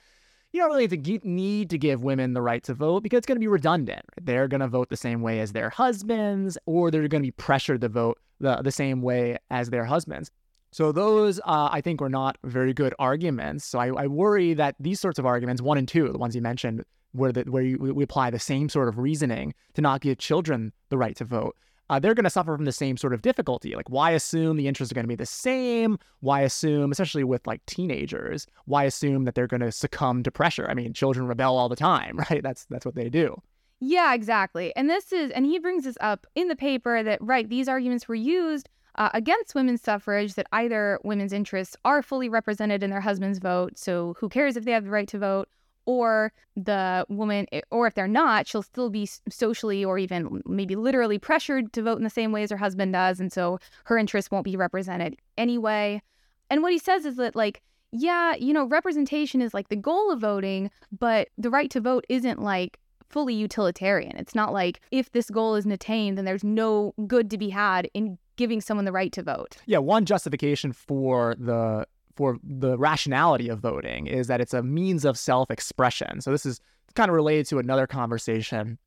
you 0.52 0.60
don't 0.60 0.70
really 0.70 0.88
to 0.88 1.20
need 1.28 1.70
to 1.70 1.78
give 1.78 2.02
women 2.02 2.32
the 2.32 2.42
right 2.42 2.62
to 2.64 2.74
vote 2.74 3.02
because 3.02 3.18
it's 3.18 3.26
going 3.26 3.36
to 3.36 3.40
be 3.40 3.48
redundant. 3.48 4.04
They're 4.20 4.48
going 4.48 4.60
to 4.60 4.68
vote 4.68 4.88
the 4.88 4.96
same 4.96 5.20
way 5.20 5.40
as 5.40 5.52
their 5.52 5.70
husbands, 5.70 6.56
or 6.66 6.90
they're 6.90 7.08
going 7.08 7.22
to 7.22 7.26
be 7.26 7.32
pressured 7.32 7.80
to 7.82 7.88
vote 7.88 8.18
the, 8.40 8.56
the 8.62 8.72
same 8.72 9.02
way 9.02 9.38
as 9.50 9.70
their 9.70 9.84
husbands. 9.84 10.30
So 10.72 10.92
those, 10.92 11.40
uh, 11.40 11.68
I 11.72 11.80
think, 11.80 12.00
were 12.00 12.10
not 12.10 12.38
very 12.44 12.74
good 12.74 12.94
arguments. 12.98 13.64
So 13.64 13.78
I, 13.78 13.88
I, 13.88 14.06
worry 14.08 14.52
that 14.54 14.74
these 14.78 15.00
sorts 15.00 15.18
of 15.18 15.24
arguments, 15.24 15.62
one 15.62 15.78
and 15.78 15.88
two, 15.88 16.10
the 16.10 16.18
ones 16.18 16.34
you 16.34 16.42
mentioned, 16.42 16.84
where 17.12 17.32
the, 17.32 17.42
where 17.42 17.62
you, 17.62 17.78
we 17.78 18.04
apply 18.04 18.30
the 18.30 18.38
same 18.38 18.68
sort 18.68 18.88
of 18.88 18.98
reasoning 18.98 19.54
to 19.74 19.80
not 19.80 20.02
give 20.02 20.18
children 20.18 20.72
the 20.90 20.98
right 20.98 21.16
to 21.16 21.24
vote, 21.24 21.56
uh, 21.88 21.98
they're 21.98 22.14
going 22.14 22.24
to 22.24 22.30
suffer 22.30 22.56
from 22.56 22.64
the 22.64 22.72
same 22.72 22.96
sort 22.96 23.12
of 23.12 23.22
difficulty. 23.22 23.74
Like, 23.74 23.88
why 23.88 24.10
assume 24.10 24.56
the 24.56 24.66
interests 24.66 24.92
are 24.92 24.94
going 24.94 25.04
to 25.04 25.08
be 25.08 25.14
the 25.14 25.26
same? 25.26 25.98
Why 26.20 26.40
assume, 26.40 26.90
especially 26.92 27.24
with 27.24 27.46
like 27.46 27.64
teenagers, 27.66 28.46
why 28.64 28.84
assume 28.84 29.24
that 29.24 29.34
they're 29.34 29.46
going 29.46 29.60
to 29.60 29.72
succumb 29.72 30.22
to 30.24 30.30
pressure? 30.30 30.66
I 30.68 30.74
mean, 30.74 30.92
children 30.92 31.26
rebel 31.26 31.56
all 31.56 31.68
the 31.68 31.76
time, 31.76 32.18
right? 32.30 32.42
That's 32.42 32.66
that's 32.66 32.84
what 32.84 32.94
they 32.94 33.08
do. 33.08 33.40
Yeah, 33.80 34.14
exactly. 34.14 34.74
And 34.74 34.88
this 34.88 35.12
is, 35.12 35.30
and 35.32 35.44
he 35.44 35.58
brings 35.58 35.84
this 35.84 35.98
up 36.00 36.26
in 36.34 36.48
the 36.48 36.56
paper 36.56 37.02
that 37.02 37.18
right, 37.20 37.48
these 37.48 37.68
arguments 37.68 38.08
were 38.08 38.14
used 38.14 38.70
uh, 38.94 39.10
against 39.12 39.54
women's 39.54 39.82
suffrage. 39.82 40.34
That 40.34 40.46
either 40.52 40.98
women's 41.04 41.32
interests 41.32 41.76
are 41.84 42.02
fully 42.02 42.28
represented 42.28 42.82
in 42.82 42.90
their 42.90 43.02
husband's 43.02 43.38
vote, 43.38 43.78
so 43.78 44.16
who 44.18 44.28
cares 44.28 44.56
if 44.56 44.64
they 44.64 44.72
have 44.72 44.84
the 44.84 44.90
right 44.90 45.08
to 45.08 45.18
vote, 45.18 45.48
or 45.86 46.32
the 46.56 47.06
woman, 47.08 47.46
eh, 47.52 47.62
or 47.70 47.86
if 47.86 47.94
they're 47.94 48.08
not, 48.08 48.46
she'll 48.46 48.62
still 48.62 48.90
be 48.90 49.08
socially 49.28 49.84
or 49.84 49.98
even 49.98 50.42
maybe 50.44 50.76
literally 50.76 51.18
pressured 51.18 51.72
to 51.72 51.82
vote 51.82 51.98
in 51.98 52.04
the 52.04 52.10
same 52.10 52.32
way 52.32 52.42
as 52.42 52.50
her 52.50 52.56
husband 52.56 52.92
does. 52.92 53.20
And 53.20 53.32
so 53.32 53.58
her 53.84 53.96
interests 53.96 54.30
won't 54.30 54.44
be 54.44 54.56
represented 54.56 55.16
anyway. 55.38 56.02
And 56.50 56.62
what 56.62 56.72
he 56.72 56.78
says 56.78 57.06
is 57.06 57.16
that, 57.16 57.34
like, 57.34 57.62
yeah, 57.92 58.34
you 58.34 58.52
know, 58.52 58.64
representation 58.64 59.40
is 59.40 59.54
like 59.54 59.68
the 59.68 59.76
goal 59.76 60.12
of 60.12 60.20
voting, 60.20 60.70
but 60.96 61.28
the 61.38 61.50
right 61.50 61.70
to 61.70 61.80
vote 61.80 62.04
isn't 62.08 62.42
like 62.42 62.78
fully 63.08 63.34
utilitarian. 63.34 64.16
It's 64.16 64.34
not 64.34 64.52
like 64.52 64.80
if 64.90 65.12
this 65.12 65.30
goal 65.30 65.54
isn't 65.54 65.70
attained, 65.70 66.18
then 66.18 66.24
there's 66.24 66.44
no 66.44 66.92
good 67.06 67.30
to 67.30 67.38
be 67.38 67.48
had 67.50 67.88
in 67.94 68.18
giving 68.36 68.60
someone 68.60 68.84
the 68.84 68.92
right 68.92 69.12
to 69.12 69.22
vote. 69.22 69.56
Yeah, 69.66 69.78
one 69.78 70.04
justification 70.04 70.72
for 70.72 71.34
the 71.38 71.86
for 72.16 72.38
the 72.42 72.78
rationality 72.78 73.48
of 73.48 73.60
voting 73.60 74.06
is 74.06 74.26
that 74.26 74.40
it's 74.40 74.54
a 74.54 74.62
means 74.62 75.04
of 75.04 75.18
self-expression. 75.18 76.20
So 76.22 76.30
this 76.30 76.46
is 76.46 76.60
kind 76.94 77.10
of 77.10 77.14
related 77.14 77.46
to 77.46 77.58
another 77.58 77.86
conversation 77.86 78.78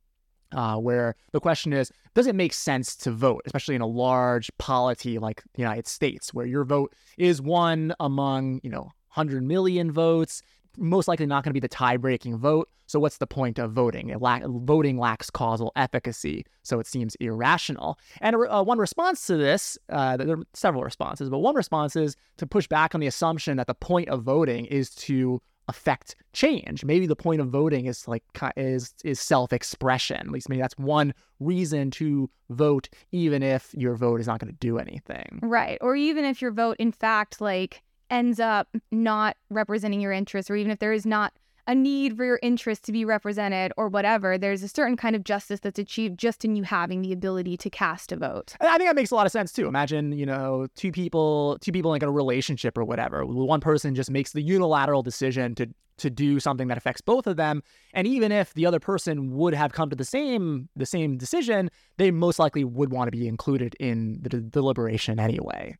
uh, 0.51 0.77
where 0.77 1.15
the 1.31 1.39
question 1.39 1.73
is, 1.73 1.91
does 2.15 2.25
it 2.25 2.35
make 2.35 2.53
sense 2.53 2.95
to 2.97 3.11
vote, 3.11 3.43
especially 3.45 3.75
in 3.75 3.81
a 3.81 3.87
large 3.87 4.49
polity 4.57 5.19
like 5.19 5.43
the 5.53 5.61
United 5.61 5.87
States, 5.87 6.33
where 6.33 6.45
your 6.45 6.63
vote 6.63 6.93
is 7.17 7.41
one 7.41 7.93
among, 7.99 8.59
you 8.63 8.69
know, 8.69 8.91
100 9.13 9.43
million 9.43 9.91
votes? 9.91 10.41
Most 10.79 11.07
likely 11.07 11.25
not 11.25 11.43
going 11.43 11.51
to 11.51 11.53
be 11.53 11.59
the 11.59 11.67
tie-breaking 11.67 12.37
vote. 12.37 12.69
So 12.87 12.99
what's 12.99 13.17
the 13.17 13.27
point 13.27 13.59
of 13.59 13.71
voting? 13.71 14.11
La- 14.19 14.39
voting 14.45 14.97
lacks 14.97 15.29
causal 15.29 15.71
efficacy, 15.75 16.45
so 16.63 16.79
it 16.79 16.87
seems 16.87 17.13
irrational. 17.15 17.99
And 18.21 18.35
uh, 18.35 18.63
one 18.63 18.79
response 18.79 19.27
to 19.27 19.37
this, 19.37 19.77
uh, 19.89 20.17
there 20.17 20.37
are 20.37 20.43
several 20.53 20.83
responses, 20.83 21.29
but 21.29 21.39
one 21.39 21.55
response 21.55 21.95
is 21.95 22.15
to 22.37 22.47
push 22.47 22.67
back 22.67 22.95
on 22.95 23.01
the 23.01 23.07
assumption 23.07 23.57
that 23.57 23.67
the 23.67 23.75
point 23.75 24.09
of 24.09 24.23
voting 24.23 24.65
is 24.65 24.89
to 24.95 25.39
affect 25.67 26.15
change. 26.33 26.83
Maybe 26.83 27.05
the 27.05 27.15
point 27.15 27.41
of 27.41 27.49
voting 27.49 27.85
is 27.85 28.07
like 28.07 28.23
is 28.57 28.91
is 29.03 29.19
self-expression. 29.19 30.17
At 30.17 30.31
least 30.31 30.49
maybe 30.49 30.63
that's 30.63 30.77
one 30.79 31.13
reason 31.39 31.91
to 31.91 32.27
vote, 32.49 32.89
even 33.11 33.43
if 33.43 33.71
your 33.75 33.93
vote 33.93 34.19
is 34.19 34.25
not 34.25 34.39
going 34.39 34.51
to 34.51 34.57
do 34.57 34.79
anything. 34.79 35.39
Right, 35.43 35.77
or 35.79 35.95
even 35.95 36.25
if 36.25 36.41
your 36.41 36.49
vote, 36.49 36.77
in 36.79 36.91
fact, 36.91 37.39
like 37.39 37.83
ends 38.09 38.39
up 38.39 38.67
not 38.91 39.37
representing 39.49 40.01
your 40.01 40.11
interests, 40.11 40.49
or 40.49 40.55
even 40.55 40.71
if 40.71 40.79
there 40.79 40.93
is 40.93 41.05
not 41.05 41.33
a 41.69 41.75
need 41.75 42.17
for 42.17 42.25
your 42.25 42.39
interests 42.41 42.83
to 42.87 42.91
be 42.91 43.05
represented 43.05 43.71
or 43.77 43.89
whatever, 43.89 44.39
there's 44.39 44.63
a 44.63 44.67
certain 44.67 44.97
kind 44.97 45.15
of 45.15 45.23
justice 45.23 45.59
that's 45.59 45.77
achieved 45.77 46.17
just 46.17 46.43
in 46.43 46.55
you 46.55 46.63
having 46.63 47.03
the 47.03 47.13
ability 47.13 47.55
to 47.57 47.69
cast 47.69 48.11
a 48.11 48.15
vote. 48.15 48.55
I 48.59 48.77
think 48.77 48.89
that 48.89 48.95
makes 48.95 49.11
a 49.11 49.15
lot 49.15 49.27
of 49.27 49.31
sense 49.31 49.51
too. 49.51 49.67
Imagine, 49.67 50.11
you 50.11 50.25
know, 50.25 50.65
two 50.75 50.91
people, 50.91 51.59
two 51.61 51.71
people 51.71 51.91
in 51.91 51.95
like 51.95 52.03
a 52.03 52.09
relationship 52.09 52.75
or 52.75 52.83
whatever. 52.83 53.23
One 53.23 53.61
person 53.61 53.93
just 53.93 54.09
makes 54.09 54.31
the 54.31 54.41
unilateral 54.41 55.03
decision 55.03 55.55
to 55.55 55.67
to 55.97 56.09
do 56.09 56.39
something 56.39 56.69
that 56.69 56.77
affects 56.77 57.01
both 57.01 57.27
of 57.27 57.35
them, 57.35 57.61
and 57.93 58.07
even 58.07 58.31
if 58.31 58.53
the 58.53 58.65
other 58.65 58.79
person 58.79 59.35
would 59.35 59.53
have 59.53 59.73
come 59.73 59.89
to 59.89 59.97
the 59.97 60.05
same 60.05 60.69
the 60.77 60.85
same 60.85 61.17
decision, 61.17 61.69
they 61.97 62.09
most 62.09 62.39
likely 62.39 62.63
would 62.63 62.91
want 62.91 63.07
to 63.07 63.11
be 63.11 63.27
included 63.27 63.75
in 63.81 64.17
the 64.21 64.29
de- 64.29 64.39
deliberation 64.39 65.19
anyway. 65.19 65.75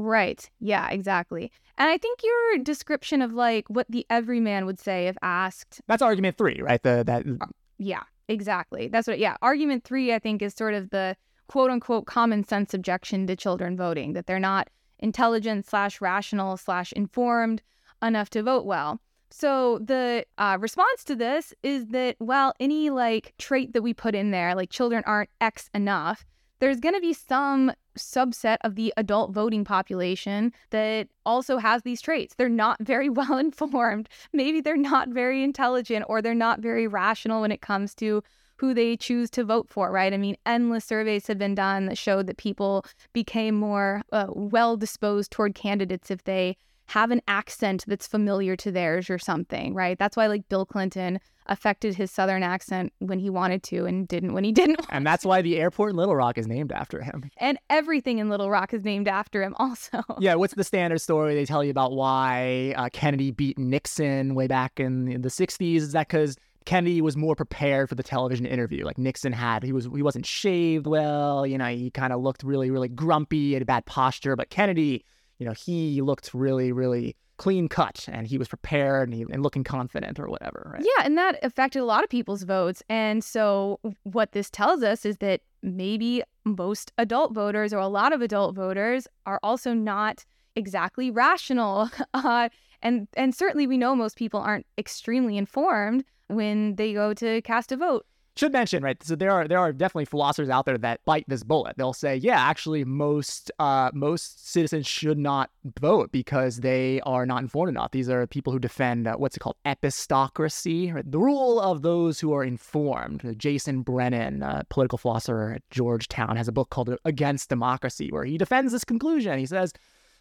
Right. 0.00 0.48
Yeah, 0.60 0.88
exactly. 0.88 1.52
And 1.76 1.90
I 1.90 1.98
think 1.98 2.20
your 2.22 2.58
description 2.62 3.20
of 3.20 3.34
like 3.34 3.68
what 3.68 3.86
the 3.88 4.06
everyman 4.08 4.64
would 4.64 4.80
say 4.80 5.08
if 5.08 5.16
asked. 5.20 5.82
That's 5.88 6.02
argument 6.02 6.38
three, 6.38 6.60
right? 6.62 6.82
The 6.82 7.04
that. 7.06 7.24
Uh, 7.40 7.46
yeah, 7.78 8.02
exactly. 8.28 8.88
That's 8.88 9.06
what. 9.06 9.18
Yeah, 9.18 9.36
argument 9.42 9.84
three, 9.84 10.14
I 10.14 10.18
think, 10.18 10.40
is 10.40 10.54
sort 10.54 10.74
of 10.74 10.90
the 10.90 11.16
quote 11.48 11.70
unquote 11.70 12.06
common 12.06 12.44
sense 12.44 12.72
objection 12.72 13.26
to 13.26 13.36
children 13.36 13.76
voting 13.76 14.14
that 14.14 14.26
they're 14.26 14.38
not 14.38 14.68
intelligent 15.00 15.66
slash 15.66 16.00
rational 16.00 16.56
slash 16.56 16.92
informed 16.92 17.60
enough 18.02 18.30
to 18.30 18.42
vote 18.42 18.64
well. 18.64 19.00
So 19.30 19.78
the 19.78 20.24
uh, 20.38 20.56
response 20.60 21.04
to 21.04 21.14
this 21.14 21.52
is 21.62 21.88
that 21.88 22.16
well, 22.20 22.54
any 22.58 22.88
like 22.88 23.34
trait 23.38 23.74
that 23.74 23.82
we 23.82 23.92
put 23.92 24.14
in 24.14 24.30
there, 24.30 24.54
like 24.54 24.70
children 24.70 25.02
aren't 25.06 25.30
X 25.42 25.68
enough, 25.74 26.24
there's 26.58 26.80
going 26.80 26.94
to 26.94 27.00
be 27.00 27.12
some 27.12 27.72
subset 28.00 28.56
of 28.62 28.74
the 28.74 28.92
adult 28.96 29.32
voting 29.32 29.64
population 29.64 30.52
that 30.70 31.08
also 31.24 31.58
has 31.58 31.82
these 31.82 32.00
traits. 32.00 32.34
They're 32.34 32.48
not 32.48 32.78
very 32.80 33.08
well 33.08 33.38
informed. 33.38 34.08
Maybe 34.32 34.60
they're 34.60 34.76
not 34.76 35.08
very 35.08 35.42
intelligent 35.42 36.04
or 36.08 36.22
they're 36.22 36.34
not 36.34 36.60
very 36.60 36.86
rational 36.86 37.40
when 37.42 37.52
it 37.52 37.62
comes 37.62 37.94
to 37.96 38.22
who 38.56 38.74
they 38.74 38.94
choose 38.94 39.30
to 39.30 39.42
vote 39.42 39.70
for, 39.70 39.90
right? 39.90 40.12
I 40.12 40.18
mean, 40.18 40.36
endless 40.44 40.84
surveys 40.84 41.26
have 41.28 41.38
been 41.38 41.54
done 41.54 41.86
that 41.86 41.96
showed 41.96 42.26
that 42.26 42.36
people 42.36 42.84
became 43.14 43.54
more 43.54 44.02
uh, 44.12 44.26
well 44.28 44.76
disposed 44.76 45.30
toward 45.30 45.54
candidates 45.54 46.10
if 46.10 46.24
they 46.24 46.58
have 46.90 47.12
an 47.12 47.22
accent 47.28 47.84
that's 47.86 48.08
familiar 48.08 48.56
to 48.56 48.72
theirs 48.72 49.08
or 49.10 49.16
something, 49.16 49.74
right? 49.74 49.96
That's 49.96 50.16
why 50.16 50.26
like 50.26 50.48
Bill 50.48 50.66
Clinton 50.66 51.20
affected 51.46 51.94
his 51.94 52.10
southern 52.10 52.42
accent 52.42 52.92
when 52.98 53.20
he 53.20 53.30
wanted 53.30 53.62
to 53.62 53.86
and 53.86 54.08
didn't 54.08 54.34
when 54.34 54.42
he 54.42 54.50
didn't. 54.60 54.84
And 54.90 55.06
that's 55.06 55.24
why 55.24 55.40
the 55.40 55.56
airport 55.58 55.90
in 55.90 55.96
Little 55.96 56.16
Rock 56.16 56.36
is 56.36 56.48
named 56.48 56.72
after 56.72 57.00
him. 57.00 57.30
And 57.36 57.58
everything 57.70 58.18
in 58.18 58.28
Little 58.28 58.50
Rock 58.50 58.74
is 58.74 58.82
named 58.82 59.06
after 59.06 59.40
him 59.40 59.54
also. 59.60 60.02
Yeah, 60.18 60.34
what's 60.34 60.54
the 60.54 60.64
standard 60.64 61.00
story 61.00 61.36
they 61.36 61.44
tell 61.44 61.62
you 61.62 61.70
about 61.70 61.92
why 61.92 62.74
uh, 62.76 62.88
Kennedy 62.92 63.30
beat 63.30 63.56
Nixon 63.56 64.34
way 64.34 64.48
back 64.48 64.80
in, 64.80 65.06
in 65.06 65.22
the 65.22 65.28
60s? 65.28 65.76
Is 65.76 65.92
that 65.92 66.08
because 66.08 66.36
Kennedy 66.64 67.00
was 67.00 67.16
more 67.16 67.36
prepared 67.36 67.88
for 67.88 67.94
the 67.94 68.02
television 68.02 68.46
interview. 68.46 68.84
Like 68.84 68.98
Nixon 68.98 69.32
had, 69.32 69.62
he 69.62 69.72
was 69.72 69.84
he 69.94 70.02
wasn't 70.02 70.26
shaved 70.26 70.88
well. 70.88 71.46
You 71.46 71.56
know, 71.56 71.66
he 71.66 71.90
kind 71.92 72.12
of 72.12 72.20
looked 72.20 72.42
really 72.42 72.70
really 72.70 72.88
grumpy, 72.88 73.54
had 73.54 73.64
bad 73.64 73.86
posture. 73.86 74.34
But 74.34 74.50
Kennedy, 74.50 75.04
you 75.40 75.46
know, 75.46 75.52
he 75.52 76.00
looked 76.02 76.32
really 76.32 76.70
really 76.70 77.16
clean 77.40 77.68
cut 77.68 78.06
and 78.12 78.26
he 78.26 78.36
was 78.36 78.48
prepared 78.48 79.08
and, 79.08 79.16
he, 79.16 79.22
and 79.32 79.42
looking 79.42 79.64
confident 79.64 80.20
or 80.20 80.28
whatever. 80.28 80.72
Right? 80.74 80.84
Yeah, 80.84 81.06
and 81.06 81.16
that 81.16 81.38
affected 81.42 81.80
a 81.80 81.86
lot 81.86 82.04
of 82.04 82.10
people's 82.10 82.42
votes. 82.42 82.82
And 82.90 83.24
so 83.24 83.80
what 84.02 84.32
this 84.32 84.50
tells 84.50 84.82
us 84.82 85.06
is 85.06 85.16
that 85.18 85.40
maybe 85.62 86.22
most 86.44 86.92
adult 86.98 87.32
voters 87.32 87.72
or 87.72 87.78
a 87.78 87.88
lot 87.88 88.12
of 88.12 88.20
adult 88.20 88.54
voters 88.54 89.08
are 89.24 89.40
also 89.42 89.72
not 89.72 90.26
exactly 90.54 91.10
rational. 91.10 91.90
Uh, 92.12 92.50
and 92.82 93.08
and 93.14 93.34
certainly 93.34 93.66
we 93.66 93.78
know 93.78 93.94
most 93.94 94.16
people 94.16 94.40
aren't 94.40 94.66
extremely 94.76 95.36
informed 95.38 96.04
when 96.28 96.74
they 96.76 96.92
go 96.92 97.14
to 97.14 97.40
cast 97.42 97.72
a 97.72 97.76
vote. 97.76 98.04
Should 98.40 98.54
mention, 98.54 98.82
right? 98.82 98.96
So 99.02 99.16
there 99.16 99.32
are 99.32 99.46
there 99.46 99.58
are 99.58 99.70
definitely 99.70 100.06
philosophers 100.06 100.48
out 100.48 100.64
there 100.64 100.78
that 100.78 101.04
bite 101.04 101.26
this 101.28 101.42
bullet. 101.42 101.76
They'll 101.76 101.92
say, 101.92 102.16
yeah, 102.16 102.40
actually, 102.40 102.86
most 102.86 103.50
uh, 103.58 103.90
most 103.92 104.48
citizens 104.48 104.86
should 104.86 105.18
not 105.18 105.50
vote 105.78 106.10
because 106.10 106.60
they 106.60 107.02
are 107.02 107.26
not 107.26 107.42
informed 107.42 107.68
enough. 107.68 107.90
These 107.90 108.08
are 108.08 108.26
people 108.26 108.50
who 108.50 108.58
defend 108.58 109.06
uh, 109.06 109.16
what's 109.16 109.36
it 109.36 109.40
called 109.40 109.56
epistocracy, 109.66 110.90
right? 110.90 111.04
the 111.12 111.18
rule 111.18 111.60
of 111.60 111.82
those 111.82 112.18
who 112.18 112.32
are 112.32 112.42
informed. 112.42 113.34
Jason 113.36 113.82
Brennan, 113.82 114.42
political 114.70 114.96
philosopher 114.96 115.52
at 115.56 115.62
Georgetown, 115.68 116.38
has 116.38 116.48
a 116.48 116.52
book 116.52 116.70
called 116.70 116.96
Against 117.04 117.50
Democracy, 117.50 118.10
where 118.10 118.24
he 118.24 118.38
defends 118.38 118.72
this 118.72 118.84
conclusion. 118.86 119.38
He 119.38 119.44
says 119.44 119.74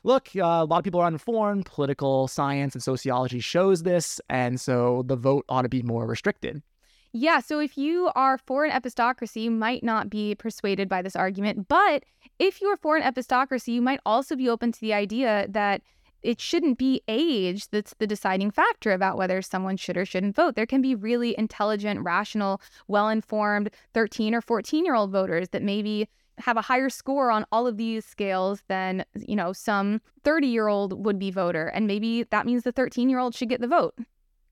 look, 0.04 0.28
uh, 0.36 0.42
a 0.42 0.66
lot 0.66 0.80
of 0.80 0.84
people 0.84 1.00
are 1.00 1.08
uninformed. 1.08 1.68
Political 1.68 2.28
science 2.28 2.76
and 2.76 2.84
sociology 2.84 3.40
shows 3.40 3.84
this, 3.84 4.20
and 4.30 4.60
so 4.60 5.06
the 5.08 5.16
vote 5.16 5.46
ought 5.48 5.62
to 5.62 5.70
be 5.70 5.84
more 5.84 6.06
restricted. 6.06 6.62
Yeah, 7.12 7.39
so 7.39 7.60
if 7.60 7.78
you 7.78 8.12
are 8.15 8.38
for 8.38 8.65
an 8.65 8.72
epistocracy, 8.72 9.43
you 9.43 9.52
might 9.52 9.84
not 9.84 10.10
be 10.10 10.36
persuaded 10.36 10.88
by 10.88 11.02
this 11.02 11.15
argument. 11.15 11.67
But 11.67 12.04
if 12.38 12.62
you're 12.62 12.78
for 12.78 12.98
an 12.98 13.04
epistocracy, 13.04 13.74
you 13.74 13.82
might 13.82 14.00
also 14.06 14.36
be 14.36 14.48
open 14.48 14.72
to 14.72 14.80
the 14.80 14.93
idea 14.93 15.48
that 15.50 15.82
it 16.22 16.39
shouldn't 16.39 16.78
be 16.78 17.02
age 17.08 17.69
that's 17.69 17.95
the 17.98 18.06
deciding 18.08 18.52
factor 18.52 18.91
about 18.91 19.17
whether 19.17 19.41
someone 19.41 19.78
should 19.78 19.98
or 19.98 20.06
shouldn't 20.06 20.36
vote. 20.36 20.56
There 20.56 20.65
can 20.65 20.82
be 20.82 20.93
really 20.93 21.34
intelligent, 21.38 22.02
rational, 22.02 22.62
well 22.88 23.10
informed 23.10 23.69
13 23.93 24.36
or 24.36 24.41
14 24.41 24.86
year 24.86 24.95
old 24.95 25.12
voters 25.12 25.50
that 25.50 25.63
maybe 25.63 26.08
have 26.38 26.58
a 26.58 26.62
higher 26.62 26.89
score 26.89 27.32
on 27.32 27.45
all 27.52 27.67
of 27.67 27.78
these 27.78 28.06
scales 28.06 28.63
than, 28.67 29.04
you 29.15 29.36
know, 29.36 29.52
some 29.54 30.02
30 30.24 30.48
year 30.48 30.67
old 30.67 31.06
would 31.06 31.19
be 31.19 31.32
voter. 31.32 31.67
And 31.67 31.88
maybe 31.88 32.24
that 32.24 32.45
means 32.45 32.63
the 32.63 32.72
13 32.72 33.10
year 33.10 33.19
old 33.19 33.34
should 33.34 33.50
get 33.50 33.62
the 33.62 33.67
vote. 33.67 33.95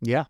Yeah. 0.01 0.25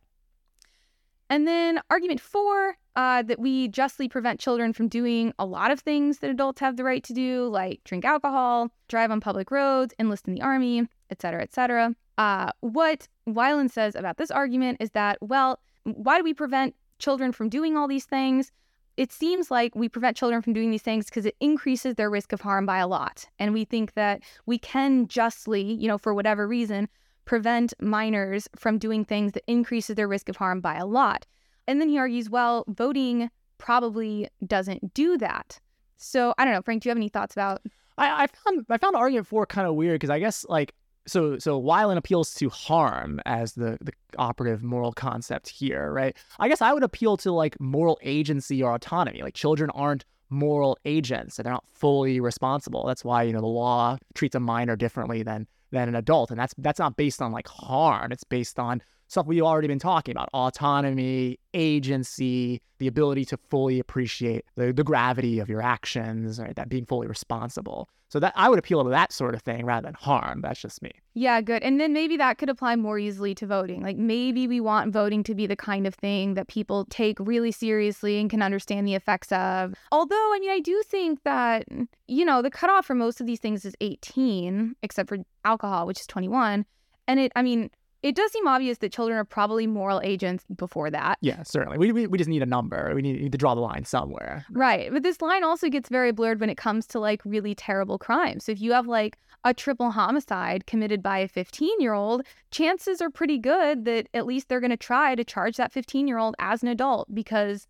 And 1.29 1.47
then 1.47 1.81
argument 1.89 2.21
four 2.21 2.77
uh, 2.95 3.21
that 3.23 3.39
we 3.39 3.67
justly 3.67 4.07
prevent 4.07 4.39
children 4.39 4.73
from 4.73 4.87
doing 4.87 5.33
a 5.37 5.45
lot 5.45 5.71
of 5.71 5.79
things 5.79 6.19
that 6.19 6.29
adults 6.29 6.61
have 6.61 6.77
the 6.77 6.83
right 6.83 7.03
to 7.03 7.13
do, 7.13 7.47
like 7.47 7.83
drink 7.83 8.05
alcohol, 8.05 8.71
drive 8.87 9.11
on 9.11 9.19
public 9.19 9.51
roads, 9.51 9.93
enlist 9.99 10.27
in 10.27 10.33
the 10.33 10.41
army, 10.41 10.87
etc., 11.11 11.43
etc. 11.43 11.95
Uh, 12.17 12.51
what 12.61 13.07
Wiland 13.27 13.71
says 13.71 13.95
about 13.95 14.17
this 14.17 14.31
argument 14.31 14.77
is 14.79 14.91
that, 14.91 15.17
well, 15.21 15.59
why 15.83 16.17
do 16.17 16.23
we 16.23 16.33
prevent 16.33 16.75
children 16.99 17.31
from 17.31 17.49
doing 17.49 17.77
all 17.77 17.87
these 17.87 18.05
things? 18.05 18.51
it 18.97 19.11
seems 19.11 19.51
like 19.51 19.75
we 19.75 19.87
prevent 19.87 20.17
children 20.17 20.41
from 20.41 20.53
doing 20.53 20.71
these 20.71 20.81
things 20.81 21.05
because 21.05 21.25
it 21.25 21.35
increases 21.39 21.95
their 21.95 22.09
risk 22.09 22.33
of 22.33 22.41
harm 22.41 22.65
by 22.65 22.79
a 22.79 22.87
lot. 22.87 23.27
And 23.37 23.53
we 23.53 23.63
think 23.63 23.93
that 23.93 24.21
we 24.47 24.57
can 24.57 25.07
justly, 25.07 25.61
you 25.61 25.87
know, 25.87 25.99
for 25.99 26.13
whatever 26.13 26.47
reason, 26.47 26.89
prevent 27.27 27.73
minors 27.79 28.47
from 28.55 28.79
doing 28.79 29.05
things 29.05 29.33
that 29.33 29.43
increases 29.45 29.95
their 29.95 30.07
risk 30.07 30.29
of 30.29 30.37
harm 30.37 30.61
by 30.61 30.75
a 30.75 30.85
lot. 30.85 31.27
And 31.67 31.79
then 31.79 31.89
he 31.89 31.99
argues, 31.99 32.29
well, 32.29 32.63
voting 32.67 33.29
probably 33.57 34.29
doesn't 34.45 34.93
do 34.93 35.17
that. 35.17 35.59
So 35.97 36.33
I 36.37 36.45
don't 36.45 36.53
know, 36.53 36.61
Frank, 36.61 36.81
do 36.81 36.89
you 36.89 36.91
have 36.91 36.97
any 36.97 37.09
thoughts 37.09 37.33
about 37.33 37.61
I, 37.97 38.23
I 38.23 38.27
found 38.27 38.65
I 38.69 38.77
found 38.77 38.95
argument 38.95 39.27
four 39.27 39.45
kind 39.45 39.67
of 39.67 39.75
weird 39.75 39.95
because 39.95 40.09
I 40.09 40.19
guess 40.19 40.45
like 40.47 40.73
so 41.05 41.37
so 41.39 41.61
Wiland 41.61 41.97
appeals 41.97 42.33
to 42.35 42.49
harm 42.49 43.19
as 43.25 43.53
the 43.53 43.77
the 43.81 43.91
operative 44.17 44.63
moral 44.63 44.93
concept 44.93 45.49
here, 45.49 45.91
right? 45.91 46.15
I 46.39 46.47
guess 46.47 46.61
I 46.61 46.73
would 46.73 46.83
appeal 46.83 47.17
to 47.17 47.31
like 47.31 47.59
moral 47.59 47.99
agency 48.03 48.63
or 48.63 48.73
autonomy. 48.73 49.21
Like 49.21 49.33
children 49.33 49.69
aren't 49.71 50.05
moral 50.29 50.77
agents 50.85 51.39
and 51.39 51.45
they're 51.45 51.53
not 51.53 51.65
fully 51.73 52.19
responsible. 52.19 52.85
That's 52.85 53.03
why, 53.03 53.23
you 53.23 53.33
know, 53.33 53.41
the 53.41 53.47
law 53.47 53.97
treats 54.13 54.35
a 54.35 54.39
minor 54.39 54.75
differently 54.75 55.23
than 55.23 55.47
than 55.71 55.89
an 55.89 55.95
adult. 55.95 56.31
And 56.31 56.39
that's 56.39 56.53
that's 56.57 56.79
not 56.79 56.95
based 56.95 57.21
on 57.21 57.31
like 57.31 57.47
harm. 57.47 58.11
It's 58.11 58.23
based 58.23 58.59
on 58.59 58.81
stuff 59.07 59.25
we've 59.25 59.43
already 59.43 59.67
been 59.67 59.79
talking 59.79 60.11
about 60.11 60.29
autonomy, 60.33 61.39
agency, 61.53 62.61
the 62.79 62.87
ability 62.87 63.25
to 63.25 63.37
fully 63.49 63.79
appreciate 63.79 64.45
the, 64.55 64.71
the 64.71 64.83
gravity 64.83 65.39
of 65.39 65.49
your 65.49 65.61
actions, 65.61 66.39
right? 66.39 66.55
That 66.55 66.69
being 66.69 66.85
fully 66.85 67.07
responsible. 67.07 67.89
So 68.09 68.21
that 68.21 68.31
I 68.37 68.47
would 68.47 68.57
appeal 68.57 68.83
to 68.85 68.89
that 68.89 69.11
sort 69.11 69.35
of 69.35 69.41
thing 69.41 69.65
rather 69.65 69.85
than 69.85 69.93
harm. 69.93 70.39
That's 70.41 70.61
just 70.61 70.81
me. 70.81 70.91
Yeah, 71.13 71.41
good. 71.41 71.61
And 71.61 71.79
then 71.79 71.91
maybe 71.91 72.15
that 72.17 72.37
could 72.37 72.47
apply 72.47 72.77
more 72.77 72.97
easily 72.97 73.35
to 73.35 73.45
voting. 73.45 73.81
Like 73.81 73.97
maybe 73.97 74.47
we 74.47 74.61
want 74.61 74.93
voting 74.93 75.23
to 75.23 75.35
be 75.35 75.45
the 75.45 75.57
kind 75.57 75.85
of 75.85 75.93
thing 75.93 76.35
that 76.35 76.47
people 76.47 76.85
take 76.89 77.17
really 77.19 77.51
seriously 77.51 78.17
and 78.19 78.29
can 78.29 78.41
understand 78.41 78.87
the 78.87 78.95
effects 78.95 79.31
of. 79.33 79.73
Although, 79.91 80.15
I 80.15 80.37
mean, 80.39 80.51
I 80.51 80.61
do 80.61 80.81
think 80.85 81.23
that, 81.23 81.65
you 82.07 82.23
know, 82.23 82.41
the 82.41 82.51
cutoff 82.51 82.85
for 82.85 82.95
most 82.95 83.19
of 83.19 83.27
these 83.27 83.39
things 83.39 83.65
is 83.65 83.75
18, 83.81 84.75
except 84.83 85.09
for 85.09 85.17
alcohol, 85.43 85.85
which 85.85 85.99
is 85.99 86.07
21. 86.07 86.65
And 87.09 87.19
it, 87.19 87.33
I 87.35 87.41
mean, 87.41 87.69
it 88.07 88.15
does 88.15 88.31
seem 88.31 88.47
obvious 88.47 88.77
that 88.77 88.93
children 88.93 89.17
are 89.17 89.25
probably 89.25 89.67
moral 89.67 89.99
agents 90.01 90.45
before 90.55 90.89
that. 90.89 91.17
Yeah, 91.19 91.43
certainly. 91.43 91.77
We, 91.77 91.91
we, 91.91 92.07
we 92.07 92.17
just 92.17 92.29
need 92.29 92.41
a 92.41 92.45
number. 92.45 92.93
We 92.95 93.01
need, 93.01 93.21
need 93.21 93.31
to 93.33 93.37
draw 93.37 93.53
the 93.53 93.59
line 93.61 93.83
somewhere. 93.83 94.45
Right. 94.49 94.91
But 94.93 95.03
this 95.03 95.21
line 95.21 95.43
also 95.43 95.67
gets 95.67 95.89
very 95.89 96.13
blurred 96.13 96.39
when 96.39 96.49
it 96.49 96.55
comes 96.55 96.87
to 96.87 96.99
like 96.99 97.21
really 97.25 97.53
terrible 97.53 97.97
crimes. 97.97 98.45
So 98.45 98.53
if 98.53 98.61
you 98.61 98.71
have 98.71 98.87
like 98.87 99.17
a 99.43 99.53
triple 99.53 99.91
homicide 99.91 100.65
committed 100.67 101.03
by 101.03 101.19
a 101.19 101.27
15 101.27 101.81
year 101.81 101.93
old, 101.93 102.21
chances 102.49 103.01
are 103.01 103.09
pretty 103.09 103.37
good 103.37 103.83
that 103.83 104.07
at 104.13 104.25
least 104.25 104.47
they're 104.47 104.61
going 104.61 104.71
to 104.71 104.77
try 104.77 105.13
to 105.13 105.25
charge 105.25 105.57
that 105.57 105.73
15 105.73 106.07
year 106.07 106.17
old 106.17 106.35
as 106.39 106.63
an 106.63 106.69
adult 106.69 107.13
because, 107.13 107.67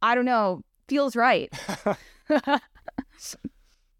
I 0.00 0.14
don't 0.14 0.24
know, 0.24 0.62
feels 0.88 1.14
right. 1.14 1.52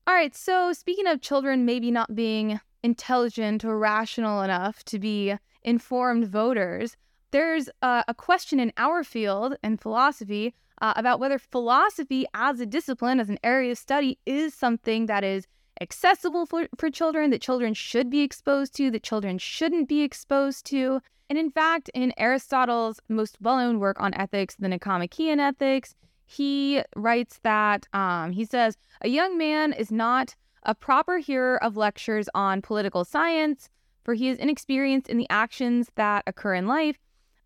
All 0.06 0.14
right. 0.14 0.34
So 0.34 0.72
speaking 0.72 1.06
of 1.06 1.20
children 1.20 1.66
maybe 1.66 1.90
not 1.90 2.14
being 2.14 2.58
intelligent 2.84 3.64
or 3.64 3.78
rational 3.78 4.42
enough 4.42 4.84
to 4.84 4.98
be 4.98 5.34
informed 5.62 6.28
voters. 6.28 6.96
There's 7.30 7.68
a, 7.80 8.04
a 8.06 8.14
question 8.14 8.60
in 8.60 8.72
our 8.76 9.02
field 9.02 9.56
and 9.62 9.80
philosophy 9.80 10.54
uh, 10.82 10.92
about 10.94 11.18
whether 11.18 11.38
philosophy 11.38 12.26
as 12.34 12.60
a 12.60 12.66
discipline, 12.66 13.18
as 13.18 13.30
an 13.30 13.38
area 13.42 13.72
of 13.72 13.78
study, 13.78 14.18
is 14.26 14.52
something 14.54 15.06
that 15.06 15.24
is 15.24 15.46
accessible 15.80 16.44
for, 16.46 16.68
for 16.76 16.90
children, 16.90 17.30
that 17.30 17.40
children 17.40 17.72
should 17.72 18.10
be 18.10 18.20
exposed 18.20 18.76
to, 18.76 18.90
that 18.90 19.02
children 19.02 19.38
shouldn't 19.38 19.88
be 19.88 20.02
exposed 20.02 20.66
to. 20.66 21.00
And 21.30 21.38
in 21.38 21.50
fact, 21.50 21.90
in 21.94 22.12
Aristotle's 22.18 23.00
most 23.08 23.38
well 23.40 23.56
known 23.56 23.80
work 23.80 23.98
on 23.98 24.14
ethics, 24.14 24.56
the 24.58 24.68
Nicomachean 24.68 25.40
Ethics, 25.40 25.94
he 26.26 26.82
writes 26.94 27.40
that 27.42 27.86
um, 27.94 28.32
he 28.32 28.44
says, 28.44 28.76
A 29.00 29.08
young 29.08 29.38
man 29.38 29.72
is 29.72 29.90
not 29.90 30.36
a 30.64 30.74
proper 30.74 31.18
hearer 31.18 31.62
of 31.62 31.76
lectures 31.76 32.28
on 32.34 32.62
political 32.62 33.04
science, 33.04 33.68
for 34.04 34.14
he 34.14 34.28
is 34.28 34.38
inexperienced 34.38 35.08
in 35.08 35.18
the 35.18 35.26
actions 35.30 35.90
that 35.96 36.24
occur 36.26 36.54
in 36.54 36.66
life, 36.66 36.98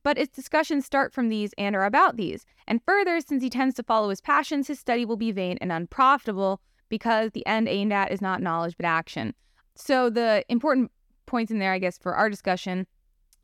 but 0.03 0.19
its 0.19 0.35
discussions 0.35 0.87
start 0.87 1.13
from 1.13 1.29
these 1.29 1.53
and 1.59 1.75
are 1.77 1.85
about 1.85 2.17
these. 2.17 2.45
And 2.67 2.83
further, 2.85 3.21
since 3.21 3.43
he 3.43 3.51
tends 3.51 3.75
to 3.77 3.83
follow 3.83 4.11
his 4.11 4.21
passions, 4.21 4.69
his 4.69 4.79
study 4.79 5.05
will 5.05 5.17
be 5.17 5.33
vain 5.33 5.59
and 5.61 5.73
unprofitable 5.73 6.61
because 6.89 7.33
the 7.33 7.47
end 7.47 7.69
aimed 7.69 7.93
at 7.93 8.13
is 8.13 8.23
not 8.23 8.43
knowledge 8.43 8.77
but 8.77 8.87
action. 8.87 9.35
So, 9.75 10.11
the 10.11 10.45
important 10.49 10.91
points 11.27 11.53
in 11.53 11.59
there, 11.59 11.73
I 11.73 11.79
guess, 11.79 11.99
for 11.99 12.15
our 12.15 12.31
discussion 12.31 12.87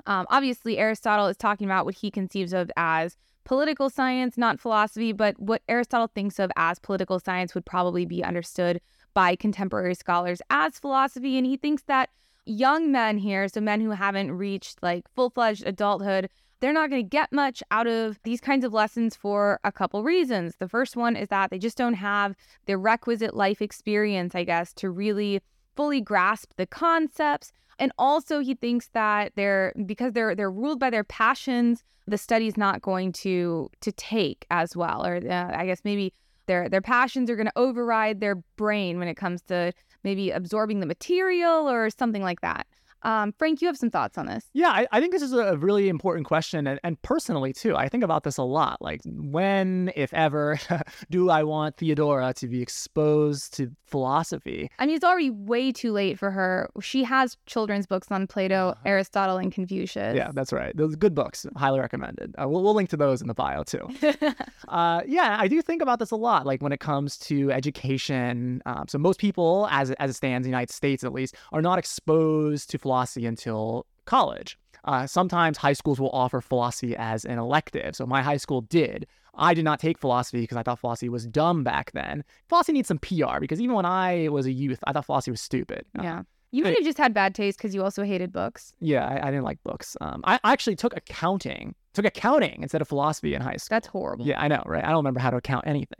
um, 0.06 0.26
obviously, 0.28 0.78
Aristotle 0.78 1.26
is 1.28 1.36
talking 1.36 1.66
about 1.66 1.84
what 1.84 1.94
he 1.94 2.10
conceives 2.10 2.52
of 2.52 2.70
as 2.76 3.16
political 3.44 3.88
science, 3.90 4.36
not 4.36 4.60
philosophy, 4.60 5.12
but 5.12 5.38
what 5.38 5.62
Aristotle 5.68 6.10
thinks 6.14 6.38
of 6.38 6.50
as 6.56 6.78
political 6.78 7.18
science 7.18 7.54
would 7.54 7.66
probably 7.66 8.04
be 8.04 8.22
understood 8.22 8.80
by 9.14 9.36
contemporary 9.36 9.94
scholars 9.94 10.42
as 10.50 10.78
philosophy. 10.78 11.38
And 11.38 11.46
he 11.46 11.56
thinks 11.56 11.82
that 11.84 12.10
young 12.44 12.92
men 12.92 13.18
here, 13.18 13.48
so 13.48 13.60
men 13.60 13.80
who 13.80 13.90
haven't 13.90 14.32
reached 14.32 14.82
like 14.82 15.04
full 15.14 15.30
fledged 15.30 15.66
adulthood, 15.66 16.28
they're 16.60 16.72
not 16.72 16.90
going 16.90 17.02
to 17.02 17.08
get 17.08 17.32
much 17.32 17.62
out 17.70 17.86
of 17.86 18.18
these 18.22 18.40
kinds 18.40 18.64
of 18.64 18.72
lessons 18.72 19.16
for 19.16 19.60
a 19.64 19.72
couple 19.72 20.02
reasons. 20.02 20.56
The 20.58 20.68
first 20.68 20.96
one 20.96 21.16
is 21.16 21.28
that 21.28 21.50
they 21.50 21.58
just 21.58 21.76
don't 21.76 21.94
have 21.94 22.34
the 22.66 22.76
requisite 22.76 23.34
life 23.34 23.60
experience, 23.60 24.34
I 24.34 24.44
guess, 24.44 24.72
to 24.74 24.90
really 24.90 25.40
fully 25.76 26.00
grasp 26.00 26.52
the 26.56 26.66
concepts. 26.66 27.52
And 27.78 27.92
also 27.98 28.40
he 28.40 28.54
thinks 28.54 28.88
that 28.94 29.32
they're 29.34 29.72
because 29.84 30.12
they're 30.12 30.34
they're 30.34 30.50
ruled 30.50 30.78
by 30.78 30.90
their 30.90 31.04
passions, 31.04 31.82
the 32.06 32.18
study's 32.18 32.56
not 32.56 32.82
going 32.82 33.12
to 33.12 33.70
to 33.80 33.92
take 33.92 34.46
as 34.50 34.76
well 34.76 35.04
or 35.04 35.16
uh, 35.16 35.52
I 35.54 35.66
guess 35.66 35.80
maybe 35.84 36.12
their 36.46 36.68
their 36.68 36.82
passions 36.82 37.30
are 37.30 37.36
going 37.36 37.46
to 37.46 37.52
override 37.56 38.20
their 38.20 38.36
brain 38.56 38.98
when 38.98 39.08
it 39.08 39.16
comes 39.16 39.42
to 39.42 39.72
maybe 40.02 40.30
absorbing 40.30 40.80
the 40.80 40.86
material 40.86 41.68
or 41.68 41.90
something 41.90 42.22
like 42.22 42.40
that. 42.42 42.66
Um, 43.04 43.34
Frank, 43.38 43.60
you 43.60 43.68
have 43.68 43.76
some 43.76 43.90
thoughts 43.90 44.16
on 44.16 44.26
this. 44.26 44.46
Yeah, 44.54 44.70
I, 44.70 44.86
I, 44.90 45.00
think 45.00 45.12
this 45.12 45.20
is 45.20 45.34
a 45.34 45.58
really 45.58 45.90
important 45.90 46.26
question. 46.26 46.66
And, 46.66 46.80
and 46.82 47.00
personally, 47.02 47.52
too, 47.52 47.76
I 47.76 47.88
think 47.88 48.02
about 48.02 48.24
this 48.24 48.38
a 48.38 48.42
lot. 48.42 48.80
Like, 48.80 49.02
when, 49.04 49.92
if 49.94 50.12
ever, 50.14 50.58
do 51.10 51.28
I 51.28 51.44
want 51.44 51.76
Theodora 51.76 52.32
to 52.34 52.48
be 52.48 52.62
exposed 52.62 53.54
to 53.58 53.70
philosophy? 53.84 54.70
I 54.78 54.86
mean, 54.86 54.96
it's 54.96 55.04
already 55.04 55.28
way 55.28 55.70
too 55.70 55.92
late 55.92 56.18
for 56.18 56.30
her. 56.30 56.70
She 56.80 57.04
has 57.04 57.36
children's 57.44 57.86
books 57.86 58.08
on 58.10 58.26
Plato, 58.26 58.70
uh-huh. 58.70 58.80
Aristotle, 58.86 59.36
and 59.36 59.52
Confucius. 59.52 60.16
Yeah, 60.16 60.30
that's 60.32 60.52
right. 60.52 60.74
Those 60.74 60.96
good 60.96 61.14
books, 61.14 61.46
highly 61.56 61.80
recommended. 61.80 62.34
Uh, 62.40 62.48
we'll, 62.48 62.62
we'll 62.62 62.74
link 62.74 62.88
to 62.90 62.96
those 62.96 63.20
in 63.20 63.28
the 63.28 63.34
bio, 63.34 63.64
too. 63.64 63.86
uh, 64.68 65.02
yeah, 65.06 65.36
I 65.38 65.46
do 65.46 65.60
think 65.60 65.82
about 65.82 65.98
this 65.98 66.10
a 66.10 66.16
lot, 66.16 66.46
like 66.46 66.62
when 66.62 66.72
it 66.72 66.80
comes 66.80 67.18
to 67.18 67.52
education. 67.52 68.62
Um, 68.64 68.86
so, 68.88 68.96
most 68.96 69.20
people, 69.20 69.68
as, 69.70 69.90
as 69.92 70.10
it 70.10 70.14
stands 70.14 70.46
in 70.46 70.50
the 70.50 70.56
United 70.56 70.72
States 70.72 71.04
at 71.04 71.12
least, 71.12 71.36
are 71.52 71.60
not 71.60 71.78
exposed 71.78 72.70
to 72.70 72.78
philosophy 72.78 72.93
philosophy 72.94 73.26
until 73.26 73.86
college. 74.04 74.56
Uh, 74.84 75.06
sometimes 75.06 75.56
high 75.58 75.72
schools 75.72 75.98
will 75.98 76.10
offer 76.10 76.40
philosophy 76.40 76.94
as 76.96 77.24
an 77.24 77.38
elective. 77.38 77.96
So 77.96 78.06
my 78.06 78.22
high 78.22 78.36
school 78.36 78.60
did. 78.60 79.06
I 79.34 79.52
did 79.52 79.64
not 79.64 79.80
take 79.80 79.98
philosophy 79.98 80.42
because 80.42 80.56
I 80.56 80.62
thought 80.62 80.78
philosophy 80.78 81.08
was 81.08 81.26
dumb 81.26 81.64
back 81.64 81.90
then. 81.92 82.22
Philosophy 82.48 82.74
needs 82.74 82.88
some 82.88 82.98
PR 82.98 83.40
because 83.40 83.60
even 83.60 83.74
when 83.74 83.86
I 83.86 84.28
was 84.28 84.46
a 84.46 84.52
youth, 84.52 84.78
I 84.84 84.92
thought 84.92 85.06
philosophy 85.06 85.32
was 85.32 85.40
stupid. 85.40 85.84
Uh, 85.98 86.02
yeah. 86.02 86.22
You 86.52 86.62
might 86.62 86.76
have 86.76 86.84
just 86.84 86.98
had 86.98 87.12
bad 87.12 87.34
taste 87.34 87.58
because 87.58 87.74
you 87.74 87.82
also 87.82 88.04
hated 88.04 88.30
books. 88.30 88.72
Yeah, 88.78 89.04
I, 89.04 89.26
I 89.26 89.30
didn't 89.32 89.42
like 89.42 89.60
books. 89.64 89.96
Um, 90.00 90.20
I, 90.22 90.38
I 90.44 90.52
actually 90.52 90.76
took 90.76 90.96
accounting, 90.96 91.74
took 91.94 92.04
accounting 92.04 92.62
instead 92.62 92.80
of 92.80 92.86
philosophy 92.86 93.34
in 93.34 93.42
high 93.42 93.56
school. 93.56 93.74
That's 93.74 93.88
horrible. 93.88 94.24
Yeah, 94.24 94.40
I 94.40 94.46
know, 94.46 94.62
right? 94.64 94.84
I 94.84 94.88
don't 94.90 94.98
remember 94.98 95.18
how 95.18 95.30
to 95.30 95.38
account 95.38 95.66
anything. 95.66 95.98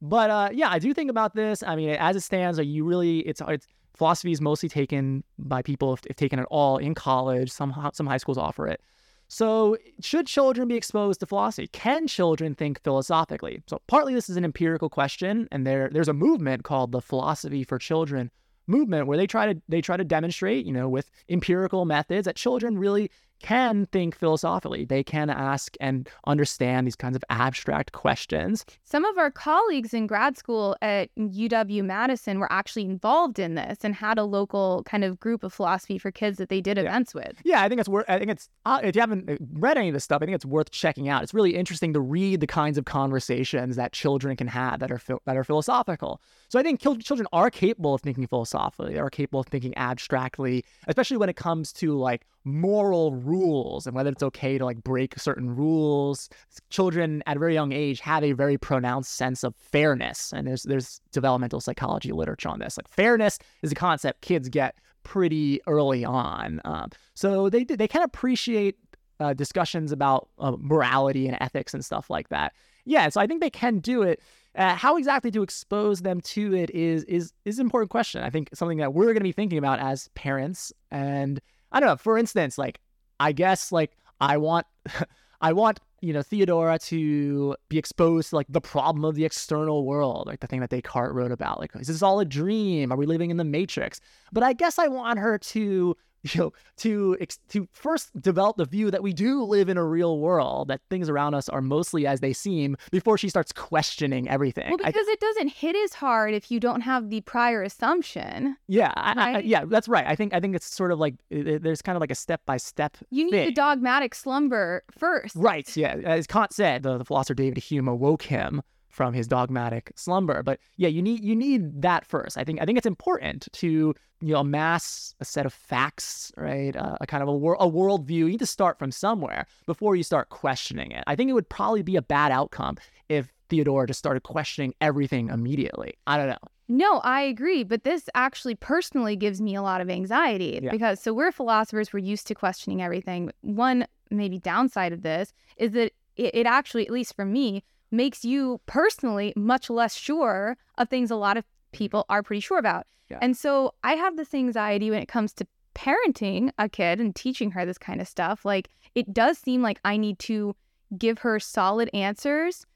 But 0.00 0.30
uh, 0.30 0.50
yeah, 0.52 0.70
I 0.70 0.78
do 0.78 0.94
think 0.94 1.10
about 1.10 1.34
this. 1.34 1.64
I 1.64 1.74
mean, 1.74 1.90
as 1.90 2.14
it 2.14 2.20
stands, 2.20 2.60
are 2.60 2.62
you 2.62 2.84
really? 2.84 3.18
It's 3.20 3.42
it's 3.48 3.66
Philosophy 4.00 4.32
is 4.32 4.40
mostly 4.40 4.70
taken 4.70 5.22
by 5.38 5.60
people, 5.60 5.92
if, 5.92 6.00
if 6.06 6.16
taken 6.16 6.38
at 6.38 6.46
all, 6.46 6.78
in 6.78 6.94
college. 6.94 7.50
Some, 7.50 7.74
some 7.92 8.06
high 8.06 8.16
schools 8.16 8.38
offer 8.38 8.66
it. 8.66 8.80
So, 9.28 9.76
should 10.00 10.26
children 10.26 10.68
be 10.68 10.74
exposed 10.74 11.20
to 11.20 11.26
philosophy? 11.26 11.66
Can 11.66 12.06
children 12.06 12.54
think 12.54 12.82
philosophically? 12.82 13.62
So, 13.66 13.82
partly 13.88 14.14
this 14.14 14.30
is 14.30 14.38
an 14.38 14.44
empirical 14.46 14.88
question, 14.88 15.48
and 15.52 15.66
there 15.66 15.90
there's 15.92 16.08
a 16.08 16.14
movement 16.14 16.64
called 16.64 16.92
the 16.92 17.02
Philosophy 17.02 17.62
for 17.62 17.78
Children 17.78 18.30
movement 18.66 19.06
where 19.06 19.18
they 19.18 19.26
try 19.26 19.52
to 19.52 19.60
they 19.68 19.82
try 19.82 19.98
to 19.98 20.04
demonstrate, 20.04 20.64
you 20.64 20.72
know, 20.72 20.88
with 20.88 21.10
empirical 21.28 21.84
methods 21.84 22.24
that 22.24 22.36
children 22.36 22.78
really 22.78 23.10
can 23.40 23.86
think 23.86 24.16
philosophically. 24.16 24.84
They 24.84 25.02
can 25.02 25.30
ask 25.30 25.76
and 25.80 26.08
understand 26.26 26.86
these 26.86 26.96
kinds 26.96 27.16
of 27.16 27.24
abstract 27.30 27.92
questions. 27.92 28.64
Some 28.84 29.04
of 29.04 29.18
our 29.18 29.30
colleagues 29.30 29.92
in 29.92 30.06
grad 30.06 30.36
school 30.36 30.76
at 30.82 31.10
UW 31.16 31.84
Madison 31.84 32.38
were 32.38 32.52
actually 32.52 32.84
involved 32.84 33.38
in 33.38 33.54
this 33.54 33.78
and 33.82 33.94
had 33.94 34.18
a 34.18 34.24
local 34.24 34.82
kind 34.84 35.04
of 35.04 35.18
group 35.18 35.42
of 35.42 35.52
philosophy 35.52 35.98
for 35.98 36.10
kids 36.10 36.38
that 36.38 36.48
they 36.48 36.60
did 36.60 36.76
yeah. 36.76 36.84
events 36.84 37.14
with. 37.14 37.40
Yeah, 37.44 37.62
I 37.62 37.68
think 37.68 37.80
it's 37.80 37.88
worth. 37.88 38.04
I 38.08 38.18
think 38.18 38.30
it's 38.30 38.48
uh, 38.66 38.80
if 38.82 38.94
you 38.94 39.00
haven't 39.00 39.30
uh, 39.30 39.36
read 39.52 39.76
any 39.76 39.88
of 39.88 39.94
this 39.94 40.04
stuff, 40.04 40.22
I 40.22 40.26
think 40.26 40.34
it's 40.34 40.46
worth 40.46 40.70
checking 40.70 41.08
out. 41.08 41.22
It's 41.22 41.34
really 41.34 41.56
interesting 41.56 41.92
to 41.94 42.00
read 42.00 42.40
the 42.40 42.46
kinds 42.46 42.78
of 42.78 42.84
conversations 42.84 43.76
that 43.76 43.92
children 43.92 44.36
can 44.36 44.48
have 44.48 44.80
that 44.80 44.90
are 44.90 45.00
that 45.26 45.36
are 45.36 45.44
philosophical. 45.44 46.20
So 46.50 46.58
I 46.58 46.64
think 46.64 46.80
children 46.80 47.28
are 47.32 47.48
capable 47.48 47.94
of 47.94 48.00
thinking 48.00 48.26
philosophically. 48.26 48.94
They 48.94 48.98
are 48.98 49.08
capable 49.08 49.38
of 49.38 49.46
thinking 49.46 49.72
abstractly, 49.78 50.64
especially 50.88 51.16
when 51.16 51.28
it 51.28 51.36
comes 51.36 51.72
to 51.74 51.96
like 51.96 52.26
moral 52.42 53.14
rules 53.14 53.86
and 53.86 53.94
whether 53.94 54.10
it's 54.10 54.22
okay 54.24 54.58
to 54.58 54.64
like 54.64 54.82
break 54.82 55.16
certain 55.16 55.54
rules. 55.54 56.28
Children 56.68 57.22
at 57.26 57.36
a 57.36 57.38
very 57.40 57.54
young 57.54 57.70
age 57.70 58.00
have 58.00 58.24
a 58.24 58.32
very 58.32 58.58
pronounced 58.58 59.14
sense 59.14 59.44
of 59.44 59.54
fairness, 59.54 60.32
and 60.32 60.44
there's 60.44 60.64
there's 60.64 61.00
developmental 61.12 61.60
psychology 61.60 62.10
literature 62.10 62.48
on 62.48 62.58
this. 62.58 62.76
Like 62.76 62.88
fairness 62.88 63.38
is 63.62 63.70
a 63.70 63.76
concept 63.76 64.20
kids 64.20 64.48
get 64.48 64.74
pretty 65.04 65.60
early 65.68 66.04
on, 66.04 66.60
um, 66.64 66.90
so 67.14 67.48
they 67.48 67.62
they 67.62 67.86
can 67.86 68.02
appreciate 68.02 68.76
uh, 69.20 69.34
discussions 69.34 69.92
about 69.92 70.28
uh, 70.40 70.56
morality 70.58 71.28
and 71.28 71.36
ethics 71.40 71.74
and 71.74 71.84
stuff 71.84 72.10
like 72.10 72.28
that. 72.30 72.54
Yeah, 72.86 73.08
so 73.08 73.20
I 73.20 73.28
think 73.28 73.40
they 73.40 73.50
can 73.50 73.78
do 73.78 74.02
it. 74.02 74.20
Uh, 74.56 74.74
how 74.74 74.96
exactly 74.96 75.30
to 75.30 75.42
expose 75.42 76.00
them 76.00 76.20
to 76.20 76.54
it 76.54 76.70
is 76.70 77.04
is 77.04 77.32
is 77.44 77.58
an 77.58 77.66
important 77.66 77.90
question. 77.90 78.22
I 78.22 78.30
think 78.30 78.50
something 78.52 78.78
that 78.78 78.94
we're 78.94 79.06
going 79.06 79.16
to 79.16 79.22
be 79.22 79.32
thinking 79.32 79.58
about 79.58 79.78
as 79.78 80.08
parents 80.14 80.72
and 80.90 81.40
I 81.72 81.80
don't 81.80 81.88
know. 81.88 81.96
For 81.96 82.18
instance, 82.18 82.58
like 82.58 82.80
I 83.20 83.32
guess 83.32 83.70
like 83.70 83.92
I 84.20 84.38
want 84.38 84.66
I 85.40 85.52
want 85.52 85.78
you 86.00 86.12
know 86.12 86.22
Theodora 86.22 86.78
to 86.78 87.54
be 87.68 87.78
exposed 87.78 88.30
to 88.30 88.36
like 88.36 88.46
the 88.48 88.60
problem 88.60 89.04
of 89.04 89.14
the 89.14 89.24
external 89.24 89.84
world, 89.84 90.26
like 90.26 90.40
the 90.40 90.46
thing 90.46 90.60
that 90.60 90.70
Descartes 90.70 91.14
wrote 91.14 91.32
about. 91.32 91.60
Like, 91.60 91.70
is 91.76 91.86
this 91.86 92.02
all 92.02 92.18
a 92.20 92.24
dream? 92.24 92.92
Are 92.92 92.96
we 92.96 93.06
living 93.06 93.30
in 93.30 93.36
the 93.36 93.44
matrix? 93.44 94.00
But 94.32 94.42
I 94.42 94.52
guess 94.52 94.78
I 94.78 94.88
want 94.88 95.18
her 95.18 95.38
to 95.38 95.96
you 96.22 96.40
know, 96.40 96.52
to 96.78 97.16
to 97.48 97.68
first 97.72 98.10
develop 98.20 98.56
the 98.56 98.64
view 98.64 98.90
that 98.90 99.02
we 99.02 99.12
do 99.12 99.42
live 99.42 99.68
in 99.68 99.76
a 99.76 99.84
real 99.84 100.18
world, 100.18 100.68
that 100.68 100.80
things 100.90 101.08
around 101.08 101.34
us 101.34 101.48
are 101.48 101.60
mostly 101.60 102.06
as 102.06 102.20
they 102.20 102.32
seem, 102.32 102.76
before 102.90 103.16
she 103.16 103.28
starts 103.28 103.52
questioning 103.52 104.28
everything. 104.28 104.68
Well, 104.68 104.78
because 104.78 105.08
I, 105.08 105.12
it 105.12 105.20
doesn't 105.20 105.48
hit 105.48 105.76
as 105.76 105.94
hard 105.94 106.34
if 106.34 106.50
you 106.50 106.60
don't 106.60 106.82
have 106.82 107.10
the 107.10 107.20
prior 107.22 107.62
assumption. 107.62 108.56
Yeah, 108.68 108.92
right? 108.96 109.16
I, 109.16 109.32
I, 109.34 109.38
yeah, 109.40 109.64
that's 109.66 109.88
right. 109.88 110.06
I 110.06 110.16
think 110.16 110.34
I 110.34 110.40
think 110.40 110.54
it's 110.54 110.66
sort 110.66 110.92
of 110.92 110.98
like 110.98 111.14
it, 111.30 111.62
there's 111.62 111.82
kind 111.82 111.96
of 111.96 112.00
like 112.00 112.10
a 112.10 112.16
step 112.16 112.42
by 112.46 112.56
step. 112.56 112.96
You 113.10 113.24
need 113.24 113.30
thing. 113.30 113.46
the 113.48 113.54
dogmatic 113.54 114.14
slumber 114.14 114.84
first. 114.90 115.36
Right. 115.36 115.74
Yeah, 115.76 115.96
as 116.04 116.26
Kant 116.26 116.52
said, 116.52 116.82
the, 116.82 116.98
the 116.98 117.04
philosopher 117.04 117.34
David 117.34 117.58
Hume 117.58 117.88
awoke 117.88 118.22
him 118.22 118.62
from 118.90 119.14
his 119.14 119.26
dogmatic 119.26 119.92
slumber. 119.96 120.42
But 120.42 120.60
yeah, 120.76 120.88
you 120.88 121.00
need 121.00 121.24
you 121.24 121.34
need 121.34 121.80
that 121.82 122.04
first. 122.04 122.36
I 122.36 122.44
think 122.44 122.60
I 122.60 122.66
think 122.66 122.76
it's 122.76 122.86
important 122.86 123.48
to 123.52 123.94
you 124.20 124.34
know 124.34 124.40
amass 124.40 125.14
a 125.20 125.24
set 125.24 125.46
of 125.46 125.54
facts, 125.54 126.32
right? 126.36 126.76
Uh, 126.76 126.96
a 127.00 127.06
kind 127.06 127.22
of 127.22 127.28
a, 127.28 127.32
wor- 127.32 127.56
a 127.58 127.66
worldview. 127.66 128.10
You 128.10 128.28
need 128.28 128.40
to 128.40 128.46
start 128.46 128.78
from 128.78 128.90
somewhere 128.90 129.46
before 129.66 129.96
you 129.96 130.02
start 130.02 130.28
questioning 130.28 130.92
it. 130.92 131.04
I 131.06 131.16
think 131.16 131.30
it 131.30 131.32
would 131.32 131.48
probably 131.48 131.82
be 131.82 131.96
a 131.96 132.02
bad 132.02 132.32
outcome 132.32 132.76
if 133.08 133.32
Theodora 133.48 133.86
just 133.86 133.98
started 133.98 134.22
questioning 134.22 134.74
everything 134.80 135.28
immediately. 135.30 135.94
I 136.06 136.16
don't 136.16 136.28
know. 136.28 136.48
No, 136.68 136.98
I 136.98 137.22
agree. 137.22 137.64
But 137.64 137.82
this 137.82 138.08
actually 138.14 138.54
personally 138.54 139.16
gives 139.16 139.40
me 139.40 139.56
a 139.56 139.62
lot 139.62 139.80
of 139.80 139.90
anxiety 139.90 140.60
yeah. 140.62 140.70
because 140.70 141.00
so 141.00 141.12
we're 141.12 141.32
philosophers, 141.32 141.92
we're 141.92 141.98
used 141.98 142.28
to 142.28 142.34
questioning 142.34 142.80
everything. 142.80 143.32
One 143.40 143.86
maybe 144.10 144.38
downside 144.38 144.92
of 144.92 145.02
this 145.02 145.32
is 145.56 145.72
that 145.72 145.92
it, 146.16 146.34
it 146.34 146.46
actually, 146.46 146.86
at 146.86 146.92
least 146.92 147.16
for 147.16 147.24
me, 147.24 147.64
makes 147.90 148.24
you 148.24 148.60
personally 148.66 149.32
much 149.36 149.70
less 149.70 149.94
sure 149.94 150.56
of 150.78 150.88
things 150.88 151.10
a 151.10 151.16
lot 151.16 151.36
of 151.36 151.44
people 151.72 152.04
are 152.08 152.22
pretty 152.22 152.40
sure 152.40 152.58
about. 152.58 152.86
Yeah. 153.08 153.18
And 153.20 153.36
so 153.36 153.74
I 153.82 153.94
have 153.94 154.16
this 154.16 154.34
anxiety 154.34 154.90
when 154.90 155.02
it 155.02 155.08
comes 155.08 155.32
to 155.34 155.46
parenting 155.74 156.50
a 156.58 156.68
kid 156.68 157.00
and 157.00 157.14
teaching 157.14 157.50
her 157.52 157.64
this 157.64 157.78
kind 157.78 158.00
of 158.00 158.08
stuff. 158.08 158.44
Like 158.44 158.68
it 158.94 159.12
does 159.12 159.38
seem 159.38 159.62
like 159.62 159.80
I 159.84 159.96
need 159.96 160.18
to 160.20 160.54
give 160.96 161.18
her 161.20 161.38
solid 161.40 161.90
answers. 161.94 162.66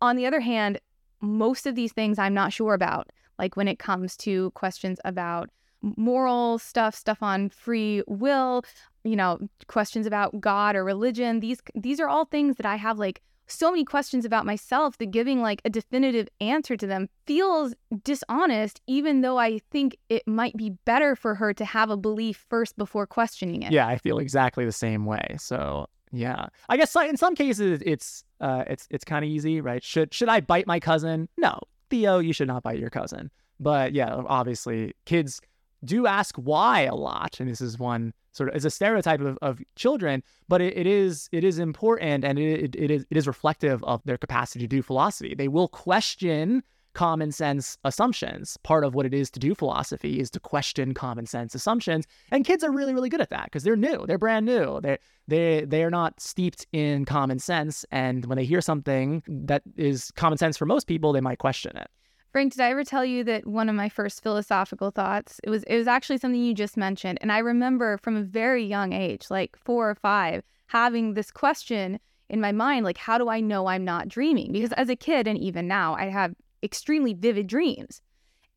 On 0.00 0.16
the 0.16 0.26
other 0.26 0.40
hand, 0.40 0.80
most 1.20 1.66
of 1.66 1.74
these 1.74 1.92
things 1.92 2.18
I'm 2.18 2.34
not 2.34 2.52
sure 2.52 2.74
about. 2.74 3.10
Like 3.38 3.56
when 3.56 3.68
it 3.68 3.78
comes 3.78 4.16
to 4.18 4.50
questions 4.52 4.98
about 5.04 5.50
moral 5.82 6.58
stuff, 6.58 6.94
stuff 6.94 7.22
on 7.22 7.48
free 7.48 8.02
will, 8.06 8.64
you 9.04 9.16
know, 9.16 9.38
questions 9.66 10.06
about 10.06 10.40
God 10.40 10.76
or 10.76 10.84
religion. 10.84 11.40
These 11.40 11.60
these 11.74 12.00
are 12.00 12.08
all 12.08 12.26
things 12.26 12.56
that 12.56 12.66
I 12.66 12.76
have 12.76 12.98
like 12.98 13.22
so 13.50 13.70
many 13.70 13.84
questions 13.84 14.24
about 14.24 14.46
myself 14.46 14.98
that 14.98 15.10
giving 15.10 15.42
like 15.42 15.60
a 15.64 15.70
definitive 15.70 16.28
answer 16.40 16.76
to 16.76 16.86
them 16.86 17.08
feels 17.26 17.74
dishonest, 18.04 18.80
even 18.86 19.20
though 19.20 19.38
I 19.38 19.58
think 19.70 19.96
it 20.08 20.26
might 20.26 20.56
be 20.56 20.70
better 20.84 21.16
for 21.16 21.34
her 21.34 21.52
to 21.54 21.64
have 21.64 21.90
a 21.90 21.96
belief 21.96 22.44
first 22.48 22.76
before 22.76 23.06
questioning 23.06 23.62
it. 23.62 23.72
Yeah, 23.72 23.86
I 23.86 23.98
feel 23.98 24.18
exactly 24.18 24.64
the 24.64 24.72
same 24.72 25.06
way. 25.06 25.36
So 25.38 25.86
yeah, 26.12 26.46
I 26.68 26.76
guess 26.76 26.94
in 26.96 27.16
some 27.16 27.34
cases 27.34 27.82
it's 27.84 28.24
uh, 28.40 28.64
it's 28.66 28.86
it's 28.90 29.04
kind 29.04 29.24
of 29.24 29.30
easy, 29.30 29.60
right? 29.60 29.82
Should 29.82 30.12
should 30.12 30.28
I 30.28 30.40
bite 30.40 30.66
my 30.66 30.80
cousin? 30.80 31.28
No, 31.36 31.58
Theo, 31.88 32.18
you 32.18 32.32
should 32.32 32.48
not 32.48 32.62
bite 32.62 32.78
your 32.78 32.90
cousin. 32.90 33.30
But 33.58 33.92
yeah, 33.92 34.22
obviously, 34.26 34.94
kids 35.04 35.40
do 35.84 36.06
ask 36.06 36.36
why 36.36 36.82
a 36.82 36.94
lot, 36.94 37.40
and 37.40 37.48
this 37.48 37.60
is 37.60 37.78
one 37.78 38.12
sort 38.32 38.48
of 38.48 38.56
is 38.56 38.64
a 38.64 38.70
stereotype 38.70 39.20
of, 39.20 39.38
of 39.42 39.60
children, 39.76 40.22
but 40.48 40.60
it, 40.60 40.76
it 40.76 40.86
is 40.86 41.28
it 41.32 41.44
is 41.44 41.58
important 41.58 42.24
and 42.24 42.38
it, 42.38 42.76
it 42.76 42.90
is 42.90 43.06
it 43.10 43.16
is 43.16 43.26
reflective 43.26 43.82
of 43.84 44.02
their 44.04 44.18
capacity 44.18 44.60
to 44.60 44.68
do 44.68 44.82
philosophy. 44.82 45.34
They 45.34 45.48
will 45.48 45.68
question 45.68 46.62
common 46.92 47.30
sense 47.30 47.78
assumptions. 47.84 48.56
Part 48.64 48.84
of 48.84 48.94
what 48.94 49.06
it 49.06 49.14
is 49.14 49.30
to 49.30 49.40
do 49.40 49.54
philosophy 49.54 50.18
is 50.18 50.30
to 50.32 50.40
question 50.40 50.92
common 50.92 51.26
sense 51.26 51.54
assumptions, 51.54 52.06
and 52.30 52.44
kids 52.44 52.62
are 52.62 52.72
really 52.72 52.94
really 52.94 53.08
good 53.08 53.20
at 53.20 53.30
that 53.30 53.44
because 53.44 53.64
they're 53.64 53.76
new, 53.76 54.04
they're 54.06 54.18
brand 54.18 54.46
new, 54.46 54.80
they 54.80 54.98
they 55.28 55.64
they 55.64 55.82
are 55.84 55.90
not 55.90 56.20
steeped 56.20 56.66
in 56.72 57.04
common 57.04 57.38
sense, 57.38 57.84
and 57.90 58.26
when 58.26 58.36
they 58.36 58.44
hear 58.44 58.60
something 58.60 59.22
that 59.26 59.62
is 59.76 60.10
common 60.12 60.38
sense 60.38 60.56
for 60.56 60.66
most 60.66 60.86
people, 60.86 61.12
they 61.12 61.20
might 61.20 61.38
question 61.38 61.76
it. 61.76 61.88
Frank, 62.32 62.52
did 62.52 62.60
I 62.60 62.70
ever 62.70 62.84
tell 62.84 63.04
you 63.04 63.24
that 63.24 63.46
one 63.46 63.68
of 63.68 63.74
my 63.74 63.88
first 63.88 64.22
philosophical 64.22 64.92
thoughts 64.92 65.40
it 65.42 65.50
was 65.50 65.64
it 65.64 65.76
was 65.76 65.88
actually 65.88 66.18
something 66.18 66.42
you 66.42 66.54
just 66.54 66.76
mentioned, 66.76 67.18
and 67.20 67.32
I 67.32 67.38
remember 67.38 67.98
from 67.98 68.16
a 68.16 68.22
very 68.22 68.64
young 68.64 68.92
age, 68.92 69.26
like 69.30 69.56
four 69.56 69.90
or 69.90 69.96
five, 69.96 70.44
having 70.68 71.14
this 71.14 71.32
question 71.32 71.98
in 72.28 72.40
my 72.40 72.52
mind, 72.52 72.84
like, 72.84 72.98
how 72.98 73.18
do 73.18 73.28
I 73.28 73.40
know 73.40 73.66
I'm 73.66 73.84
not 73.84 74.06
dreaming? 74.06 74.52
Because 74.52 74.72
as 74.74 74.88
a 74.88 74.94
kid 74.94 75.26
and 75.26 75.36
even 75.38 75.66
now, 75.66 75.96
I 75.96 76.04
have 76.04 76.34
extremely 76.62 77.14
vivid 77.14 77.48
dreams, 77.48 78.00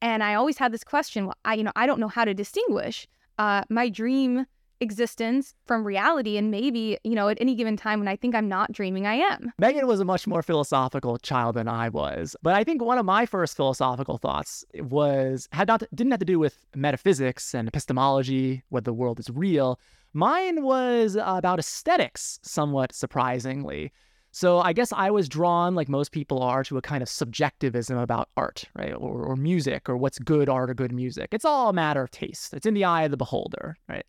and 0.01 0.23
I 0.23 0.35
always 0.35 0.59
had 0.59 0.71
this 0.71 0.83
question. 0.83 1.25
Well, 1.25 1.37
I 1.43 1.55
you 1.55 1.63
know 1.63 1.71
I 1.75 1.87
don't 1.87 1.99
know 1.99 2.09
how 2.09 2.25
to 2.25 2.33
distinguish 2.35 3.07
uh, 3.39 3.63
my 3.69 3.89
dream 3.89 4.45
existence 4.83 5.55
from 5.65 5.83
reality. 5.83 6.37
And 6.37 6.51
maybe, 6.51 6.99
you 7.03 7.15
know, 7.15 7.29
at 7.29 7.39
any 7.41 7.55
given 7.55 7.75
time 7.75 7.97
when 7.99 8.07
I 8.07 8.15
think 8.15 8.35
I'm 8.35 8.47
not 8.47 8.71
dreaming, 8.71 9.07
I 9.07 9.15
am. 9.15 9.51
Megan 9.57 9.87
was 9.87 9.99
a 9.99 10.05
much 10.05 10.27
more 10.27 10.43
philosophical 10.43 11.17
child 11.17 11.55
than 11.55 11.67
I 11.67 11.89
was. 11.89 12.35
But 12.43 12.53
I 12.53 12.63
think 12.63 12.83
one 12.83 12.99
of 12.99 13.05
my 13.05 13.25
first 13.25 13.55
philosophical 13.55 14.19
thoughts 14.19 14.63
was 14.75 15.49
had 15.51 15.67
not 15.67 15.81
didn't 15.95 16.11
have 16.11 16.19
to 16.19 16.25
do 16.25 16.37
with 16.37 16.65
metaphysics 16.75 17.55
and 17.55 17.67
epistemology, 17.67 18.63
whether 18.69 18.85
the 18.85 18.93
world 18.93 19.19
is 19.19 19.29
real. 19.31 19.79
Mine 20.13 20.61
was 20.61 21.15
about 21.15 21.57
aesthetics, 21.57 22.39
somewhat 22.43 22.93
surprisingly. 22.93 23.91
So 24.35 24.59
I 24.59 24.73
guess 24.73 24.91
I 24.91 25.11
was 25.11 25.29
drawn, 25.29 25.75
like 25.75 25.87
most 25.87 26.11
people 26.11 26.41
are, 26.41 26.63
to 26.63 26.77
a 26.77 26.81
kind 26.81 27.03
of 27.03 27.09
subjectivism 27.09 27.99
about 27.99 28.29
art, 28.35 28.63
right? 28.75 28.93
Or, 28.93 29.23
or 29.23 29.35
music, 29.35 29.87
or 29.87 29.95
what's 29.95 30.17
good 30.17 30.49
art 30.49 30.71
or 30.71 30.73
good 30.73 30.91
music. 30.91 31.29
It's 31.31 31.45
all 31.45 31.69
a 31.69 31.73
matter 31.73 32.01
of 32.01 32.09
taste. 32.09 32.51
It's 32.51 32.65
in 32.65 32.73
the 32.73 32.83
eye 32.83 33.03
of 33.03 33.11
the 33.11 33.17
beholder, 33.17 33.77
right? 33.87 34.05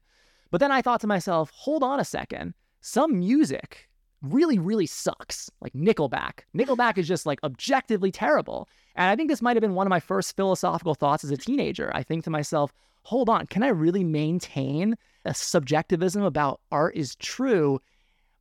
But 0.55 0.61
then 0.61 0.71
I 0.71 0.83
thought 0.83 1.01
to 1.01 1.09
myself, 1.09 1.51
hold 1.53 1.83
on 1.83 1.99
a 1.99 2.05
second. 2.05 2.55
Some 2.81 3.19
music 3.19 3.89
really, 4.23 4.57
really 4.57 4.87
sucks. 4.87 5.51
Like 5.61 5.73
Nickelback. 5.73 6.43
Nickelback 6.57 6.97
is 6.97 7.09
just 7.09 7.27
like 7.27 7.43
objectively 7.43 8.13
terrible. 8.13 8.69
And 8.95 9.11
I 9.11 9.17
think 9.17 9.29
this 9.29 9.43
might 9.43 9.57
have 9.57 9.63
been 9.63 9.75
one 9.75 9.89
of 9.89 9.91
my 9.91 9.99
first 9.99 10.37
philosophical 10.37 10.95
thoughts 10.95 11.25
as 11.25 11.33
a 11.33 11.37
teenager. 11.37 11.91
I 11.93 12.05
think 12.05 12.23
to 12.23 12.31
myself, 12.31 12.73
hold 13.03 13.29
on, 13.29 13.49
can 13.49 13.65
I 13.65 13.69
really 13.71 14.05
maintain 14.05 14.95
a 15.25 15.35
subjectivism 15.35 16.23
about 16.23 16.61
art 16.71 16.95
is 16.95 17.17
true 17.17 17.81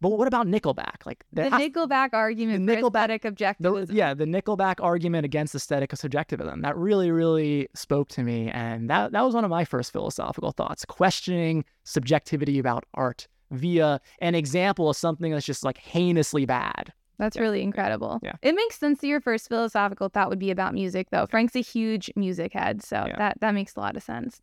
but 0.04 0.18
what 0.18 0.28
about 0.28 0.48
Nickelback? 0.48 1.06
Like 1.06 1.24
the, 1.32 1.44
the 1.44 1.50
Nickelback 1.50 2.10
argument, 2.12 2.68
the 2.68 2.76
Nickelback 2.76 3.10
aesthetic 3.10 3.24
objectivism. 3.24 3.88
The, 3.88 3.94
yeah, 3.94 4.14
the 4.14 4.26
Nickelback 4.26 4.76
argument 4.84 5.24
against 5.24 5.56
aesthetic 5.56 5.96
subjectivism. 5.96 6.62
That 6.62 6.76
really, 6.76 7.10
really 7.10 7.70
spoke 7.74 8.10
to 8.10 8.22
me, 8.22 8.50
and 8.50 8.90
that 8.90 9.14
that 9.14 9.22
was 9.22 9.34
one 9.34 9.46
of 9.46 9.50
my 9.50 9.64
first 9.64 9.94
philosophical 9.94 10.52
thoughts: 10.52 10.84
questioning 10.84 11.64
subjectivity 11.86 12.60
about 12.60 12.84
art 12.94 13.30
via 13.50 14.02
an 14.20 14.36
example 14.36 14.90
of 14.90 14.98
something 14.98 15.32
that's 15.32 15.46
just 15.46 15.64
like 15.64 15.78
heinously 15.78 16.46
bad. 16.46 16.92
That's 17.18 17.38
yeah. 17.38 17.44
really 17.44 17.62
incredible. 17.62 18.20
Yeah. 18.22 18.34
It 18.42 18.56
makes 18.56 18.78
sense 18.78 19.00
that 19.00 19.08
your 19.08 19.22
first 19.22 19.48
philosophical 19.48 20.10
thought 20.10 20.30
would 20.30 20.40
be 20.40 20.52
about 20.52 20.74
music, 20.74 21.12
though. 21.12 21.28
Frank's 21.28 21.56
a 21.56 21.62
huge 21.62 22.12
music 22.18 22.52
head, 22.52 22.84
so 22.84 23.06
yeah. 23.08 23.16
that 23.18 23.38
that 23.40 23.52
makes 23.52 23.78
a 23.78 23.80
lot 23.80 23.96
of 23.96 24.04
sense. 24.04 24.42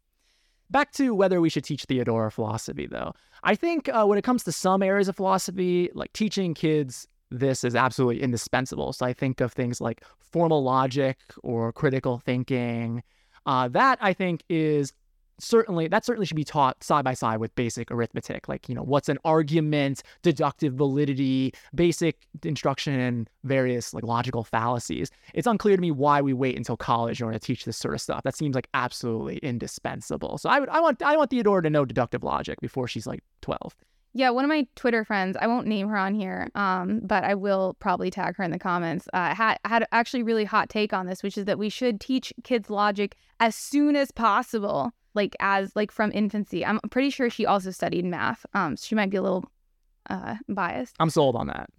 Back 0.71 0.93
to 0.93 1.14
whether 1.14 1.41
we 1.41 1.51
should 1.51 1.64
teach 1.64 1.85
Theodora 1.85 2.31
philosophy, 2.31 2.87
though. 2.87 3.12
I 3.43 3.55
think 3.55 3.89
uh, 3.89 4.05
when 4.07 4.18
it 4.18 4.23
comes 4.23 4.45
to 4.45 4.53
some 4.53 4.83
areas 4.83 5.09
of 5.09 5.16
philosophy, 5.16 5.91
like 5.95 6.12
teaching 6.12 6.55
kids 6.55 7.09
this 7.31 7.62
is 7.64 7.77
absolutely 7.77 8.23
indispensable. 8.23 8.93
So 8.93 9.07
I 9.07 9.12
think 9.12 9.41
of 9.41 9.53
things 9.53 9.81
like 9.81 10.03
formal 10.18 10.62
logic 10.62 11.18
or 11.43 11.73
critical 11.73 12.18
thinking. 12.18 13.03
Uh, 13.47 13.68
that 13.68 13.99
I 14.01 14.12
think 14.12 14.43
is 14.49 14.93
certainly 15.41 15.88
that 15.88 16.05
certainly 16.05 16.26
should 16.26 16.36
be 16.36 16.45
taught 16.45 16.82
side 16.82 17.05
by 17.05 17.14
side 17.14 17.38
with 17.38 17.55
basic 17.55 17.91
arithmetic 17.91 18.49
like 18.49 18.68
you 18.68 18.74
know 18.74 18.82
what's 18.82 19.09
an 19.09 19.18
argument 19.24 20.03
deductive 20.22 20.74
validity 20.74 21.53
basic 21.74 22.26
instruction 22.45 22.99
and 22.99 23.30
various 23.45 23.95
like 23.95 24.05
logical 24.05 24.45
fallacies. 24.45 25.11
It's 25.34 25.47
unclear 25.47 25.76
to 25.76 25.82
me 25.82 25.91
why 25.91 26.20
we 26.20 26.32
wait 26.32 26.57
until 26.57 26.76
college 26.76 27.20
in 27.20 27.26
order 27.26 27.38
to 27.38 27.45
teach 27.45 27.64
this 27.64 27.76
sort 27.76 27.95
of 27.95 28.01
stuff. 28.01 28.22
That 28.22 28.36
seems 28.36 28.55
like 28.55 28.68
absolutely 28.74 29.38
indispensable. 29.38 30.38
So 30.38 30.49
i 30.49 30.61
would 30.61 30.68
i 30.68 30.80
want 30.80 31.03
i 31.03 31.16
want 31.16 31.30
theodora 31.30 31.62
to 31.62 31.70
know 31.70 31.84
deductive 31.84 32.22
logic 32.22 32.61
before 32.61 32.88
she's 32.88 33.07
like 33.07 33.22
12 33.43 33.74
yeah, 34.12 34.30
one 34.30 34.45
of 34.45 34.49
my 34.49 34.66
Twitter 34.74 35.05
friends, 35.05 35.36
I 35.41 35.47
won't 35.47 35.68
name 35.68 35.88
her 35.88 35.97
on 35.97 36.14
here, 36.14 36.49
um, 36.57 37.01
but 37.05 37.22
I 37.22 37.34
will 37.34 37.76
probably 37.78 38.11
tag 38.11 38.36
her 38.36 38.45
in 38.45 38.51
the 38.51 38.59
comments, 38.59 39.09
uh, 39.12 39.34
had, 39.34 39.59
had 39.64 39.86
actually 39.93 40.24
really 40.24 40.45
hot 40.45 40.68
take 40.68 40.93
on 40.93 41.07
this, 41.07 41.22
which 41.22 41.38
is 41.38 41.45
that 41.45 41.61
we 41.61 41.68
should 41.68 42.01
teach 42.01 42.32
kids 42.43 42.70
logic 42.70 43.14
as 43.38 43.55
soon 43.55 43.95
as 43.95 44.11
possible 44.11 44.93
like 45.15 45.37
as 45.41 45.75
like 45.77 45.91
from 45.91 46.11
infancy. 46.13 46.65
I'm 46.65 46.81
pretty 46.91 47.11
sure 47.11 47.31
she 47.31 47.47
also 47.47 47.71
studied 47.71 48.05
math. 48.05 48.45
Um, 48.55 48.77
so 48.77 48.87
she 48.87 48.95
might 48.95 49.11
be 49.11 49.17
a 49.17 49.23
little 49.23 49.51
uh 50.09 50.37
biased. 50.49 50.97
I'm 50.99 51.11
sold 51.11 51.37
on 51.37 51.47
that. 51.49 51.71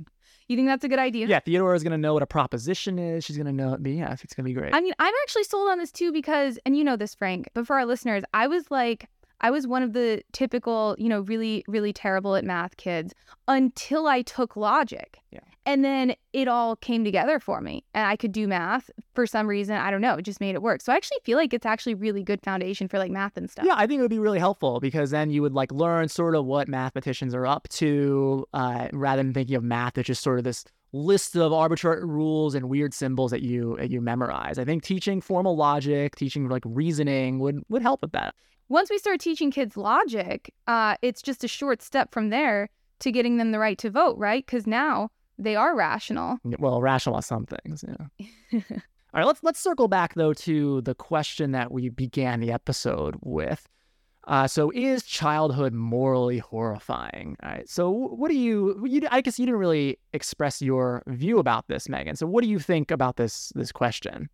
You 0.48 0.58
think 0.58 0.68
that's 0.68 0.84
a 0.84 0.90
good 0.90 1.00
idea? 1.00 1.28
Yeah, 1.28 1.40
Theodora 1.40 1.76
is 1.76 1.84
gonna 1.84 1.98
know 1.98 2.14
what 2.14 2.24
a 2.24 2.28
proposition 2.28 3.00
is. 3.00 3.24
She's 3.24 3.38
gonna 3.38 3.54
know. 3.54 3.74
It. 3.74 3.88
Yeah, 3.88 4.12
it's 4.12 4.34
gonna 4.34 4.46
be 4.46 4.54
great. 4.54 4.76
I 4.76 4.82
mean, 4.82 4.94
I'm 5.00 5.14
actually 5.24 5.46
sold 5.46 5.70
on 5.70 5.78
this 5.78 5.92
too 5.92 6.12
because, 6.12 6.60
and 6.66 6.76
you 6.76 6.84
know 6.84 6.98
this, 6.98 7.16
Frank. 7.16 7.50
But 7.54 7.66
for 7.66 7.78
our 7.78 7.86
listeners, 7.86 8.24
I 8.34 8.48
was 8.48 8.70
like, 8.70 9.08
I 9.42 9.52
was 9.52 9.68
one 9.68 9.84
of 9.84 9.94
the 9.94 10.24
typical, 10.32 10.96
you 10.98 11.10
know, 11.10 11.22
really, 11.22 11.64
really 11.68 11.92
terrible 11.92 12.36
at 12.36 12.46
math 12.46 12.78
kids 12.78 13.14
until 13.48 14.08
I 14.08 14.22
took 14.22 14.56
logic. 14.56 15.20
Yeah. 15.32 15.39
And 15.66 15.86
then 15.86 16.16
it 16.34 16.48
all 16.48 16.76
came 16.76 17.04
together 17.04 17.39
for 17.39 17.62
me 17.62 17.84
and 17.94 18.08
I 18.08 18.16
could 18.16 18.32
do 18.32 18.48
math 18.48 18.89
for 19.14 19.28
some 19.28 19.48
reason. 19.48 19.76
I 19.76 19.92
don't 19.92 20.02
know. 20.02 20.16
It 20.16 20.24
just 20.24 20.39
made 20.39 20.56
it 20.56 20.62
work. 20.62 20.82
So 20.82 20.92
I 20.92 20.96
actually 20.96 21.20
feel 21.24 21.38
like 21.38 21.54
it's 21.54 21.66
actually 21.66 21.94
really 21.94 22.24
good 22.24 22.42
foundation 22.42 22.88
for 22.88 22.98
like 22.98 23.12
math 23.12 23.38
and 23.38 23.50
stuff. 23.50 23.66
Yeah, 23.66 23.76
I 23.76 23.86
think 23.86 24.00
it 24.00 24.02
would 24.02 24.10
be 24.10 24.20
really 24.20 24.39
helpful 24.39 24.80
because 24.80 25.12
then 25.12 25.30
you 25.30 25.42
would 25.42 25.54
like 25.54 25.72
learn 25.72 26.08
sort 26.08 26.36
of 26.36 26.46
what 26.46 26.68
mathematicians 26.68 27.36
are 27.36 27.46
up 27.46 27.68
to 27.70 28.48
uh, 28.54 28.88
rather 28.92 29.22
than 29.22 29.34
thinking 29.34 29.56
of 29.56 29.64
math 29.64 29.98
as 29.98 30.06
just 30.06 30.24
sort 30.24 30.39
of 30.39 30.46
this 30.46 30.66
list 30.94 31.36
of 31.38 31.54
arbitrary 31.54 32.06
rules 32.06 32.54
and 32.54 32.68
weird 32.68 32.94
symbols 32.94 33.32
that 33.32 33.42
you 33.42 33.78
that 33.78 33.89
you 33.89 34.02
memorize. 34.02 34.58
I 34.58 34.66
think 34.66 34.84
teaching 34.84 35.22
formal 35.22 35.56
logic, 35.56 36.16
teaching 36.16 36.50
like 36.50 36.64
reasoning 36.66 37.39
would 37.39 37.64
would 37.70 37.82
help 37.82 38.02
with 38.02 38.12
that. 38.14 38.36
Once 38.72 38.90
we 38.90 38.98
start 38.98 39.20
teaching 39.20 39.52
kids 39.52 39.76
logic, 39.76 40.54
uh, 40.66 40.96
it's 41.02 41.22
just 41.22 41.44
a 41.44 41.48
short 41.48 41.82
step 41.82 42.14
from 42.14 42.30
there 42.30 42.70
to 43.00 43.12
getting 43.12 43.36
them 43.36 43.52
the 43.52 43.60
right 43.60 43.78
to 43.78 43.90
vote, 43.90 44.18
right? 44.18 44.46
Because 44.46 44.66
now 44.66 45.10
they 45.38 45.58
are 45.58 45.76
rational. 45.76 46.38
Well, 46.58 46.82
rational 46.82 47.18
on 47.18 47.22
some 47.22 47.46
things, 47.46 47.84
yeah. 47.86 48.30
All 48.64 49.20
right, 49.20 49.26
let's 49.26 49.44
let's 49.44 49.60
circle 49.60 49.90
back 49.90 50.14
though 50.14 50.32
to 50.34 50.80
the 50.84 50.96
question 50.96 51.52
that 51.52 51.70
we 51.70 51.90
began 51.90 52.40
the 52.40 52.54
episode 52.54 53.18
with. 53.20 53.68
Uh, 54.26 54.48
so, 54.48 54.72
is 54.74 55.04
childhood 55.04 55.74
morally 55.74 56.38
horrifying? 56.38 57.36
All 57.44 57.50
right. 57.50 57.68
So, 57.68 57.90
what 57.90 58.32
do 58.32 58.38
you, 58.38 58.86
you? 58.88 59.02
I 59.12 59.20
guess 59.20 59.38
you 59.38 59.46
didn't 59.48 59.60
really 59.60 60.00
express 60.14 60.62
your 60.62 61.04
view 61.08 61.40
about 61.40 61.68
this, 61.68 61.90
Megan. 61.90 62.16
So, 62.16 62.26
what 62.26 62.42
do 62.42 62.50
you 62.50 62.60
think 62.60 62.90
about 62.90 63.18
this 63.18 63.52
this 63.54 63.74
question? 63.74 64.30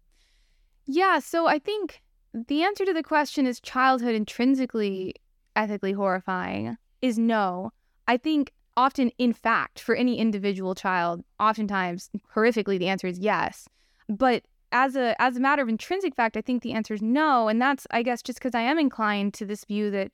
Yeah. 0.86 1.18
So, 1.18 1.48
I 1.48 1.58
think 1.58 2.04
the 2.34 2.64
answer 2.64 2.86
to 2.86 2.94
the 2.94 3.04
question 3.04 3.46
is 3.46 3.60
childhood 3.60 4.16
intrinsically 4.16 5.16
ethically 5.56 5.94
horrifying 5.94 6.78
is 7.02 7.18
no. 7.18 7.72
I 8.08 8.18
think 8.18 8.54
often, 8.78 9.12
in 9.18 9.34
fact, 9.34 9.80
for 9.80 9.96
any 9.96 10.20
individual 10.20 10.76
child, 10.76 11.24
oftentimes, 11.40 12.10
horrifically, 12.36 12.78
the 12.78 12.88
answer 12.88 13.08
is 13.08 13.20
yes. 13.20 13.68
But 14.08 14.44
as 14.72 14.96
a 14.96 15.20
as 15.22 15.38
a 15.38 15.40
matter 15.40 15.62
of 15.62 15.70
intrinsic 15.70 16.16
fact, 16.16 16.38
I 16.38 16.42
think 16.42 16.62
the 16.62 16.74
answer 16.74 16.94
is 16.94 17.02
no, 17.02 17.48
and 17.48 17.62
that's 17.62 17.88
I 17.92 18.04
guess 18.04 18.22
just 18.22 18.40
because 18.40 18.56
I 18.56 18.62
am 18.62 18.80
inclined 18.80 19.34
to 19.36 19.46
this 19.46 19.66
view 19.66 19.92
that 19.92 20.12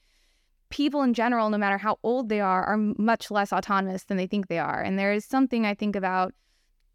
people 0.69 1.03
in 1.03 1.13
general, 1.13 1.49
no 1.49 1.57
matter 1.57 1.77
how 1.77 1.99
old 2.03 2.29
they 2.29 2.39
are, 2.39 2.63
are 2.63 2.77
much 2.77 3.29
less 3.29 3.53
autonomous 3.53 4.05
than 4.05 4.17
they 4.17 4.27
think 4.27 4.47
they 4.47 4.59
are, 4.59 4.81
and 4.81 4.97
there 4.97 5.13
is 5.13 5.25
something 5.25 5.65
I 5.65 5.75
think 5.75 5.95
about 5.95 6.33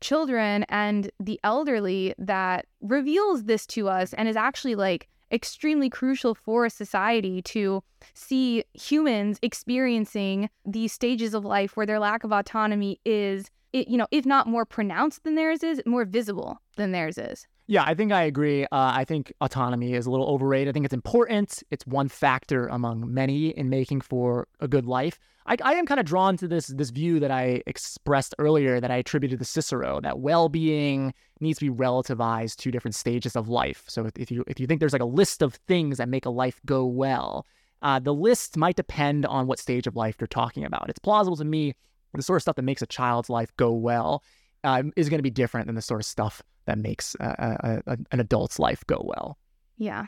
children 0.00 0.64
and 0.68 1.10
the 1.18 1.40
elderly 1.44 2.14
that 2.18 2.66
reveals 2.80 3.44
this 3.44 3.66
to 3.66 3.88
us 3.88 4.12
and 4.14 4.28
is 4.28 4.36
actually 4.36 4.74
like 4.74 5.08
extremely 5.30 5.90
crucial 5.90 6.34
for 6.34 6.64
a 6.64 6.70
society 6.70 7.42
to 7.42 7.82
see 8.14 8.64
humans 8.72 9.38
experiencing 9.42 10.48
these 10.64 10.92
stages 10.92 11.34
of 11.34 11.44
life 11.44 11.76
where 11.76 11.86
their 11.86 11.98
lack 11.98 12.24
of 12.24 12.32
autonomy 12.32 12.98
is 13.04 13.50
you 13.72 13.98
know 13.98 14.06
if 14.10 14.24
not 14.24 14.46
more 14.46 14.64
pronounced 14.64 15.24
than 15.24 15.34
theirs 15.34 15.62
is 15.62 15.82
more 15.84 16.04
visible 16.04 16.60
than 16.76 16.92
theirs 16.92 17.18
is 17.18 17.46
yeah, 17.70 17.84
I 17.86 17.94
think 17.94 18.12
I 18.12 18.22
agree. 18.22 18.64
Uh, 18.64 18.68
I 18.72 19.04
think 19.04 19.30
autonomy 19.42 19.92
is 19.92 20.06
a 20.06 20.10
little 20.10 20.26
overrated. 20.26 20.70
I 20.70 20.72
think 20.72 20.86
it's 20.86 20.94
important. 20.94 21.62
It's 21.70 21.86
one 21.86 22.08
factor 22.08 22.66
among 22.66 23.12
many 23.12 23.50
in 23.50 23.68
making 23.68 24.00
for 24.00 24.48
a 24.58 24.66
good 24.66 24.86
life. 24.86 25.18
I, 25.44 25.58
I 25.62 25.74
am 25.74 25.84
kind 25.84 26.00
of 26.00 26.06
drawn 26.06 26.38
to 26.38 26.48
this 26.48 26.68
this 26.68 26.88
view 26.88 27.20
that 27.20 27.30
I 27.30 27.62
expressed 27.66 28.34
earlier 28.38 28.80
that 28.80 28.90
I 28.90 28.96
attributed 28.96 29.38
to 29.38 29.44
Cicero 29.44 30.00
that 30.00 30.18
well-being 30.20 31.12
needs 31.40 31.58
to 31.58 31.66
be 31.66 31.70
relativized 31.70 32.56
to 32.56 32.70
different 32.70 32.94
stages 32.94 33.36
of 33.36 33.50
life. 33.50 33.84
So 33.86 34.08
if 34.16 34.30
you 34.30 34.44
if 34.46 34.58
you 34.58 34.66
think 34.66 34.80
there's 34.80 34.94
like 34.94 35.02
a 35.02 35.06
list 35.06 35.42
of 35.42 35.54
things 35.68 35.98
that 35.98 36.08
make 36.08 36.24
a 36.24 36.30
life 36.30 36.60
go 36.64 36.86
well, 36.86 37.46
uh, 37.82 37.98
the 37.98 38.14
list 38.14 38.56
might 38.56 38.76
depend 38.76 39.26
on 39.26 39.46
what 39.46 39.58
stage 39.58 39.86
of 39.86 39.94
life 39.94 40.16
you're 40.18 40.26
talking 40.26 40.64
about. 40.64 40.88
It's 40.88 40.98
plausible 40.98 41.36
to 41.36 41.44
me 41.44 41.74
the 42.14 42.22
sort 42.22 42.38
of 42.38 42.42
stuff 42.42 42.56
that 42.56 42.62
makes 42.62 42.80
a 42.80 42.86
child's 42.86 43.28
life 43.28 43.54
go 43.58 43.72
well 43.72 44.24
uh, 44.64 44.84
is 44.96 45.10
going 45.10 45.18
to 45.18 45.22
be 45.22 45.30
different 45.30 45.66
than 45.66 45.76
the 45.76 45.82
sort 45.82 46.00
of 46.00 46.06
stuff 46.06 46.42
that 46.68 46.78
makes 46.78 47.16
a, 47.18 47.82
a, 47.86 47.96
an 48.12 48.20
adult's 48.20 48.58
life 48.58 48.84
go 48.86 49.00
well. 49.02 49.38
Yeah. 49.78 50.06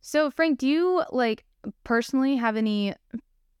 So, 0.00 0.30
Frank, 0.30 0.58
do 0.58 0.66
you 0.66 1.04
like 1.10 1.44
personally 1.84 2.36
have 2.36 2.56
any 2.56 2.94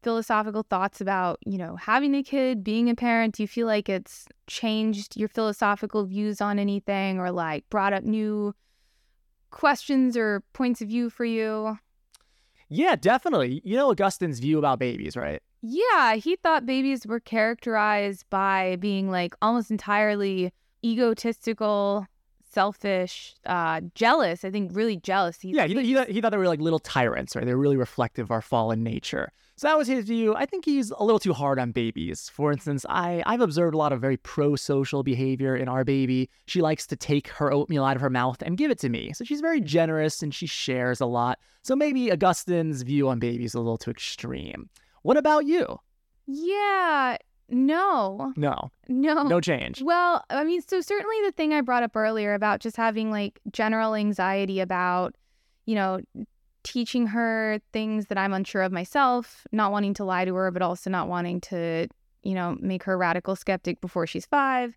philosophical 0.02 0.64
thoughts 0.68 1.00
about, 1.00 1.38
you 1.46 1.58
know, 1.58 1.76
having 1.76 2.14
a 2.14 2.22
kid, 2.22 2.64
being 2.64 2.90
a 2.90 2.94
parent? 2.94 3.36
Do 3.36 3.42
you 3.42 3.46
feel 3.46 3.66
like 3.66 3.88
it's 3.88 4.26
changed 4.46 5.16
your 5.16 5.28
philosophical 5.28 6.04
views 6.04 6.40
on 6.40 6.58
anything 6.58 7.20
or 7.20 7.30
like 7.30 7.68
brought 7.70 7.92
up 7.92 8.02
new 8.02 8.54
questions 9.50 10.16
or 10.16 10.42
points 10.52 10.80
of 10.80 10.88
view 10.88 11.08
for 11.08 11.24
you? 11.24 11.78
Yeah, 12.68 12.96
definitely. 12.96 13.60
You 13.64 13.76
know 13.76 13.90
Augustine's 13.90 14.40
view 14.40 14.58
about 14.58 14.78
babies, 14.78 15.16
right? 15.16 15.42
Yeah, 15.62 16.14
he 16.14 16.36
thought 16.36 16.66
babies 16.66 17.06
were 17.06 17.20
characterized 17.20 18.24
by 18.30 18.76
being 18.76 19.10
like 19.10 19.34
almost 19.42 19.70
entirely 19.70 20.52
egotistical, 20.82 22.06
selfish, 22.50 23.34
uh, 23.46 23.80
jealous. 23.94 24.44
I 24.44 24.50
think 24.50 24.70
really 24.74 24.96
jealous. 24.96 25.40
He, 25.40 25.50
yeah, 25.50 25.66
he, 25.66 25.74
he, 25.82 26.04
he 26.04 26.20
thought 26.20 26.30
they 26.30 26.38
were 26.38 26.48
like 26.48 26.60
little 26.60 26.78
tyrants, 26.78 27.36
right? 27.36 27.44
They're 27.44 27.56
really 27.56 27.76
reflective 27.76 28.26
of 28.26 28.30
our 28.30 28.42
fallen 28.42 28.82
nature. 28.82 29.32
So 29.56 29.68
that 29.68 29.76
was 29.76 29.88
his 29.88 30.06
view. 30.06 30.34
I 30.34 30.46
think 30.46 30.64
he's 30.64 30.90
a 30.90 31.04
little 31.04 31.18
too 31.18 31.34
hard 31.34 31.58
on 31.58 31.70
babies. 31.72 32.30
For 32.32 32.50
instance, 32.50 32.86
I, 32.88 33.22
I've 33.26 33.42
observed 33.42 33.74
a 33.74 33.78
lot 33.78 33.92
of 33.92 34.00
very 34.00 34.16
pro 34.16 34.56
social 34.56 35.02
behavior 35.02 35.54
in 35.54 35.68
our 35.68 35.84
baby. 35.84 36.30
She 36.46 36.62
likes 36.62 36.86
to 36.86 36.96
take 36.96 37.28
her 37.28 37.52
oatmeal 37.52 37.84
out 37.84 37.96
of 37.96 38.00
her 38.00 38.08
mouth 38.08 38.40
and 38.40 38.56
give 38.56 38.70
it 38.70 38.78
to 38.78 38.88
me. 38.88 39.12
So 39.12 39.22
she's 39.22 39.42
very 39.42 39.60
generous 39.60 40.22
and 40.22 40.34
she 40.34 40.46
shares 40.46 41.00
a 41.00 41.06
lot. 41.06 41.38
So 41.62 41.76
maybe 41.76 42.10
Augustine's 42.10 42.82
view 42.82 43.08
on 43.08 43.18
babies 43.18 43.50
is 43.50 43.54
a 43.54 43.60
little 43.60 43.76
too 43.76 43.90
extreme. 43.90 44.70
What 45.02 45.18
about 45.18 45.44
you? 45.44 45.78
Yeah, 46.26 47.18
no. 47.50 48.32
No. 48.36 48.70
No. 48.88 49.22
No 49.24 49.40
change. 49.40 49.82
Well, 49.82 50.24
I 50.30 50.44
mean, 50.44 50.62
so 50.62 50.80
certainly 50.80 51.16
the 51.24 51.32
thing 51.32 51.52
I 51.52 51.60
brought 51.60 51.82
up 51.82 51.96
earlier 51.96 52.34
about 52.34 52.60
just 52.60 52.76
having 52.76 53.10
like 53.10 53.40
general 53.52 53.94
anxiety 53.94 54.60
about, 54.60 55.14
you 55.66 55.74
know, 55.74 56.00
teaching 56.62 57.06
her 57.08 57.60
things 57.72 58.06
that 58.06 58.18
I'm 58.18 58.32
unsure 58.32 58.62
of 58.62 58.72
myself, 58.72 59.46
not 59.52 59.72
wanting 59.72 59.94
to 59.94 60.04
lie 60.04 60.24
to 60.24 60.34
her, 60.34 60.50
but 60.50 60.62
also 60.62 60.90
not 60.90 61.08
wanting 61.08 61.40
to, 61.42 61.88
you 62.22 62.34
know, 62.34 62.56
make 62.60 62.82
her 62.84 62.94
a 62.94 62.96
radical 62.96 63.34
skeptic 63.36 63.80
before 63.80 64.06
she's 64.06 64.26
five. 64.26 64.76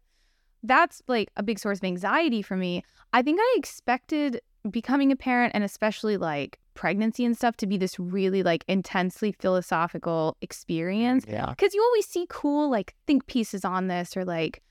That's 0.63 1.01
like 1.07 1.29
a 1.35 1.43
big 1.43 1.59
source 1.59 1.79
of 1.79 1.83
anxiety 1.83 2.41
for 2.41 2.55
me. 2.55 2.83
I 3.11 3.21
think 3.21 3.39
I 3.41 3.55
expected 3.57 4.41
becoming 4.69 5.11
a 5.11 5.15
parent 5.15 5.51
and 5.53 5.63
especially 5.63 6.17
like 6.17 6.59
pregnancy 6.73 7.25
and 7.25 7.35
stuff 7.37 7.57
to 7.57 7.67
be 7.67 7.77
this 7.77 7.99
really 7.99 8.43
like 8.43 8.63
intensely 8.67 9.31
philosophical 9.31 10.37
experience. 10.41 11.25
Yeah. 11.27 11.47
Because 11.49 11.73
you 11.73 11.81
always 11.81 12.07
see 12.07 12.25
cool 12.29 12.69
like 12.69 12.95
think 13.07 13.27
pieces 13.27 13.65
on 13.65 13.87
this 13.87 14.17
or 14.17 14.25
like 14.25 14.61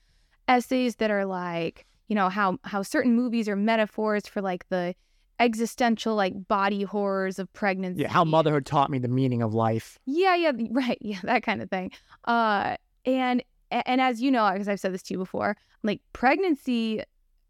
essays 0.47 0.97
that 0.97 1.11
are 1.11 1.25
like, 1.25 1.85
you 2.07 2.15
know, 2.15 2.29
how 2.29 2.57
how 2.63 2.81
certain 2.81 3.15
movies 3.15 3.47
are 3.47 3.55
metaphors 3.55 4.27
for 4.27 4.41
like 4.41 4.67
the 4.69 4.95
existential 5.39 6.15
like 6.15 6.47
body 6.47 6.83
horrors 6.83 7.39
of 7.39 7.51
pregnancy. 7.53 8.01
Yeah, 8.01 8.09
how 8.09 8.23
motherhood 8.23 8.65
taught 8.65 8.89
me 8.89 8.99
the 8.99 9.07
meaning 9.07 9.41
of 9.41 9.53
life. 9.53 9.97
Yeah, 10.05 10.35
yeah, 10.35 10.51
right. 10.71 10.97
Yeah, 11.01 11.19
that 11.23 11.43
kind 11.43 11.61
of 11.61 11.69
thing. 11.69 11.91
Uh 12.25 12.77
and 13.05 13.43
and 13.71 14.01
as 14.01 14.21
you 14.21 14.31
know, 14.31 14.49
because 14.51 14.67
I've 14.67 14.79
said 14.79 14.93
this 14.93 15.03
to 15.03 15.13
you 15.15 15.17
before, 15.17 15.57
like 15.81 16.01
pregnancy 16.13 17.03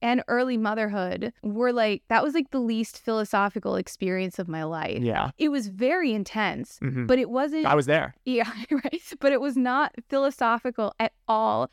and 0.03 0.21
early 0.27 0.57
motherhood 0.57 1.33
were 1.41 1.71
like 1.71 2.03
that 2.09 2.21
was 2.21 2.35
like 2.35 2.51
the 2.51 2.59
least 2.59 2.99
philosophical 2.99 3.75
experience 3.77 4.37
of 4.37 4.47
my 4.47 4.63
life. 4.63 5.01
Yeah. 5.01 5.31
It 5.37 5.49
was 5.49 5.67
very 5.67 6.11
intense, 6.11 6.77
mm-hmm. 6.83 7.07
but 7.07 7.17
it 7.17 7.29
wasn't 7.29 7.65
I 7.65 7.73
was 7.73 7.87
there. 7.87 8.13
Yeah, 8.25 8.51
right. 8.71 9.01
But 9.19 9.31
it 9.31 9.41
was 9.41 9.55
not 9.57 9.95
philosophical 10.09 10.93
at 10.99 11.13
all. 11.27 11.71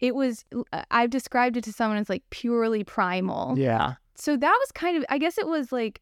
It 0.00 0.14
was 0.14 0.44
I've 0.90 1.10
described 1.10 1.56
it 1.56 1.64
to 1.64 1.72
someone 1.72 1.98
as 1.98 2.08
like 2.08 2.24
purely 2.30 2.82
primal. 2.82 3.54
Yeah. 3.58 3.94
So 4.14 4.36
that 4.36 4.56
was 4.60 4.72
kind 4.72 4.96
of 4.96 5.04
I 5.10 5.18
guess 5.18 5.36
it 5.38 5.46
was 5.46 5.70
like 5.70 6.00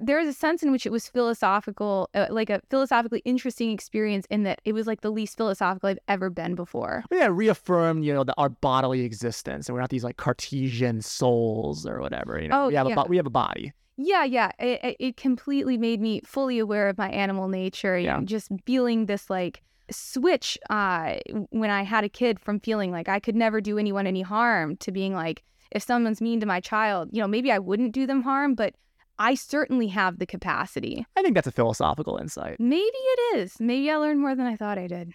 there's 0.00 0.26
a 0.26 0.32
sense 0.32 0.62
in 0.62 0.70
which 0.70 0.84
it 0.84 0.92
was 0.92 1.08
philosophical, 1.08 2.10
uh, 2.14 2.26
like 2.30 2.50
a 2.50 2.60
philosophically 2.68 3.22
interesting 3.24 3.70
experience 3.70 4.26
in 4.30 4.42
that 4.42 4.60
it 4.64 4.72
was 4.72 4.86
like 4.86 5.00
the 5.00 5.10
least 5.10 5.36
philosophical 5.36 5.88
I've 5.88 5.98
ever 6.08 6.28
been 6.28 6.54
before. 6.54 7.04
Yeah, 7.10 7.28
reaffirmed, 7.30 8.04
you 8.04 8.12
know, 8.12 8.24
the, 8.24 8.34
our 8.36 8.50
bodily 8.50 9.02
existence, 9.02 9.68
and 9.68 9.74
we're 9.74 9.80
not 9.80 9.90
these 9.90 10.04
like 10.04 10.18
Cartesian 10.18 11.00
souls 11.00 11.86
or 11.86 12.00
whatever. 12.00 12.40
You 12.40 12.48
know, 12.48 12.64
oh, 12.64 12.68
we 12.68 12.74
have 12.74 12.88
yeah. 12.88 13.02
a 13.02 13.08
we 13.08 13.16
have 13.16 13.26
a 13.26 13.30
body. 13.30 13.72
Yeah, 13.96 14.24
yeah. 14.24 14.50
It, 14.58 14.96
it 14.98 15.16
completely 15.16 15.76
made 15.76 16.00
me 16.00 16.22
fully 16.24 16.58
aware 16.58 16.88
of 16.88 16.96
my 16.96 17.10
animal 17.10 17.48
nature. 17.48 17.98
Yeah. 17.98 18.20
Just 18.24 18.50
feeling 18.64 19.06
this 19.06 19.28
like 19.28 19.62
switch 19.90 20.58
uh, 20.70 21.16
when 21.50 21.68
I 21.70 21.82
had 21.82 22.04
a 22.04 22.08
kid 22.08 22.40
from 22.40 22.60
feeling 22.60 22.92
like 22.92 23.08
I 23.08 23.20
could 23.20 23.36
never 23.36 23.60
do 23.60 23.78
anyone 23.78 24.06
any 24.06 24.22
harm 24.22 24.76
to 24.78 24.92
being 24.92 25.14
like, 25.14 25.42
if 25.70 25.82
someone's 25.82 26.20
mean 26.20 26.40
to 26.40 26.46
my 26.46 26.60
child, 26.60 27.10
you 27.12 27.20
know, 27.20 27.28
maybe 27.28 27.52
I 27.52 27.58
wouldn't 27.58 27.92
do 27.92 28.06
them 28.06 28.22
harm, 28.22 28.54
but 28.54 28.74
I 29.20 29.34
certainly 29.34 29.88
have 29.88 30.18
the 30.18 30.24
capacity. 30.24 31.06
I 31.14 31.20
think 31.20 31.34
that's 31.34 31.46
a 31.46 31.52
philosophical 31.52 32.16
insight. 32.16 32.58
Maybe 32.58 32.80
it 32.80 33.38
is. 33.38 33.60
Maybe 33.60 33.90
I 33.90 33.96
learned 33.96 34.18
more 34.18 34.34
than 34.34 34.46
I 34.46 34.56
thought 34.56 34.78
I 34.78 34.86
did. 34.86 35.12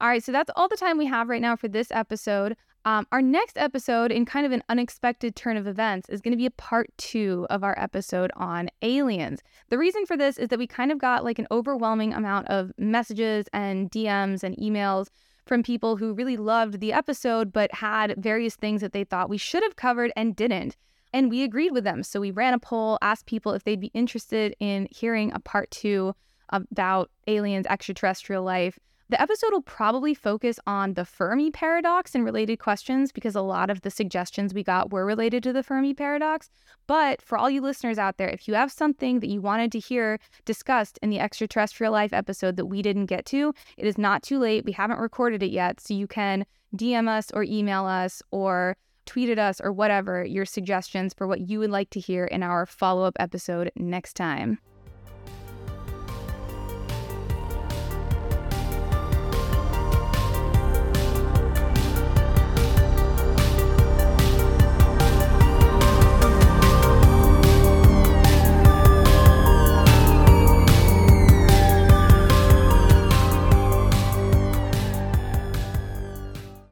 All 0.00 0.08
right, 0.08 0.24
so 0.24 0.32
that's 0.32 0.50
all 0.56 0.66
the 0.66 0.78
time 0.78 0.96
we 0.96 1.04
have 1.06 1.28
right 1.28 1.42
now 1.42 1.54
for 1.54 1.68
this 1.68 1.90
episode. 1.90 2.56
Um, 2.86 3.06
our 3.12 3.20
next 3.20 3.58
episode, 3.58 4.10
in 4.10 4.24
kind 4.24 4.46
of 4.46 4.52
an 4.52 4.62
unexpected 4.70 5.36
turn 5.36 5.58
of 5.58 5.66
events, 5.66 6.08
is 6.08 6.22
going 6.22 6.32
to 6.32 6.38
be 6.38 6.46
a 6.46 6.50
part 6.52 6.88
two 6.96 7.46
of 7.50 7.62
our 7.62 7.78
episode 7.78 8.30
on 8.34 8.70
aliens. 8.80 9.42
The 9.68 9.76
reason 9.76 10.06
for 10.06 10.16
this 10.16 10.38
is 10.38 10.48
that 10.48 10.58
we 10.58 10.66
kind 10.66 10.90
of 10.90 10.98
got 10.98 11.22
like 11.22 11.38
an 11.38 11.48
overwhelming 11.50 12.14
amount 12.14 12.48
of 12.48 12.72
messages 12.78 13.46
and 13.52 13.90
DMs 13.90 14.42
and 14.42 14.56
emails 14.56 15.08
from 15.44 15.62
people 15.62 15.96
who 15.96 16.14
really 16.14 16.38
loved 16.38 16.80
the 16.80 16.94
episode, 16.94 17.52
but 17.52 17.74
had 17.74 18.14
various 18.16 18.56
things 18.56 18.80
that 18.80 18.92
they 18.92 19.04
thought 19.04 19.28
we 19.28 19.36
should 19.36 19.62
have 19.64 19.76
covered 19.76 20.12
and 20.16 20.34
didn't. 20.34 20.76
And 21.12 21.30
we 21.30 21.42
agreed 21.42 21.72
with 21.72 21.84
them. 21.84 22.02
So 22.02 22.20
we 22.20 22.30
ran 22.30 22.54
a 22.54 22.58
poll, 22.58 22.98
asked 23.00 23.26
people 23.26 23.52
if 23.52 23.64
they'd 23.64 23.80
be 23.80 23.90
interested 23.94 24.54
in 24.60 24.88
hearing 24.90 25.32
a 25.32 25.40
part 25.40 25.70
two 25.70 26.14
about 26.50 27.10
aliens, 27.26 27.66
extraterrestrial 27.66 28.42
life. 28.42 28.78
The 29.10 29.20
episode 29.20 29.52
will 29.52 29.62
probably 29.62 30.12
focus 30.12 30.60
on 30.66 30.92
the 30.92 31.06
Fermi 31.06 31.50
paradox 31.50 32.14
and 32.14 32.26
related 32.26 32.58
questions 32.58 33.10
because 33.10 33.34
a 33.34 33.40
lot 33.40 33.70
of 33.70 33.80
the 33.80 33.90
suggestions 33.90 34.52
we 34.52 34.62
got 34.62 34.92
were 34.92 35.06
related 35.06 35.42
to 35.44 35.52
the 35.54 35.62
Fermi 35.62 35.94
paradox. 35.94 36.50
But 36.86 37.22
for 37.22 37.38
all 37.38 37.48
you 37.48 37.62
listeners 37.62 37.96
out 37.96 38.18
there, 38.18 38.28
if 38.28 38.46
you 38.46 38.52
have 38.52 38.70
something 38.70 39.20
that 39.20 39.30
you 39.30 39.40
wanted 39.40 39.72
to 39.72 39.78
hear 39.78 40.18
discussed 40.44 40.98
in 41.00 41.08
the 41.08 41.20
extraterrestrial 41.20 41.90
life 41.90 42.12
episode 42.12 42.56
that 42.56 42.66
we 42.66 42.82
didn't 42.82 43.06
get 43.06 43.24
to, 43.26 43.54
it 43.78 43.86
is 43.86 43.96
not 43.96 44.22
too 44.22 44.38
late. 44.38 44.66
We 44.66 44.72
haven't 44.72 44.98
recorded 44.98 45.42
it 45.42 45.52
yet. 45.52 45.80
So 45.80 45.94
you 45.94 46.06
can 46.06 46.44
DM 46.76 47.08
us 47.08 47.30
or 47.30 47.44
email 47.44 47.86
us 47.86 48.22
or 48.30 48.76
tweet 49.08 49.30
at 49.30 49.38
us 49.38 49.58
or 49.60 49.72
whatever 49.72 50.22
your 50.22 50.44
suggestions 50.44 51.14
for 51.14 51.26
what 51.26 51.48
you 51.48 51.58
would 51.58 51.70
like 51.70 51.88
to 51.88 51.98
hear 51.98 52.26
in 52.26 52.42
our 52.42 52.66
follow 52.66 53.04
up 53.04 53.16
episode 53.18 53.72
next 53.74 54.14
time. 54.14 54.58